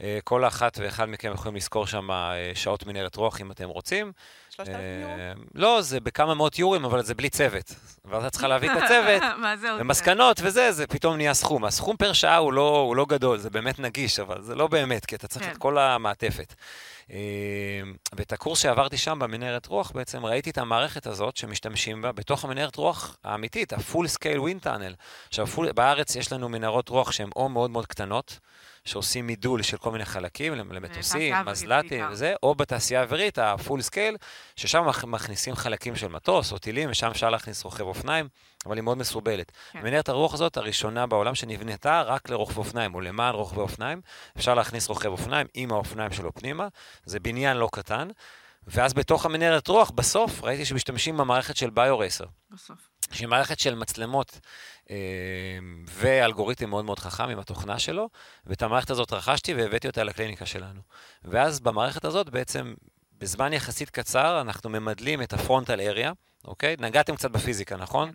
אה, 0.00 0.18
כל 0.24 0.44
אחת 0.44 0.78
ואחד 0.82 1.08
מכם 1.08 1.32
יכולים 1.34 1.56
לזכור 1.56 1.86
שם 1.86 2.10
אה, 2.10 2.52
שעות 2.54 2.86
מנהרת 2.86 3.16
רוח 3.16 3.40
אם 3.40 3.50
אתם 3.50 3.68
רוצים. 3.68 4.12
3,000 4.50 4.80
יורו? 5.00 5.12
אה, 5.12 5.32
לא, 5.54 5.82
זה 5.82 6.00
בכמה 6.00 6.34
מאות 6.34 6.58
יורים, 6.58 6.84
אבל 6.84 7.02
זה 7.02 7.14
בלי 7.14 7.30
צוות. 7.30 7.74
ואז 8.04 8.24
את 8.24 8.32
צריכה 8.32 8.48
להביא 8.48 8.70
את 8.72 8.76
הצוות? 8.82 9.22
ומסקנות 9.80 10.40
וזה, 10.42 10.72
זה 10.72 10.86
פתאום 10.86 11.16
נהיה 11.16 11.34
סכום. 11.34 11.64
הסכום 11.64 11.96
פר 11.96 12.12
שעה 12.12 12.36
הוא 12.36 12.52
לא, 12.52 12.78
הוא 12.78 12.96
לא 12.96 13.06
גדול, 13.08 13.38
זה 13.38 13.50
באמת 13.50 13.78
נגיש, 13.78 14.20
אבל 14.20 14.42
זה 14.42 14.54
לא 14.54 14.66
באמת, 14.66 15.06
כי 15.06 15.14
אתה 15.14 15.28
צריך 15.28 15.44
כן. 15.44 15.52
את 15.52 15.56
כל 15.56 15.78
המעטפת. 15.78 16.54
אה, 17.10 17.16
ואת 18.16 18.32
הקורס 18.32 18.58
שעברתי 18.58 18.96
שם 18.96 19.18
במנהרת 19.18 19.66
רוח, 19.66 19.92
בעצם 19.94 20.26
ראיתי 20.26 20.50
את 20.50 20.58
המערכת 20.58 21.06
הזאת 21.06 21.36
שמשתמשים 21.36 22.02
בה 22.02 22.12
בתוך 22.12 22.44
המנהרת 22.44 22.76
רוח 22.76 23.16
האמיתית, 23.24 23.72
ה-full 23.72 24.06
scale 24.18 24.40
wind 24.40 24.66
tunnel. 24.66 24.94
עכשיו, 25.28 25.46
בארץ 25.74 26.16
יש 26.16 26.32
לנו 26.32 26.48
מנהרות 26.48 26.88
רוח 26.88 27.12
שהן 27.12 27.30
או 27.36 27.48
מאוד 27.48 27.70
מאוד 27.70 27.86
קטנות, 27.86 28.38
שעושים 28.84 29.26
מידול 29.26 29.62
של 29.62 29.76
כל 29.76 29.90
מיני 29.90 30.04
חלקים, 30.04 30.54
למטוסים, 30.54 31.34
מזל"טים. 31.46 32.04
וזה, 32.10 32.34
או 32.42 32.54
בתעשייה 32.54 33.00
האווירית, 33.00 33.38
ה-full 33.38 33.90
scale, 33.90 34.16
ששם 34.56 34.88
מכ- 34.88 35.04
מכניסים 35.04 35.54
חלקים 35.54 35.96
של 35.96 36.08
מטוס 36.08 36.52
או 36.52 36.58
טילים, 36.58 36.90
ושם 36.90 37.06
אפשר 37.06 37.30
להכניס 37.30 37.64
רוכב 37.64 37.84
אופניים, 37.84 38.28
אבל 38.66 38.76
היא 38.76 38.82
מאוד 38.82 38.98
מסורבלת. 38.98 39.52
כן. 39.72 39.82
מנהרת 39.82 40.08
הרוח 40.08 40.34
הזאת, 40.34 40.56
הראשונה 40.56 41.06
בעולם 41.06 41.34
שנבנתה 41.34 42.02
רק 42.02 42.28
לרוכבי 42.30 42.58
אופניים, 42.58 42.94
או 42.94 43.00
למען 43.00 43.34
רוכבי 43.34 43.60
אופניים, 43.60 44.00
אפשר 44.36 44.54
להכניס 44.54 44.88
רוכב 44.88 45.08
אופניים 45.08 45.46
עם 45.54 45.72
האופניים 45.72 46.12
שלו 46.12 46.34
פנימה, 46.34 46.68
זה 47.04 47.20
בניין 47.20 47.56
לא 47.56 47.68
קטן, 47.72 48.08
ואז 48.66 48.94
בתוך 48.94 49.26
המנהרת 49.26 49.68
רוח, 49.68 49.90
בסוף 49.90 50.44
ראיתי 50.44 50.64
שמשתמשים 50.64 51.16
במערכת 51.16 51.56
של 51.56 51.70
ביו-רייסר. 51.70 52.24
בסוף. 52.50 52.76
שהיא 53.12 53.28
מערכת 53.28 53.58
של 53.60 53.74
מצלמות 53.74 54.40
אה, 54.90 54.96
ואלגוריתם 55.88 56.70
מאוד 56.70 56.84
מאוד 56.84 56.98
חכם 56.98 57.28
עם 57.28 57.38
התוכנה 57.38 57.78
שלו, 57.78 58.08
ואת 58.46 58.62
המערכת 58.62 58.90
הזאת 58.90 59.12
רכשתי 59.12 59.54
והבאתי 59.54 59.86
אותה 59.86 60.04
לקליניקה 60.04 60.46
שלנו. 60.46 60.80
ואז 61.24 61.60
במערכת 61.60 62.04
הזאת 62.04 62.30
בעצם, 62.30 62.74
בזמן 63.18 63.52
יחסית 63.52 63.90
קצר, 63.90 64.40
אנחנו 64.40 64.70
ממדלים 64.70 65.22
את 65.22 65.32
הפרונטל 65.32 65.80
אריה, 65.80 66.12
אוקיי? 66.44 66.76
נגעתם 66.78 67.16
קצת 67.16 67.30
בפיזיקה, 67.30 67.76
נכון? 67.76 68.10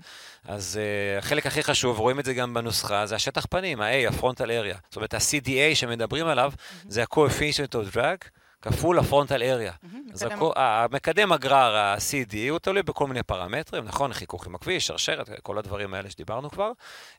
אז 0.45 0.79
uh, 0.79 1.17
החלק 1.17 1.45
הכי 1.45 1.63
חשוב, 1.63 1.99
רואים 1.99 2.19
את 2.19 2.25
זה 2.25 2.33
גם 2.33 2.53
בנוסחה, 2.53 3.05
זה 3.05 3.15
השטח 3.15 3.45
פנים, 3.49 3.81
ה-A, 3.81 4.09
הפרונטל 4.09 4.51
אריה. 4.51 4.77
זאת 4.89 4.95
אומרת, 4.95 5.13
ה-CDA 5.13 5.75
שמדברים 5.75 6.27
עליו, 6.27 6.51
זה 6.87 7.03
ה-coefficient 7.03 7.73
of 7.73 7.95
drag, 7.95 8.29
כפול 8.61 8.99
הפרונטל 8.99 9.43
אריה. 9.43 9.71
אז. 10.13 10.23
הכו- 10.23 10.53
המקדם 10.55 11.31
הגרר, 11.31 11.75
ה-CD, 11.75 12.35
הוא 12.49 12.59
תלוי 12.59 12.83
בכל 12.83 13.07
מיני 13.07 13.23
פרמטרים, 13.23 13.85
נכון? 13.85 14.13
חיכוך 14.13 14.47
עם 14.47 14.55
הכביש, 14.55 14.87
שרשרת, 14.87 15.29
כל 15.43 15.57
הדברים 15.57 15.93
האלה 15.93 16.09
שדיברנו 16.09 16.49
כבר. 16.51 16.71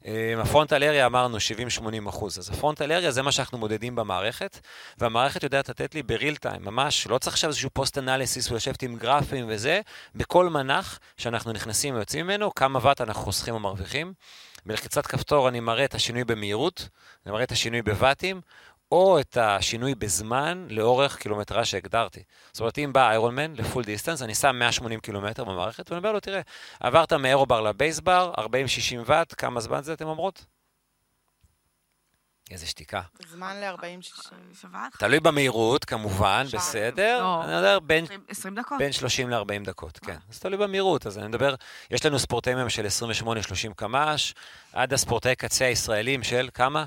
אה, 0.06 0.34
הפרונטל 0.42 0.82
אריה 0.82 1.06
אמרנו 1.06 1.36
70-80 1.36 2.08
אחוז. 2.08 2.38
אז 2.38 2.50
הפרונטל 2.50 2.92
אריה 2.92 3.10
זה 3.10 3.22
מה 3.22 3.32
שאנחנו 3.32 3.58
מודדים 3.58 3.96
במערכת, 3.96 4.60
והמערכת 4.98 5.42
יודעת 5.42 5.68
לתת 5.68 5.94
לי 5.94 6.02
בריל 6.02 6.36
טיים, 6.36 6.64
ממש, 6.64 7.06
לא 7.06 7.18
צריך 7.18 7.34
עכשיו 7.34 7.48
איזשהו 7.48 7.70
פוסט 7.72 7.98
אנליסיס 7.98 8.50
ולשבת 8.50 8.82
עם 8.82 8.96
גרפים 8.96 9.44
וזה, 9.48 9.80
בכל 10.14 10.48
מנח 10.48 10.98
שאנחנו 11.16 11.52
נכנסים 11.52 11.94
ויוצאים 11.94 12.26
ממנו, 12.26 12.54
כמה 12.54 12.78
ואט 12.82 13.00
אנחנו 13.00 13.22
חוסכים 13.22 13.54
או 13.54 13.58
מרוויחים. 13.60 14.12
בלחיצת 14.66 15.06
כפתור 15.06 15.48
אני 15.48 15.60
מראה 15.60 15.84
את 15.84 15.94
השינוי 15.94 16.24
במהירות, 16.24 16.88
אני 17.26 17.32
מראה 17.32 17.44
את 17.44 17.52
השינוי 17.52 17.82
בוואטים, 17.82 18.40
או 18.92 19.20
את 19.20 19.36
השינוי 19.36 19.94
בזמן 19.94 20.66
לאורך 20.70 21.16
קילומטרה 21.16 21.64
שהגדרתי. 21.64 22.22
זאת 22.52 22.60
אומרת, 22.60 22.78
אם 22.78 22.92
בא 22.92 23.08
איירון 23.08 23.34
מן 23.34 23.54
לפול 23.54 23.84
דיסטנס, 23.84 24.22
אני 24.22 24.34
שם 24.34 24.56
180 24.58 25.00
קילומטר 25.00 25.44
במערכת, 25.44 25.90
ואני 25.90 25.98
אומר 25.98 26.12
לו, 26.12 26.20
תראה, 26.20 26.40
עברת 26.80 27.12
מאירובר 27.12 27.60
לבייסבר, 27.60 28.32
40-60 28.36 28.40
ואט, 29.06 29.34
כמה 29.38 29.60
זמן 29.60 29.82
זה 29.82 29.92
אתם 29.92 30.06
אומרות? 30.06 30.44
איזה 32.50 32.66
שתיקה. 32.66 33.00
זמן 33.28 33.56
ל-40-60. 33.60 34.60
שווה? 34.60 34.88
תלוי 34.98 35.20
במהירות, 35.20 35.84
כמובן. 35.84 36.46
בסדר. 36.52 37.20
לא. 37.20 37.44
אני 37.44 37.56
מדבר 37.56 37.80
בין 37.80 38.04
20 38.04 38.20
20 38.28 38.54
דקות? 38.54 38.78
בין 38.78 38.92
30 38.92 39.30
ל-40 39.30 39.64
דקות, 39.64 39.98
כן. 39.98 40.12
אה. 40.12 40.16
אז 40.30 40.38
תלוי 40.38 40.56
במהירות, 40.56 41.06
אז 41.06 41.18
אני 41.18 41.28
מדבר, 41.28 41.54
יש 41.90 42.06
לנו 42.06 42.18
ספורטאים 42.18 42.56
היום 42.56 42.70
של 42.70 42.86
28-30 43.70 43.74
קמ"ש, 43.76 44.34
עד 44.72 44.92
הספורטאי 44.92 45.36
קצה 45.36 45.64
הישראלים 45.64 46.22
של 46.22 46.48
כמה? 46.54 46.84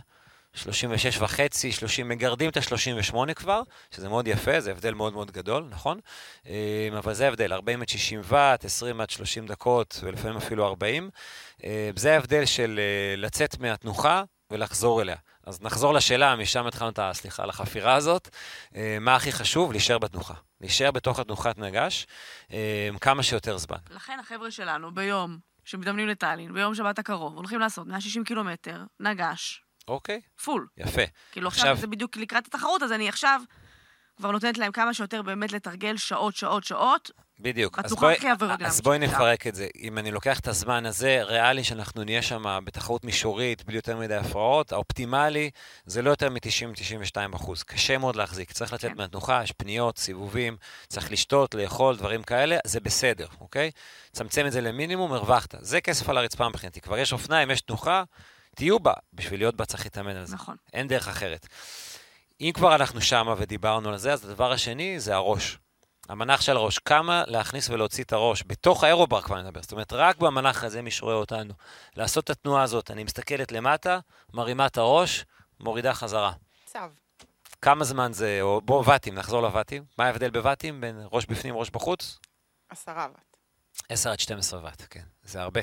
36 0.54 1.18
וחצי, 1.22 1.72
30, 1.72 2.10
מגרדים 2.10 2.50
את 2.50 2.58
ה-38 2.58 3.34
כבר, 3.34 3.62
שזה 3.92 4.10
מאוד 4.10 4.28
יפה, 4.28 4.60
זה 4.60 4.72
הבדל 4.72 4.94
מאוד 4.94 5.14
מאוד 5.14 5.32
גדול, 5.32 5.68
נכון? 5.70 6.00
אה, 6.48 6.90
אבל 6.98 7.14
זה 7.14 7.26
ההבדל, 7.26 7.54
40 7.54 7.82
עד 7.82 7.90
60 7.90 8.22
ואט, 8.24 8.66
20 8.66 9.02
עד 9.02 9.10
30 9.10 9.48
דקות, 9.48 10.00
ולפעמים 10.04 10.38
אפילו 10.38 10.66
40. 10.68 11.10
אה, 11.64 11.90
זה 11.96 12.14
ההבדל 12.14 12.46
של 12.46 12.80
אה, 12.80 13.16
לצאת 13.18 13.60
מהתנוחה 13.60 14.24
ולחזור 14.52 15.02
אליה. 15.02 15.16
אז 15.46 15.62
נחזור 15.62 15.94
לשאלה, 15.94 16.36
משם 16.36 16.68
התחלנו 16.68 16.92
את 16.92 17.00
ה... 17.00 17.12
סליחה, 17.14 17.46
לחפירה 17.46 17.96
הזאת. 17.96 18.30
מה 19.02 19.16
הכי 19.16 19.32
חשוב? 19.32 19.72
להישאר 19.72 19.98
בתנוחה. 19.98 20.34
להישאר 20.62 20.92
בתוך 20.92 21.20
התנוחת 21.20 21.58
נגש 21.58 22.08
כמה 23.02 23.24
שיותר 23.24 23.58
זמן. 23.58 23.78
לכן 23.90 24.20
החבר'ה 24.20 24.52
שלנו 24.52 24.94
ביום 24.94 25.38
שמתאמנים 25.66 26.08
לטאלין, 26.08 26.54
ביום 26.54 26.76
שבת 26.76 27.00
הקרוב, 27.00 27.36
הולכים 27.36 27.60
לעשות 27.60 27.88
160 27.88 28.24
קילומטר, 28.24 28.84
נגש, 29.00 29.64
אוקיי, 29.88 30.22
פול. 30.44 30.68
יפה. 30.78 31.02
כאילו 31.32 31.48
עכשיו- 31.48 31.64
עכשיו 31.66 31.78
זה 31.82 31.88
בדיוק 31.88 32.18
לקראת 32.18 32.48
התחרות, 32.48 32.84
אז 32.84 32.92
אני 32.92 33.10
עכשיו 33.10 33.42
כבר 34.18 34.32
נותנת 34.32 34.58
להם 34.58 34.72
כמה 34.72 34.94
שיותר 34.94 35.22
באמת 35.22 35.52
לתרגל 35.52 35.98
שעות, 35.98 36.36
שעות, 36.36 36.64
שעות. 36.64 37.12
בדיוק. 37.40 37.80
אז 37.80 37.86
בתנוחה 37.86 38.36
בואי- 38.36 38.66
אז 38.66 38.82
בואי. 38.82 39.00
נפרק 39.00 39.48
את 39.48 39.56
זה. 39.56 39.68
אם 39.80 39.98
אני 39.98 40.12
לוקח 40.12 40.40
את 40.40 40.48
הזמן 40.48 40.86
הזה, 40.86 41.20
ריאלי 41.24 41.64
שאנחנו 41.64 42.04
נהיה 42.04 42.22
שם 42.22 42.60
בתחרות 42.64 43.04
מישורית, 43.06 43.64
בלי 43.66 43.76
יותר 43.76 43.98
מדי 43.98 44.16
הפרעות, 44.16 44.72
האופטימלי 44.72 45.50
זה 45.86 46.02
לא 46.02 46.10
יותר 46.10 46.30
מ-90-92 46.30 47.36
אחוז. 47.36 47.64
קשה 47.64 47.98
מאוד 47.98 48.16
להחזיק. 48.16 48.52
צריך 48.52 48.74
לצאת 48.74 48.92
כן. 48.92 48.98
מהתנוחה, 48.98 49.42
יש 49.44 49.52
פניות, 49.52 49.98
סיבובים, 49.98 50.58
צריך 50.88 51.12
לשתות, 51.12 51.56
לאכול, 51.56 51.96
דברים 51.96 52.24
כאלה, 52.24 52.58
זה 52.66 52.80
בסדר, 52.80 53.28
אוקיי? 53.42 53.72
צמצם 54.12 54.46
את 54.48 54.52
זה 54.52 54.62
למינימום, 54.62 55.14
הרווחת. 55.14 55.56
זה 55.60 55.82
כסף 55.82 56.10
על 56.10 56.18
הרצפה 56.18 56.50
מבחינתי. 56.50 56.82
כבר 56.82 56.98
יש 56.98 57.14
אופניים, 57.14 57.52
יש 57.52 57.62
תנוחה, 57.62 58.04
תהיו 58.56 58.80
בה. 58.80 58.94
בשביל 59.14 59.40
להיות 59.40 59.56
בה 59.56 59.66
צריך 59.66 59.84
להתאמן 59.84 60.16
על 60.16 60.26
זה. 60.26 60.36
נכון. 60.36 60.56
אין 60.74 60.88
דרך 60.88 61.08
אחרת. 61.08 61.48
אם 62.42 62.52
כבר 62.54 62.76
אנחנו 62.76 63.02
שמה 63.02 63.36
ודיברנו 63.38 63.90
על 63.90 63.98
זה, 63.98 64.14
אז 64.14 64.26
הדבר 64.26 64.52
השני 64.52 65.00
זה 65.00 65.16
הראש. 65.16 65.58
המנח 66.10 66.42
של 66.42 66.58
הראש, 66.58 66.80
כמה 66.80 67.24
להכניס 67.28 67.70
ולהוציא 67.70 68.04
את 68.04 68.14
הראש, 68.14 68.44
בתוך 68.48 68.84
האירובר 68.84 69.22
כבר 69.22 69.42
נדבר, 69.42 69.62
זאת 69.62 69.72
אומרת, 69.72 69.94
רק 69.94 70.18
במנח 70.18 70.64
הזה 70.64 70.82
מי 70.82 70.92
שרואה 70.92 71.16
אותנו. 71.16 71.54
לעשות 71.96 72.24
את 72.24 72.30
התנועה 72.30 72.64
הזאת, 72.64 72.92
אני 72.92 73.04
מסתכלת 73.04 73.52
למטה, 73.52 74.00
מרימה 74.34 74.66
את 74.66 74.78
הראש, 74.78 75.26
מורידה 75.60 75.94
חזרה. 75.94 76.34
צו. 76.66 76.80
כמה 77.62 77.84
זמן 77.84 78.14
זה, 78.14 78.40
או 78.42 78.62
בוא, 78.62 78.84
ואטים, 78.88 79.16
נחזור 79.16 79.42
לואטים. 79.42 79.84
מה 79.98 80.06
ההבדל 80.06 80.30
בוואטים 80.30 80.82
בין 80.82 81.02
ראש 81.12 81.26
בפנים, 81.26 81.56
ראש 81.56 81.70
בחוץ? 81.70 82.20
עשרה 82.70 83.08
ואט. 83.14 83.38
10 83.90 84.12
עד 84.12 84.20
12 84.20 84.64
ואט, 84.64 84.84
כן, 84.90 85.04
זה 85.24 85.42
הרבה. 85.42 85.62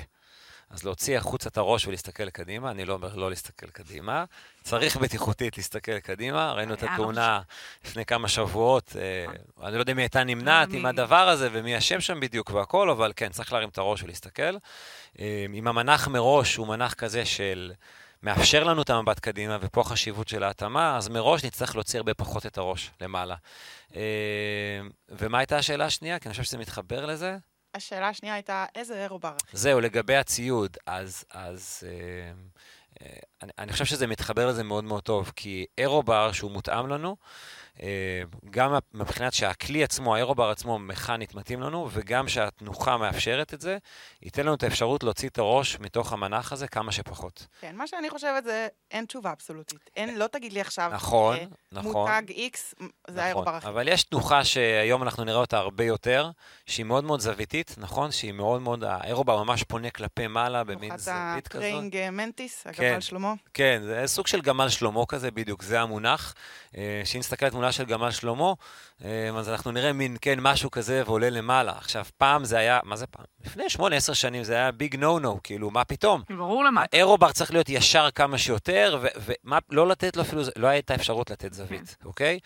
אז 0.71 0.85
להוציא 0.85 1.19
החוצה 1.19 1.49
את 1.49 1.57
הראש 1.57 1.87
ולהסתכל 1.87 2.31
קדימה, 2.31 2.71
אני 2.71 2.85
לא 2.85 2.93
אומר 2.93 3.15
לא 3.15 3.31
להסתכל 3.31 3.67
קדימה. 3.67 4.25
צריך 4.63 4.97
בטיחותית 4.97 5.57
להסתכל 5.57 6.01
קדימה, 6.01 6.53
ראינו 6.53 6.75
את 6.75 6.83
התאונה 6.83 7.41
לפני 7.85 8.05
כמה 8.05 8.29
שבועות, 8.29 8.97
אה, 8.97 9.33
אני 9.67 9.75
לא 9.75 9.81
יודע 9.81 9.95
מי 9.95 10.03
הייתה 10.03 10.25
נמנעת 10.25 10.73
עם 10.73 10.87
הדבר 10.87 11.29
הזה 11.29 11.49
ומי 11.53 11.79
אשם 11.79 12.01
שם 12.01 12.21
בדיוק 12.21 12.51
והכל, 12.51 12.91
אבל 12.91 13.13
כן, 13.17 13.29
צריך 13.29 13.53
להרים 13.53 13.69
את 13.69 13.79
הראש 13.79 14.03
ולהסתכל. 14.03 14.57
אה, 15.21 15.47
אם 15.55 15.69
המנח 15.69 16.09
מראש 16.09 16.57
הוא 16.57 16.67
מנח 16.67 16.95
כזה 16.95 17.25
של 17.25 17.73
מאפשר 18.23 18.65
לנו 18.65 18.83
את 18.83 18.91
המבט 18.91 19.19
קדימה, 19.21 19.59
ופה 19.61 19.81
החשיבות 19.81 20.29
של 20.29 20.43
ההתאמה, 20.43 20.97
אז 20.97 21.09
מראש 21.09 21.45
נצטרך 21.45 21.75
להוציא 21.75 21.99
הרבה 21.99 22.15
פחות 22.15 22.47
את 22.47 22.59
הראש 22.59 22.91
למעלה. 23.01 23.35
אה, 23.97 24.01
ומה 25.09 25.39
הייתה 25.39 25.57
השאלה 25.57 25.85
השנייה? 25.85 26.19
כי 26.19 26.29
אני 26.29 26.33
חושב 26.33 26.43
שזה 26.43 26.59
מתחבר 26.59 27.07
לזה. 27.07 27.37
השאלה 27.75 28.09
השנייה 28.09 28.35
הייתה, 28.35 28.67
איזה 28.75 29.03
אירובר? 29.03 29.35
זהו, 29.53 29.81
לגבי 29.81 30.17
הציוד, 30.17 30.77
אז, 30.87 31.25
אז 31.31 31.83
אה, 31.87 32.33
אה, 33.03 33.17
אני, 33.43 33.53
אני 33.59 33.73
חושב 33.73 33.85
שזה 33.85 34.07
מתחבר 34.07 34.47
לזה 34.49 34.63
מאוד 34.65 34.85
מאוד 34.85 35.03
טוב, 35.03 35.33
כי 35.37 35.67
אירובר 35.79 36.33
שהוא 36.33 36.51
מותאם 36.51 36.89
לנו, 36.89 37.17
אה, 37.83 38.23
גם 38.51 38.75
מבחינת 38.95 39.33
שהכלי 39.33 39.85
עצמו, 39.85 40.15
האירובר 40.15 40.51
עצמו, 40.51 40.79
מכנית 40.79 41.35
מתאים 41.35 41.61
לנו, 41.61 41.89
וגם 41.93 42.29
שהתנוחה 42.29 42.97
מאפשרת 42.97 43.55
את 43.55 43.61
זה, 43.61 43.79
ייתן 44.23 44.43
לנו 44.43 44.55
את 44.55 44.63
האפשרות 44.63 45.03
להוציא 45.03 45.29
את 45.29 45.39
הראש 45.39 45.79
מתוך 45.81 46.13
המנח 46.13 46.53
הזה 46.53 46.69
כמה 46.69 46.93
שפחות. 46.93 47.47
כן, 47.61 47.77
מה 47.77 47.87
שאני 47.87 48.11
חושבת 48.11 48.45
זה, 48.45 48.69
אין 48.91 49.05
תשובה 49.05 49.33
אבסולוטית. 49.33 49.91
אין, 49.97 50.19
לא 50.19 50.27
תגיד 50.27 50.53
לי 50.53 50.61
עכשיו, 50.61 50.91
נכון, 50.95 51.37
אה, 51.37 51.45
נכון. 51.73 51.93
מותג 51.93 52.23
X, 52.31 52.59
זה 52.79 52.85
נכון, 53.09 53.19
ה 53.19 53.23
aerobar 53.23 53.55
הכי. 53.57 53.69
אבל 53.69 53.89
יש 53.89 54.05
תנוחה 54.05 54.45
שהיום 54.45 55.03
אנחנו 55.03 55.25
נראה 55.25 55.41
אותה 55.41 55.59
הרבה 55.59 55.85
יותר, 55.85 56.31
שהיא 56.67 56.87
מאוד 56.87 57.05
מאוד 57.05 57.21
זוויתית, 57.21 57.75
נכון? 57.79 58.13
שהיא 58.13 58.33
מאוד 58.33 58.63
מאוד, 58.63 58.85
ה 58.85 58.92
aerobar 58.92 59.45
ממש 59.45 59.63
פונה 59.63 59.91
כלפי 59.91 60.27
מעלה 60.27 60.65
במין 60.65 60.79
תנוחת 60.79 60.99
זווית 60.99 61.49
כזאת. 61.49 61.65
ה 61.65 61.69
praying 61.69 61.97
אה, 61.97 62.11
mantis, 62.11 62.67
כן. 62.73 62.85
הגמל 62.85 63.01
שלמה. 63.37 63.51
כן, 63.55 63.83
זה 63.85 64.03
סוג 64.07 64.27
של 64.27 64.41
גמל 64.41 64.69
שלמה 64.69 65.07
כזה, 65.07 65.31
בדיוק, 65.31 65.63
זה 65.63 65.81
המונח. 65.81 66.35
אה, 66.77 67.03
שאם 67.05 67.21
נסתכל 67.21 67.47
על 67.47 67.51
תמונה 67.51 67.73
של 67.73 67.85
גמל 67.85 68.11
שלמה, 68.11 68.53
אה, 69.05 69.31
אז 69.39 69.49
אנחנו 69.49 69.73
נראה 69.73 69.93
מין, 69.93 70.17
כן, 70.21 70.39
משהו 70.41 70.71
כזה 70.71 71.03
ועולה 71.07 71.31
למעלה. 71.31 71.73
עכשיו, 71.79 72.05
פעם 72.19 72.45
זה 72.45 72.59
היה, 72.59 72.81
מה 72.85 72.97
זה 72.97 73.07
פעם? 73.07 73.25
לפני 73.45 73.65
8-10 73.77 74.15
שנים 74.15 74.45
זה 74.45 74.55
היה 74.55 74.73
big 74.73 74.97
no 74.97 75.19
no, 75.19 75.41
כאילו, 75.43 75.71
מה 75.71 75.85
פתאום? 75.85 76.23
ברור 76.37 76.65
למה. 76.65 76.85
ה 76.93 76.98
aerobar 76.98 77.33
צריך 77.33 77.53
להיות 77.53 77.69
ישר 77.69 78.11
כמה 78.15 78.39
שיותר, 78.39 79.05
ולא 79.71 79.89
לתת 79.89 80.17
לו 80.17 80.23
אפילו, 80.23 80.43
לא 80.57 80.67
הייתה 80.67 80.95
אפשרות 80.95 81.31
לתת 81.31 81.53
זווית, 81.53 81.97
אוקיי? 82.05 82.39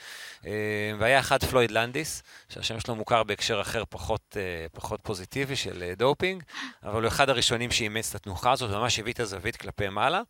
אה, 0.47 0.51
והיה 0.99 1.21
אחד 1.21 1.45
פלויד 1.45 1.71
לנדיס, 1.71 2.23
שהשם 2.49 2.81
שלו 2.81 2.95
מוכר 2.95 3.23
בהקשר 3.23 3.61
אחר 3.61 3.83
פחות, 3.89 4.37
פחות 4.73 5.01
פוזיטיבי 5.03 5.57
של 5.57 5.93
דופינג, 5.97 6.43
אבל 6.85 7.03
הוא 7.03 7.09
אחד 7.09 7.31
הראשונים 7.31 7.71
שאימץ 7.71 8.11
את 8.11 8.15
התנוחה 8.15 8.53
הזאת, 8.53 8.71
וממש 8.71 8.99
הביא 8.99 9.13
את 9.13 9.21
הזווית 9.21 9.57
כלפי 9.57 9.89
מעלה. 9.89 10.21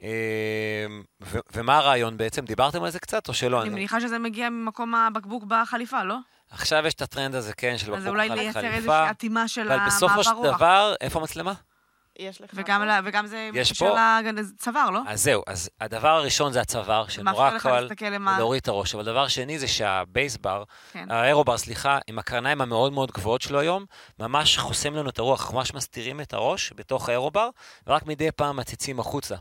ו- 0.00 1.38
ומה 1.54 1.76
הרעיון 1.78 2.16
בעצם? 2.16 2.44
דיברתם 2.44 2.82
על 2.82 2.90
זה 2.90 2.98
קצת 2.98 3.28
או 3.28 3.34
שלא? 3.34 3.62
אני 3.62 3.70
מניחה 3.70 4.00
שזה 4.00 4.18
מגיע 4.18 4.50
ממקום 4.50 4.94
הבקבוק 4.94 5.44
בחליפה, 5.48 6.04
לא? 6.04 6.16
עכשיו 6.50 6.86
יש 6.86 6.94
את 6.94 7.02
הטרנד 7.02 7.34
הזה, 7.34 7.52
כן, 7.52 7.78
של 7.78 7.94
אז 7.94 7.98
בקבוק 7.98 8.08
אולי 8.14 8.28
חל- 8.28 8.34
לייצר 8.34 8.60
חליפה, 8.60 8.74
איזושהי 8.76 9.10
אטימה 9.10 9.48
של 9.48 9.60
אבל 9.60 9.72
המעבר 9.72 9.86
בסופו 9.86 10.24
של 10.24 10.30
רוח. 10.30 10.56
דבר, 10.56 10.94
איפה 11.00 11.18
המצלמה? 11.20 11.52
יש 12.18 12.40
לך... 12.40 12.50
וגם? 12.54 12.82
לה- 12.82 13.00
וגם 13.04 13.26
זה 13.26 13.50
יש 13.54 13.68
של 13.68 13.84
הצוואר, 14.58 14.90
לא? 14.90 15.00
אז 15.06 15.22
זהו, 15.22 15.42
אז 15.46 15.70
הדבר 15.80 16.08
הראשון 16.08 16.52
זה 16.52 16.60
הצוואר, 16.60 17.08
שנורא 17.08 17.58
קל. 17.58 17.88
להוריד 18.38 18.60
את 18.60 18.68
הראש, 18.68 18.94
אבל 18.94 19.04
דבר 19.04 19.28
שני 19.28 19.58
זה 19.58 19.68
שהבייסבר, 19.68 20.64
כן. 20.92 21.10
האירובר, 21.10 21.58
סליחה, 21.58 21.98
עם 22.06 22.18
הקרניים 22.18 22.60
המאוד 22.60 22.92
מאוד 22.92 23.10
גבוהות 23.12 23.42
שלו 23.42 23.60
היום, 23.60 23.84
ממש 24.18 24.58
חוסם 24.58 24.94
לנו 24.94 25.10
את 25.10 25.18
הרוח, 25.18 25.40
אנחנו 25.40 25.54
ממש 25.58 25.74
מסתירים 25.74 26.20
את 26.20 26.32
הראש 26.34 26.72
בתוך 26.76 27.08
האירובר, 27.08 27.48
ורק 27.86 28.06
מדי 28.06 28.32
פעם 28.32 28.56
מציצים 28.56 29.00
החוצה. 29.00 29.34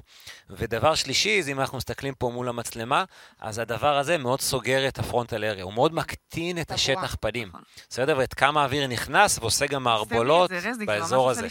ודבר 0.49 0.95
שלישי, 0.95 1.43
זה 1.43 1.51
אם 1.51 1.59
אנחנו 1.59 1.77
מסתכלים 1.77 2.13
פה 2.13 2.29
מול 2.33 2.49
המצלמה, 2.49 3.03
אז 3.39 3.59
הדבר 3.59 3.97
הזה 3.97 4.17
מאוד 4.17 4.41
סוגר 4.41 4.87
את 4.87 4.99
הפרונטל 4.99 5.43
אריה, 5.43 5.63
הוא 5.63 5.73
מאוד 5.73 5.93
מקטין 5.93 6.61
את 6.61 6.71
השטח 6.71 7.15
פנים. 7.19 7.47
נכון. 7.47 7.61
בסדר? 7.89 8.15
ואת 8.17 8.33
כמה 8.33 8.61
האוויר 8.61 8.87
נכנס 8.87 9.39
ועושה 9.39 9.65
גם 9.67 9.83
מערבולות 9.83 10.51
באזור 10.85 11.29
הזה. 11.29 11.47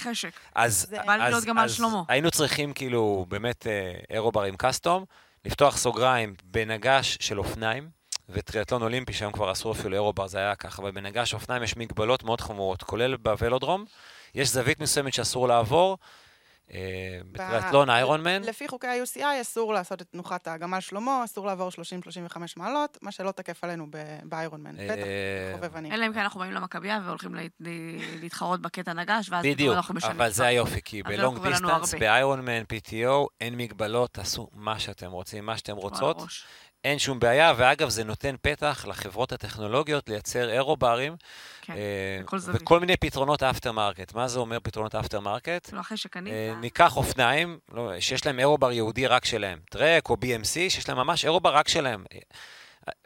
אז, 0.54 0.86
אז, 1.20 1.32
להיות 1.32 1.44
גם 1.44 1.58
על 1.58 1.68
שלמה. 1.68 2.02
היינו 2.08 2.30
צריכים 2.30 2.72
כאילו 2.72 3.26
באמת 3.28 3.66
אה, 3.66 3.92
אירובר 4.10 4.42
עם 4.42 4.56
קאסטום, 4.56 5.04
לפתוח 5.44 5.76
סוגריים 5.76 6.34
בנגש 6.44 7.18
של 7.20 7.38
אופניים, 7.38 7.88
וטריאטלון 8.28 8.82
אולימפי, 8.82 9.12
שהיום 9.12 9.32
כבר 9.32 9.52
אסור 9.52 9.72
אפילו 9.72 9.94
אירובר, 9.94 10.26
זה 10.26 10.38
היה 10.38 10.54
ככה, 10.54 10.82
אבל 10.82 10.90
בנגש 10.90 11.34
אופניים 11.34 11.62
יש 11.62 11.76
מגבלות 11.76 12.24
מאוד 12.24 12.40
חמורות, 12.40 12.82
כולל 12.82 13.16
בוולודרום. 13.16 13.84
יש 14.34 14.48
זווית 14.48 14.80
מסוימת 14.80 15.14
שאסור 15.14 15.48
לעבור, 15.48 15.90
אה, 15.90 15.96
בטריאטלון 17.32 17.90
איירון 17.90 18.22
מן. 18.22 18.42
לפי 18.42 18.68
חוקי 18.68 18.86
ה-UCI 18.86 19.40
אסור 19.40 19.72
לעשות 19.74 20.02
את 20.02 20.06
תנוחת 20.10 20.48
הגמל 20.48 20.80
שלמה, 20.80 21.24
אסור 21.24 21.46
לעבור 21.46 21.68
30-35 21.68 21.74
מעלות, 22.56 22.98
מה 23.02 23.12
שלא 23.12 23.30
תקף 23.30 23.64
עלינו 23.64 23.86
ב 24.24 24.62
Ironman. 24.62 24.80
אה, 24.80 24.86
בטח, 24.90 25.02
חובבני. 25.60 25.94
אלא 25.94 26.06
אם 26.06 26.12
כן 26.12 26.18
אנחנו 26.20 26.40
באים 26.40 26.52
למכבייה 26.52 27.00
והולכים 27.04 27.34
לה- 27.34 27.42
לה- 27.60 27.70
להתחרות 28.20 28.60
בקטע 28.62 28.92
נגש, 28.92 29.30
ואז 29.30 29.44
בדיוק, 29.46 29.76
אנחנו 29.76 29.94
משנים 29.94 30.16
אבל 30.16 30.30
זה. 30.30 30.46
היופי, 30.46 30.80
כי 30.84 31.02
ב 31.02 31.10
long 31.10 31.38
distance. 31.48 31.94
ב 31.94 32.04
Iron 32.04 32.40
Man, 32.40 32.62
PTO, 32.62 33.26
אין 33.40 33.56
מגבלות, 33.56 34.10
תעשו 34.12 34.48
מה 34.52 34.78
שאתם 34.78 35.10
רוצים, 35.10 35.46
מה 35.46 35.56
שאתם 35.56 35.76
רוצות. 35.76 36.16
אין 36.84 36.98
שום 36.98 37.20
בעיה, 37.20 37.52
ואגב, 37.56 37.88
זה 37.88 38.04
נותן 38.04 38.34
פתח 38.42 38.84
לחברות 38.88 39.32
הטכנולוגיות 39.32 40.08
לייצר 40.08 40.50
aerobar 40.50 40.97
ים, 40.97 41.16
כן, 41.62 41.72
אה, 41.72 42.22
בכל 42.22 42.38
זווית. 42.38 42.62
וכל 42.62 42.80
מיני 42.80 42.96
פתרונות 42.96 43.42
aftermarket. 43.42 44.14
מה 44.14 44.28
זה 44.28 44.38
אומר 44.38 44.58
פתרונות 44.62 44.94
aftermarket? 44.94 45.66
כאילו 45.66 45.80
אחרי 45.80 45.96
שקנית, 45.96 46.32
אה, 46.32 46.54
ניקח 46.60 46.96
אופניים, 46.96 47.58
לא, 47.72 48.00
שיש 48.00 48.26
להם 48.26 48.38
aerobar 48.38 48.72
ייעודי 48.72 49.06
רק 49.06 49.24
שלהם, 49.24 49.58
טרק 49.70 50.10
או 50.10 50.14
BMC, 50.14 50.54
שיש 50.70 50.88
להם 50.88 50.98
ממש 50.98 51.24
aerobar 51.24 51.54
רק 51.54 51.68
שלהם. 51.68 52.04
אה, 52.12 52.18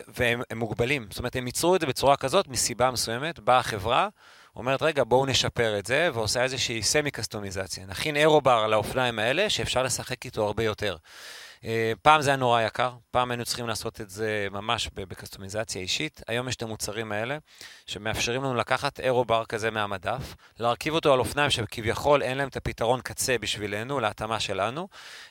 והם 0.08 0.42
הם 0.50 0.58
מוגבלים, 0.58 1.06
זאת 1.10 1.18
אומרת, 1.18 1.36
הם 1.36 1.46
ייצרו 1.46 1.76
את 1.76 1.80
זה 1.80 1.86
בצורה 1.86 2.16
כזאת, 2.16 2.48
מסיבה 2.48 2.90
מסוימת, 2.90 3.38
באה 3.38 3.58
החברה, 3.58 4.08
אומרת, 4.56 4.82
רגע, 4.82 5.04
בואו 5.04 5.26
נשפר 5.26 5.78
את 5.78 5.86
זה, 5.86 6.10
ועושה 6.14 6.42
איזושהי 6.42 6.82
סמי-קסטומיזציה. 6.82 7.86
נכין 7.86 8.16
אירו-בר 8.16 8.66
לאופניים 8.66 9.18
האלה, 9.18 9.50
שאפשר 9.50 9.82
לשחק 9.82 10.24
איתו 10.24 10.46
הרבה 10.46 10.62
יותר. 10.62 10.96
אה, 11.64 11.92
פעם 12.02 12.22
זה 12.22 12.30
היה 12.30 12.36
נורא 12.36 12.62
יקר, 12.62 12.92
פעם 13.10 13.30
היינו 13.30 13.44
צריכים 13.44 13.68
לעשות 13.68 14.00
את 14.00 14.10
זה 14.10 14.48
ממש 14.50 14.90
בקסטומיזציה 14.94 15.82
אישית. 15.82 16.22
היום 16.28 16.48
יש 16.48 16.56
את 16.56 16.62
המוצרים 16.62 17.12
האלה, 17.12 17.38
שמאפשרים 17.86 18.42
לנו 18.42 18.54
לקחת 18.54 19.00
אירו-בר 19.00 19.44
כזה 19.44 19.70
מהמדף, 19.70 20.34
להרכיב 20.60 20.94
אותו 20.94 21.12
על 21.12 21.18
אופניים 21.18 21.50
שכביכול 21.50 22.22
אין 22.22 22.38
להם 22.38 22.48
את 22.48 22.56
הפתרון 22.56 23.00
קצה 23.00 23.38
בשבילנו, 23.38 24.00
להתאמה 24.00 24.40
שלנו, 24.40 24.88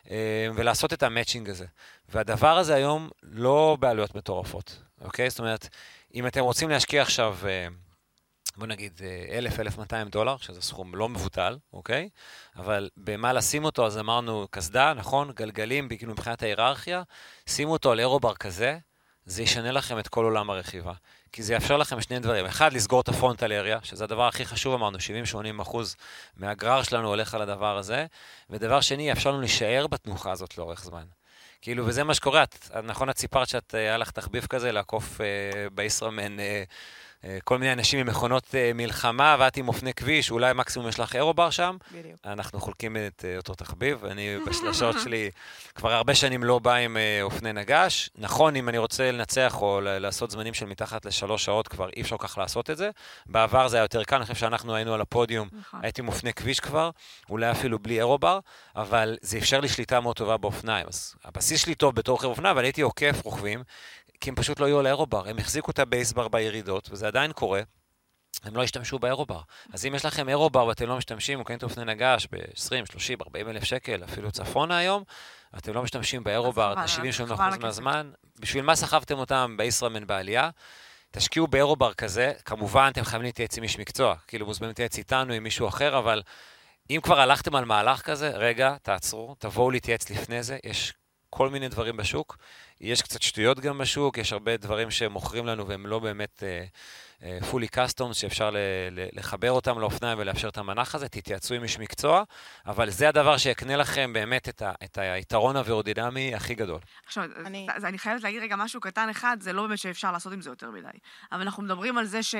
אה, 0.09 0.47
ולעשות 0.55 0.93
את 0.93 1.03
המאצ'ינג 1.03 1.49
הזה. 1.49 1.65
והדבר 2.09 2.57
הזה 2.57 2.75
היום 2.75 3.09
לא 3.23 3.77
בעלויות 3.79 4.15
מטורפות, 4.15 4.81
אוקיי? 5.01 5.29
זאת 5.29 5.39
אומרת, 5.39 5.67
אם 6.15 6.27
אתם 6.27 6.41
רוצים 6.41 6.69
להשקיע 6.69 7.01
עכשיו, 7.01 7.37
אה, 7.45 7.67
בוא 8.57 8.67
נגיד, 8.67 9.01
1,000-1,200 9.79 10.09
דולר, 10.09 10.37
שזה 10.37 10.61
סכום 10.61 10.95
לא 10.95 11.09
מבוטל, 11.09 11.57
אוקיי? 11.73 12.09
אבל 12.55 12.89
במה 12.97 13.33
לשים 13.33 13.65
אותו, 13.65 13.85
אז 13.85 13.97
אמרנו 13.97 14.47
קסדה, 14.51 14.93
נכון? 14.93 15.31
גלגלים, 15.31 15.89
כאילו 15.89 16.11
מבחינת 16.11 16.43
ההיררכיה, 16.43 17.03
שימו 17.45 17.73
אותו 17.73 17.91
על 17.91 17.99
אירובר 17.99 18.35
כזה, 18.35 18.77
זה 19.25 19.43
ישנה 19.43 19.71
לכם 19.71 19.99
את 19.99 20.07
כל 20.07 20.25
עולם 20.25 20.49
הרכיבה. 20.49 20.93
כי 21.31 21.43
זה 21.43 21.53
יאפשר 21.53 21.77
לכם 21.77 22.01
שני 22.01 22.19
דברים. 22.19 22.45
אחד, 22.45 22.73
לסגור 22.73 23.01
את 23.01 23.09
הפרונטל 23.09 23.51
אריה, 23.51 23.79
שזה 23.83 24.03
הדבר 24.03 24.27
הכי 24.27 24.45
חשוב, 24.45 24.73
אמרנו, 24.73 24.97
70-80 25.57 25.61
אחוז 25.61 25.95
מהגרר 26.37 26.83
שלנו 26.83 27.07
הולך 27.07 27.33
על 27.33 27.41
הדבר 27.41 27.77
הזה. 27.77 28.05
ודבר 28.49 28.81
שני, 28.81 29.09
יאפשר 29.09 29.31
לנו 29.31 29.39
להישאר 29.39 29.87
בתנוחה 29.87 30.31
הזאת 30.31 30.57
לאורך 30.57 30.83
זמן. 30.83 31.03
כאילו, 31.61 31.87
וזה 31.87 32.03
מה 32.03 32.13
שקורה, 32.13 32.43
את, 32.43 32.71
נכון, 32.83 33.09
את 33.09 33.17
סיפרת 33.17 33.49
שאת, 33.49 33.75
אה, 33.75 33.79
היה 33.79 33.97
לך 33.97 34.11
תחביב 34.11 34.45
כזה 34.45 34.71
לעקוף 34.71 35.21
אה, 35.21 35.25
בישראמן 35.73 36.39
אה, 36.39 36.45
אה, 36.45 36.63
כל 37.43 37.57
מיני 37.57 37.73
אנשים 37.73 37.99
עם 37.99 38.07
מכונות 38.07 38.55
אה, 38.55 38.71
מלחמה, 38.75 39.35
ואת 39.39 39.57
עם 39.57 39.67
אופני 39.67 39.93
כביש, 39.93 40.31
אולי 40.31 40.53
מקסימום 40.53 40.89
יש 40.89 40.99
לך 40.99 41.15
אירובר 41.15 41.49
שם. 41.49 41.77
בדיוק. 41.91 42.19
אנחנו 42.25 42.59
חולקים 42.61 42.97
את 42.97 43.25
אה, 43.25 43.37
אותו 43.37 43.55
תחביב, 43.55 44.05
אני 44.05 44.37
בשלשות 44.47 44.95
שלי 45.03 45.31
כבר 45.75 45.93
הרבה 45.93 46.15
שנים 46.15 46.43
לא 46.43 46.59
בא 46.59 46.75
עם 46.75 46.97
אה, 46.97 47.19
אופני 47.21 47.53
נגש. 47.53 48.09
נכון, 48.17 48.55
אם 48.55 48.69
אני 48.69 48.77
רוצה 48.77 49.11
לנצח 49.11 49.61
או 49.61 49.81
לעשות 49.81 50.31
זמנים 50.31 50.53
של 50.53 50.65
מתחת 50.65 51.05
לשלוש 51.05 51.45
שעות, 51.45 51.67
כבר 51.67 51.89
אי 51.95 52.01
אפשר 52.01 52.15
כך 52.19 52.37
לעשות 52.37 52.69
את 52.69 52.77
זה. 52.77 52.89
בעבר 53.25 53.67
זה 53.67 53.77
היה 53.77 53.83
יותר 53.83 54.03
קל, 54.03 54.15
אני 54.15 54.25
חושב 54.25 54.35
שאנחנו 54.35 54.75
היינו 54.75 54.93
על 54.93 55.01
הפודיום, 55.01 55.47
נכון. 55.59 55.79
הייתי 55.83 56.01
עם 56.01 56.07
אופני 56.07 56.33
כביש 56.33 56.59
כבר, 56.59 56.89
אולי 57.29 57.51
אפילו 57.51 57.79
בלי 57.79 57.97
אירובר, 57.97 58.39
אבל 58.75 59.17
זה 59.21 59.37
אפשר 59.37 59.59
לי 59.59 59.69
שליטה 59.69 59.99
מאוד 59.99 60.15
טובה 60.15 60.37
באופניים. 60.37 60.85
אז 60.87 61.15
הבסיס 61.25 61.61
שלי 61.61 61.75
טוב 61.75 61.95
בתור 61.95 62.15
רוכב 62.15 62.27
אופניים, 62.27 62.55
אבל 62.55 62.63
הייתי 62.63 62.81
עוקף 62.81 63.21
רוכבים, 63.23 63.63
כי 64.25 64.29
הם 64.29 64.35
פשוט 64.35 64.59
לא 64.59 64.65
יהיו 64.65 64.79
על 64.79 64.85
האירובר, 64.85 65.29
הם 65.29 65.37
החזיקו 65.37 65.71
את 65.71 65.79
הבייסבר 65.79 66.27
בירידות, 66.27 66.89
וזה 66.91 67.07
עדיין 67.07 67.31
קורה. 67.31 67.61
הם 68.43 68.55
לא 68.55 68.63
השתמשו 68.63 68.99
באירובר. 68.99 69.41
אז 69.73 69.85
אם 69.85 69.95
יש 69.95 70.05
לכם 70.05 70.29
אירובר 70.29 70.65
ואתם 70.65 70.87
לא 70.87 70.97
משתמשים, 70.97 71.39
או 71.39 71.43
קניתם 71.43 71.65
אופני 71.65 71.85
נגש 71.85 72.27
ב-20, 72.31 72.91
30, 72.91 73.17
40 73.21 73.49
אלף 73.49 73.63
שקל, 73.63 74.03
אפילו 74.03 74.31
צפונה 74.31 74.77
היום, 74.77 75.03
ואתם 75.53 75.73
לא 75.73 75.83
משתמשים 75.83 76.23
באירובר 76.23 76.73
חבל, 76.75 76.83
את 76.83 76.89
ה-70-80% 76.89 77.25
חבל 77.25 77.45
על 77.45 77.53
הכסף. 77.53 77.63
מהזמן, 77.63 78.11
בשביל 78.39 78.63
מה 78.63 78.75
סחבתם 78.75 79.17
אותם 79.17 79.55
בישראמן 79.57 80.07
בעלייה? 80.07 80.49
תשקיעו 81.11 81.47
באירובר 81.47 81.93
כזה, 81.93 82.33
כמובן 82.45 82.89
אתם 82.91 83.03
חייבים 83.03 83.25
להתייעץ 83.25 83.57
עם 83.57 83.63
איש 83.63 83.79
מקצוע, 83.79 84.15
כאילו 84.27 84.45
מוזמנים 84.45 84.69
להתייעץ 84.69 84.97
איתנו, 84.97 85.33
עם 85.33 85.43
מישהו 85.43 85.67
אחר, 85.67 85.97
אבל 85.97 86.21
אם 86.89 86.99
כבר 87.03 87.19
הלכתם 87.19 87.55
על 87.55 87.65
מהלך 87.65 88.01
כזה, 88.01 88.29
רגע, 88.29 88.75
תעצרו, 88.81 89.35
תבואו 89.39 89.71
להתייעץ 89.71 90.09
לפני 90.09 90.43
זה, 90.43 90.57
יש 90.63 90.93
כל 91.35 91.49
מיני 91.49 91.67
דברים 91.69 91.97
בשוק. 91.97 92.37
יש 92.81 93.01
קצת 93.01 93.21
שטויות 93.21 93.59
גם 93.59 93.77
בשוק, 93.77 94.17
יש 94.17 94.33
הרבה 94.33 94.57
דברים 94.57 94.91
שמוכרים 94.91 95.45
לנו 95.45 95.67
והם 95.67 95.87
לא 95.87 95.99
באמת 95.99 96.43
uh, 96.43 97.21
uh, 97.21 97.23
fully 97.51 97.75
custom, 97.75 98.13
שאפשר 98.13 98.49
ל- 98.49 98.57
ל- 98.91 99.07
לחבר 99.19 99.51
אותם 99.51 99.79
לאופניים 99.79 100.17
ולאפשר 100.19 100.49
את 100.49 100.57
המנח 100.57 100.95
הזה, 100.95 101.07
תתייעצו 101.09 101.53
עם 101.53 101.63
איש 101.63 101.79
מקצוע, 101.79 102.23
אבל 102.65 102.89
זה 102.89 103.09
הדבר 103.09 103.37
שיקנה 103.37 103.75
לכם 103.75 104.13
באמת 104.13 104.49
את, 104.49 104.61
ה- 104.61 104.73
את 104.83 104.97
היתרון 104.97 105.55
האווירודינמי 105.55 106.35
הכי 106.35 106.55
גדול. 106.55 106.79
עכשיו, 107.05 107.23
אני- 107.45 107.67
אז 107.75 107.85
אני 107.85 107.97
חייבת 107.97 108.23
להגיד 108.23 108.41
רגע 108.41 108.55
משהו 108.55 108.81
קטן 108.81 109.09
אחד, 109.09 109.37
זה 109.39 109.53
לא 109.53 109.61
באמת 109.67 109.77
שאפשר 109.77 110.11
לעשות 110.11 110.33
עם 110.33 110.41
זה 110.41 110.49
יותר 110.49 110.71
מדי. 110.71 110.87
אבל 111.31 111.41
אנחנו 111.41 111.63
מדברים 111.63 111.97
על 111.97 112.05
זה 112.05 112.23
ש... 112.23 112.35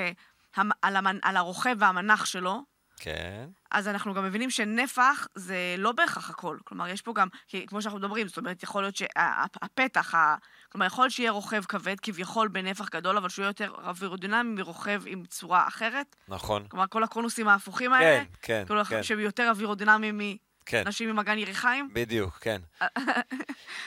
המ- 0.55 0.71
על, 0.81 0.95
המנ... 0.95 1.17
על 1.21 1.37
הרוכב 1.37 1.75
והמנח 1.79 2.25
שלו, 2.25 2.74
כן, 2.99 3.45
אז 3.71 3.87
אנחנו 3.87 4.13
גם 4.13 4.23
מבינים 4.23 4.49
שנפח 4.49 5.27
זה 5.35 5.57
לא 5.77 5.91
בהכרח 5.91 6.29
הכל. 6.29 6.57
כלומר, 6.63 6.87
יש 6.87 7.01
פה 7.01 7.13
גם, 7.15 7.27
כי 7.47 7.65
כמו 7.67 7.81
שאנחנו 7.81 7.99
מדברים, 7.99 8.27
זאת 8.27 8.37
אומרת, 8.37 8.63
יכול 8.63 8.83
להיות 8.83 8.95
שהפתח, 8.95 10.15
ה... 10.15 10.35
כלומר, 10.71 10.85
יכול 10.85 11.03
להיות 11.03 11.13
שיהיה 11.13 11.31
רוכב 11.31 11.63
כבד, 11.65 11.99
כביכול 11.99 12.47
בנפח 12.47 12.89
גדול, 12.89 13.17
אבל 13.17 13.29
שהוא 13.29 13.43
יהיה 13.43 13.49
יותר 13.49 13.71
אווירודינמי 13.83 14.55
מרוכב 14.61 15.01
עם 15.05 15.25
צורה 15.25 15.67
אחרת. 15.67 16.15
נכון. 16.27 16.67
כלומר, 16.67 16.85
כל 16.89 17.03
הקונוסים 17.03 17.47
ההפוכים 17.47 17.93
האלה, 17.93 18.19
כן, 18.19 18.23
כן, 18.41 18.63
כאילו, 18.67 18.85
כן, 18.85 19.03
שהם 19.03 19.19
יותר 19.19 19.49
אווירודינמיים 19.49 20.19
כן. 20.65 20.81
מאנשים 20.83 21.09
עם 21.09 21.19
אגן 21.19 21.37
יריחיים. 21.37 21.89
בדיוק, 21.93 22.37
כן. 22.41 22.61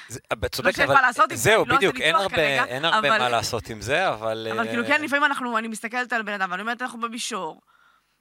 זה- 0.09 0.20
את 0.32 0.38
לא 0.42 0.48
צודקת, 0.48 0.74
שיש 0.76 0.84
אבל... 0.90 1.34
זהו, 1.34 1.64
לא 1.66 1.76
בדיוק, 1.76 1.96
אין 2.00 2.14
הרבה, 2.14 2.36
כרגע, 2.36 2.64
אין 2.64 2.84
הרבה 2.84 2.98
אבל- 3.09 3.18
מה 3.18 3.28
לעשות 3.28 3.68
עם 3.68 3.80
זה, 3.80 4.09
אבל... 4.09 4.48
אבל 4.52 4.61
אה, 4.61 4.68
כאילו, 4.68 4.86
כן, 4.86 5.02
לפעמים 5.02 5.24
אנחנו, 5.24 5.59
אני 5.59 5.68
מסתכלת 5.68 6.12
על 6.12 6.22
בן 6.22 6.32
אדם, 6.32 6.50
ואני 6.50 6.62
אומרת, 6.62 6.82
אנחנו 6.82 7.00
במישור. 7.00 7.61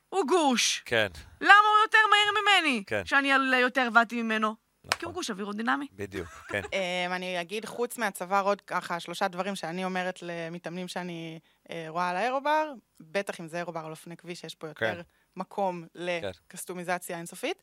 הוא 0.10 0.28
גוש. 0.28 0.84
כן, 0.86 1.08
למה 1.42 1.52
הוא 1.52 1.84
יותר 1.86 1.98
מהיר 2.10 2.42
ממני? 2.42 2.84
כן. 2.88 3.06
שאני 3.06 3.32
יותר 3.62 3.90
ואתי 3.94 4.22
ממנו. 4.22 4.56
כי 4.82 4.96
הוא 4.96 5.02
נכון, 5.02 5.14
גוש 5.14 5.30
אווירודינמי. 5.30 5.88
בדיוק, 5.94 6.28
כן. 6.52 6.62
אמ, 6.74 7.12
אני 7.12 7.42
אגיד, 7.42 7.66
חוץ 7.66 7.98
מהצוואר, 7.98 8.46
עוד 8.46 8.62
ככה 8.62 9.00
שלושה 9.00 9.28
דברים 9.28 9.56
שאני 9.56 9.86
אומרת 9.86 10.20
למתאמנים 10.22 10.88
שאני 10.88 11.40
אה, 11.70 11.86
רואה 11.88 12.10
על 12.10 12.16
האירובר, 12.18 12.74
בטח 13.00 13.40
אם 13.40 13.48
זה 13.48 13.58
אירובר 13.58 13.80
על 13.80 13.92
אופני 13.92 14.18
כביש, 14.18 14.44
יש 14.44 14.56
פה 14.56 14.68
יותר 14.68 14.96
כן. 14.96 15.02
מקום 15.36 15.86
לקסטומיזציה 15.96 17.18
אינסופית. 17.18 17.62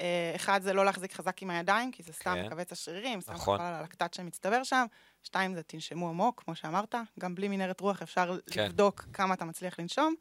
אה, 0.00 0.32
אחד, 0.36 0.62
זה 0.62 0.72
לא 0.72 0.84
להחזיק 0.84 1.12
חזק 1.12 1.42
עם 1.42 1.50
הידיים, 1.50 1.92
כי 1.92 2.02
זה 2.02 2.12
סתם 2.12 2.34
כן. 2.34 2.46
מכווץ 2.46 2.72
השרירים, 2.72 3.20
סתם 3.20 3.32
נכון. 3.32 3.58
חבל 3.58 3.66
על 3.66 3.74
הלקטט 3.74 4.14
שמצטבר 4.14 4.62
שם. 4.62 4.86
שתיים, 5.22 5.54
זה 5.54 5.62
תנשמו 5.62 6.08
עמוק, 6.08 6.42
כמו 6.44 6.54
שאמרת, 6.54 6.94
גם 7.20 7.34
בלי 7.34 7.48
מנהרת 7.48 7.80
רוח 7.80 8.02
אפשר 8.02 8.38
כן. 8.50 8.64
לבדוק 8.64 9.04
כמה 9.12 9.34
אתה 9.34 9.44
מצליח 9.44 9.78
לנשום. 9.78 10.14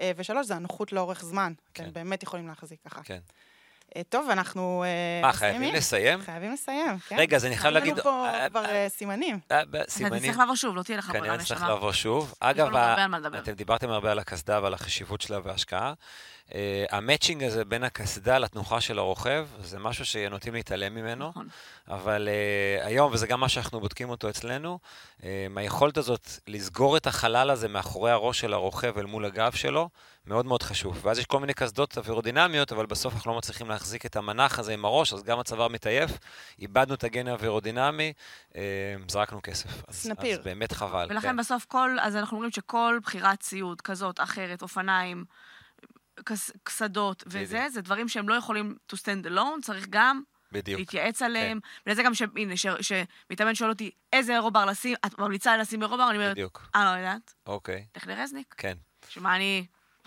אה, 0.00 0.12
ושלוש, 0.16 0.46
זה 0.46 0.54
הנוחות 0.54 0.92
לאורך 0.92 1.24
זמן. 1.24 1.52
כן. 1.74 1.82
אתם 1.82 1.92
באמת 1.92 2.22
יכולים 2.22 2.48
להחזיק 2.48 2.78
ככה. 2.84 3.02
כן. 3.04 3.18
אה, 3.96 4.02
טוב, 4.08 4.30
אנחנו 4.30 4.84
אה, 4.84 5.26
מה, 5.26 5.32
חייבים 5.32 5.74
לסיים? 5.74 6.22
חייבים 6.22 6.52
לסיים, 6.52 6.98
כן. 6.98 7.16
רגע, 7.18 7.36
אז 7.36 7.44
אני 7.44 7.56
חייב 7.56 7.74
היו 7.74 7.80
להגיד... 7.80 7.92
לנו 7.92 8.02
פה 8.02 8.26
אה, 8.28 8.48
כבר 8.48 8.64
אה, 8.64 8.84
אה, 8.84 8.88
סימנים. 8.88 9.38
אה, 9.52 9.62
אתה 9.62 9.78
סימנים, 9.88 10.18
תצטרך 10.18 10.38
לעבור 10.38 10.56
שוב, 10.56 10.76
לא 10.76 10.82
תהיה 10.82 10.98
לך 10.98 11.08
ברירה 11.08 11.24
כנראה 11.24 11.36
נצטרך 11.36 11.58
נשמה. 11.58 11.68
לעבור 11.68 11.92
שוב. 11.92 12.28
יש 12.30 12.34
אגב. 12.40 12.76
אתם 13.38 13.52
דיברתם 13.52 13.90
הרבה 13.90 14.10
על 14.10 14.18
הקסדה 14.18 14.60
ועל 14.62 14.74
החשיבות 14.74 15.20
שלה 15.20 15.38
וההשקעה. 15.44 15.92
Uh, 16.48 16.52
המצ'ינג 16.90 17.44
הזה 17.44 17.64
בין 17.64 17.84
הקסדה 17.84 18.38
לתנוחה 18.38 18.80
של 18.80 18.98
הרוכב, 18.98 19.46
זה 19.62 19.78
משהו 19.78 20.04
שנוטים 20.04 20.54
להתעלם 20.54 20.94
ממנו, 20.94 21.28
נכון. 21.28 21.48
אבל 21.88 22.28
uh, 22.28 22.86
היום, 22.86 23.12
וזה 23.12 23.26
גם 23.26 23.40
מה 23.40 23.48
שאנחנו 23.48 23.80
בודקים 23.80 24.10
אותו 24.10 24.28
אצלנו, 24.28 24.78
uh, 25.20 25.24
היכולת 25.56 25.96
הזאת 25.96 26.28
לסגור 26.46 26.96
את 26.96 27.06
החלל 27.06 27.50
הזה 27.50 27.68
מאחורי 27.68 28.10
הראש 28.10 28.40
של 28.40 28.52
הרוכב 28.52 28.98
אל 28.98 29.04
מול 29.04 29.24
הגב 29.24 29.52
שלו, 29.52 29.88
מאוד 30.26 30.46
מאוד 30.46 30.62
חשוב. 30.62 31.00
ואז 31.02 31.18
יש 31.18 31.26
כל 31.26 31.40
מיני 31.40 31.54
קסדות 31.54 31.98
אווירודינמיות, 31.98 32.72
אבל 32.72 32.86
בסוף 32.86 33.14
אנחנו 33.14 33.30
לא 33.30 33.38
מצליחים 33.38 33.68
להחזיק 33.68 34.06
את 34.06 34.16
המנח 34.16 34.58
הזה 34.58 34.72
עם 34.74 34.84
הראש, 34.84 35.12
אז 35.12 35.22
גם 35.22 35.38
הצוואר 35.40 35.68
מתעייף, 35.68 36.10
איבדנו 36.58 36.94
את 36.94 37.04
הגן 37.04 37.28
האווירודינמי, 37.28 38.12
uh, 38.52 38.56
זרקנו 39.08 39.40
כסף. 39.42 39.70
אז, 39.88 39.94
סנפיר. 39.94 40.38
אז 40.38 40.44
באמת 40.44 40.72
חבל. 40.72 41.06
ולכן 41.10 41.28
כן. 41.28 41.36
בסוף 41.36 41.64
כל, 41.64 41.96
אז 42.00 42.16
אנחנו 42.16 42.36
אומרים 42.36 42.52
שכל 42.52 42.98
בחירת 43.02 43.40
ציוד 43.40 43.80
כזאת, 43.80 44.20
אחרת, 44.20 44.62
אופניים, 44.62 45.24
קסדות 46.64 47.24
וזה. 47.26 47.66
זה 47.68 47.80
דברים 47.80 48.08
שהם 48.08 48.28
לא 48.28 48.34
יכולים 48.34 48.76
to 48.92 48.96
stand 48.96 49.26
alone, 49.28 49.62
צריך 49.62 49.86
גם 49.90 50.22
בדיוק. 50.52 50.78
להתייעץ 50.78 51.22
עליהם. 51.22 51.60
ולזה 51.86 52.02
גם, 52.02 52.14
ש- 52.14 52.22
הנה, 52.36 52.56
ש- 52.56 52.66
שמתאמן 52.80 53.54
שואל 53.54 53.70
אותי, 53.70 53.90
איזה 54.12 54.32
אירובר 54.34 54.64
לשים, 54.64 54.94
את 55.06 55.18
ממליצה 55.18 55.56
לשים 55.56 55.82
אירובר? 55.82 56.08
אני 56.10 56.18
אומרת, 56.18 56.32
בדיוק. 56.32 56.68
אה, 56.76 56.84
לא 56.84 56.98
יודעת, 56.98 57.34
אוקיי, 57.46 57.86
לך 57.96 58.06
לרזניק. 58.06 58.54
כן. 58.58 58.76
שמה 59.08 59.36
אני? 59.36 59.66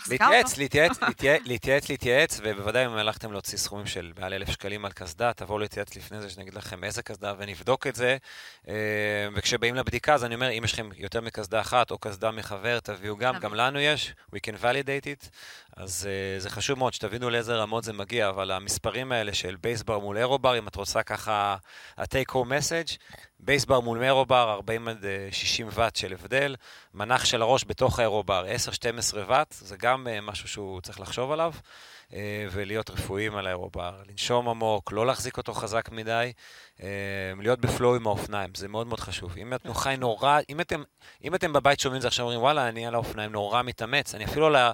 להתייעץ, 0.09 0.57
להתייעץ, 0.61 0.97
להתייעץ, 1.45 1.89
להתייעץ, 1.89 2.39
ובוודאי 2.43 2.85
אם 2.85 2.91
הלכתם 2.91 3.31
להוציא 3.31 3.57
סכומים 3.57 3.85
של 3.85 4.11
מעל 4.19 4.33
אלף 4.33 4.49
שקלים 4.49 4.85
על 4.85 4.91
קסדה, 4.91 5.33
תבואו 5.33 5.59
להתייעץ 5.59 5.95
לפני 5.95 6.21
זה, 6.21 6.29
שנגיד 6.29 6.53
לכם 6.53 6.83
איזה 6.83 7.03
קסדה, 7.03 7.33
ונבדוק 7.37 7.87
את 7.87 7.95
זה. 7.95 8.17
אה, 8.67 8.73
וכשבאים 9.35 9.75
לבדיקה, 9.75 10.13
אז 10.13 10.25
אני 10.25 10.35
אומר, 10.35 10.49
אם 10.51 10.63
יש 10.63 10.73
לכם 10.73 10.89
יותר 10.97 11.21
מקסדה 11.21 11.61
אחת, 11.61 11.91
או 11.91 11.97
קסדה 11.97 12.31
מחבר, 12.31 12.79
תביאו 12.79 13.17
גם. 13.17 13.39
גם 13.39 13.53
לנו 13.53 13.79
יש, 13.79 14.13
we 14.35 14.39
can 14.47 14.63
validate 14.63 15.05
it. 15.05 15.29
אז 15.77 16.07
אה, 16.09 16.39
זה 16.39 16.49
חשוב 16.49 16.79
מאוד 16.79 16.93
שתבינו 16.93 17.29
לאיזה 17.29 17.55
רמות 17.55 17.83
זה 17.83 17.93
מגיע, 17.93 18.29
אבל 18.29 18.51
המספרים 18.51 19.11
האלה 19.11 19.33
של 19.33 19.55
בייסבר 19.61 19.99
מול 19.99 20.17
אירובר, 20.17 20.57
אם 20.57 20.67
את 20.67 20.75
רוצה 20.75 21.03
ככה, 21.03 21.55
ה-take 21.97 22.31
home 22.31 22.47
message, 22.47 22.97
בייסבר 23.43 23.79
מול 23.79 24.03
אירובר, 24.03 24.51
40 24.51 24.87
עד 24.87 25.05
אה, 25.05 25.27
60 25.31 25.67
ואט 25.71 25.95
של 25.95 26.13
הבדל, 26.13 26.55
מנח 26.93 27.25
של 27.25 27.41
הראש 27.41 27.65
בתוך 27.67 27.99
האירובר, 27.99 28.45
10-12 29.13 29.17
ואט, 29.27 29.51
זה 29.59 29.77
גם 29.77 30.07
אה, 30.07 30.21
משהו 30.21 30.47
שהוא 30.47 30.81
צריך 30.81 30.99
לחשוב 30.99 31.31
עליו, 31.31 31.53
אה, 32.13 32.19
ולהיות 32.51 32.89
רפואיים 32.89 33.35
על 33.35 33.47
האירובר, 33.47 33.93
לנשום 34.09 34.49
עמוק, 34.49 34.91
לא 34.91 35.05
להחזיק 35.05 35.37
אותו 35.37 35.53
חזק 35.53 35.89
מדי, 35.91 36.31
אה, 36.83 36.87
להיות 37.39 37.59
בפלואו 37.59 37.95
עם 37.95 38.07
האופניים, 38.07 38.49
זה 38.55 38.67
מאוד 38.67 38.87
מאוד 38.87 38.99
חשוב. 38.99 39.37
אם 39.37 39.53
התנוחה 39.53 39.89
היא 39.89 39.99
נורא, 39.99 40.39
אם 40.49 40.61
אתם, 40.61 40.83
אם 41.23 41.35
אתם 41.35 41.53
בבית 41.53 41.79
שומעים 41.79 41.97
את 41.97 42.01
זה 42.01 42.07
עכשיו, 42.07 42.23
אומרים, 42.25 42.41
וואלה, 42.41 42.67
אני 42.69 42.87
על 42.87 42.93
האופניים 42.95 43.31
נורא 43.31 43.61
מתאמץ, 43.63 44.15
אני 44.15 44.25
אפילו 44.25 44.45
על, 44.47 44.55
ה, 44.55 44.71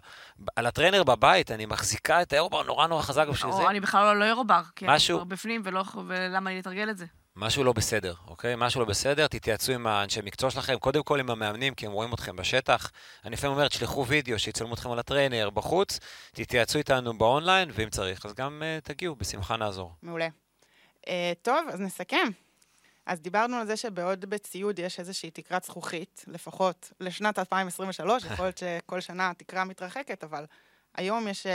על 0.55 0.65
הטרנר 0.65 1.03
בבית, 1.03 1.51
אני 1.51 1.65
מחזיקה 1.65 2.21
את 2.21 2.33
האירובר 2.33 2.63
נורא 2.63 2.87
נורא 2.87 3.01
חזק 3.01 3.27
בשביל 3.27 3.51
זה. 3.51 3.57
או 3.61 3.69
אני 3.69 3.79
בכלל 3.79 4.05
לא- 4.05 4.19
לא 4.19 4.25
אירובר, 4.25 4.61
כי 4.75 4.85
אני 4.85 4.95
משהו- 4.95 5.17
כבר 5.17 5.23
בפנים, 5.25 5.61
ולא- 5.63 5.83
ולמה 6.07 6.49
לי 6.49 6.59
לתרגל 6.59 6.89
את 6.89 6.97
זה? 6.97 7.05
משהו 7.39 7.63
לא 7.63 7.73
בסדר, 7.73 8.13
אוקיי? 8.27 8.53
משהו 8.57 8.81
לא 8.81 8.85
בסדר, 8.85 9.27
תתייעצו 9.27 9.71
עם 9.71 9.87
האנשי 9.87 10.21
מקצוע 10.23 10.51
שלכם, 10.51 10.77
קודם 10.79 11.03
כל 11.03 11.19
עם 11.19 11.29
המאמנים, 11.29 11.73
כי 11.73 11.85
הם 11.85 11.91
רואים 11.91 12.13
אתכם 12.13 12.35
בשטח. 12.35 12.91
אני 13.25 13.33
לפעמים 13.33 13.55
אומר, 13.55 13.67
תשלחו 13.67 14.07
וידאו, 14.07 14.39
שיצלמו 14.39 14.73
אתכם 14.73 14.91
על 14.91 14.99
הטריינר 14.99 15.49
בחוץ, 15.49 15.99
תתייעצו 16.31 16.77
איתנו 16.77 17.17
באונליין, 17.17 17.69
ואם 17.73 17.89
צריך, 17.89 18.25
אז 18.25 18.33
גם 18.33 18.63
uh, 18.63 18.81
תגיעו, 18.85 19.15
בשמחה 19.15 19.57
נעזור. 19.57 19.93
מעולה. 20.01 20.27
Uh, 21.01 21.09
טוב, 21.41 21.67
אז 21.73 21.79
נסכם. 21.79 22.27
אז 23.05 23.21
דיברנו 23.21 23.55
על 23.55 23.67
זה 23.67 23.77
שבעוד 23.77 24.25
בציוד 24.25 24.79
יש 24.79 24.99
איזושהי 24.99 25.31
תקרת 25.31 25.63
זכוכית, 25.63 26.25
לפחות 26.27 26.91
לשנת 26.99 27.39
2023, 27.39 28.23
יכול 28.25 28.45
להיות 28.45 28.57
שכל 28.57 29.01
שנה 29.01 29.29
התקרה 29.29 29.63
מתרחקת, 29.63 30.23
אבל 30.23 30.45
היום 30.95 31.27
יש 31.27 31.45
uh, 31.45 31.49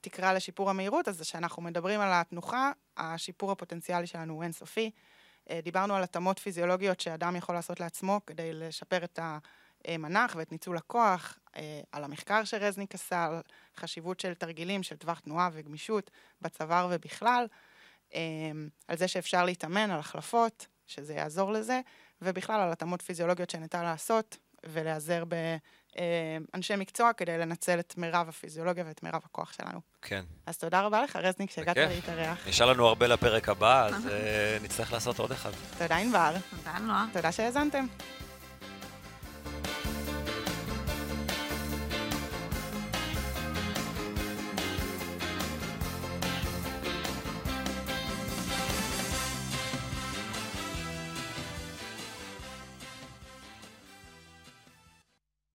תקרה 0.00 0.34
לשיפור 0.34 0.70
המהירות, 0.70 1.08
אז 1.08 1.20
כשאנחנו 1.20 1.62
מדברים 1.62 2.00
על 2.00 2.10
התנוחה, 2.12 2.72
השיפור 2.96 3.52
הפוטנציאלי 3.52 4.06
שלנו 4.06 4.34
הוא 4.34 4.42
אינסופי. 4.42 4.90
Uh, 5.48 5.52
דיברנו 5.62 5.94
על 5.94 6.02
התאמות 6.02 6.38
פיזיולוגיות 6.38 7.00
שאדם 7.00 7.36
יכול 7.36 7.54
לעשות 7.54 7.80
לעצמו 7.80 8.20
כדי 8.26 8.52
לשפר 8.52 9.04
את 9.04 9.18
המנח 9.84 10.34
ואת 10.36 10.52
ניצול 10.52 10.76
הכוח, 10.76 11.38
uh, 11.46 11.58
על 11.92 12.04
המחקר 12.04 12.44
שרזניק 12.44 12.94
עשה, 12.94 13.24
על 13.24 13.40
חשיבות 13.76 14.20
של 14.20 14.34
תרגילים 14.34 14.82
של 14.82 14.96
טווח 14.96 15.20
תנועה 15.20 15.50
וגמישות 15.52 16.10
בצוואר 16.40 16.88
ובכלל. 16.90 17.46
אמ, 18.14 18.68
על 18.88 18.96
זה 18.96 19.08
שאפשר 19.08 19.44
להתאמן, 19.44 19.90
על 19.90 19.98
החלפות, 19.98 20.66
שזה 20.86 21.14
יעזור 21.14 21.52
לזה, 21.52 21.80
ובכלל 22.22 22.60
על 22.60 22.72
התאמות 22.72 23.02
פיזיולוגיות 23.02 23.50
שניתן 23.50 23.82
לעשות, 23.82 24.36
ולהיעזר 24.66 25.24
באנשי 26.52 26.76
מקצוע 26.76 27.12
כדי 27.12 27.38
לנצל 27.38 27.80
את 27.80 27.94
מירב 27.96 28.28
הפיזיולוגיה 28.28 28.84
ואת 28.86 29.02
מירב 29.02 29.20
הכוח 29.24 29.52
שלנו. 29.52 29.80
כן. 30.02 30.24
אז 30.46 30.58
תודה 30.58 30.80
רבה 30.80 31.02
לך, 31.02 31.16
רזניק, 31.16 31.50
שהגעת. 31.50 31.76
להתארח. 31.76 32.48
נשאר 32.48 32.66
לנו 32.66 32.86
הרבה 32.86 33.06
לפרק 33.06 33.48
הבא, 33.48 33.86
אז 33.86 34.06
uh, 34.06 34.10
נצטרך 34.64 34.92
לעשות 34.92 35.18
עוד 35.18 35.32
אחד. 35.32 35.50
תודה, 35.78 35.96
ענבר. 35.96 36.34
תודה, 36.50 36.78
נועה. 36.78 37.06
תודה 37.12 37.32
שהאזנתם. 37.32 37.86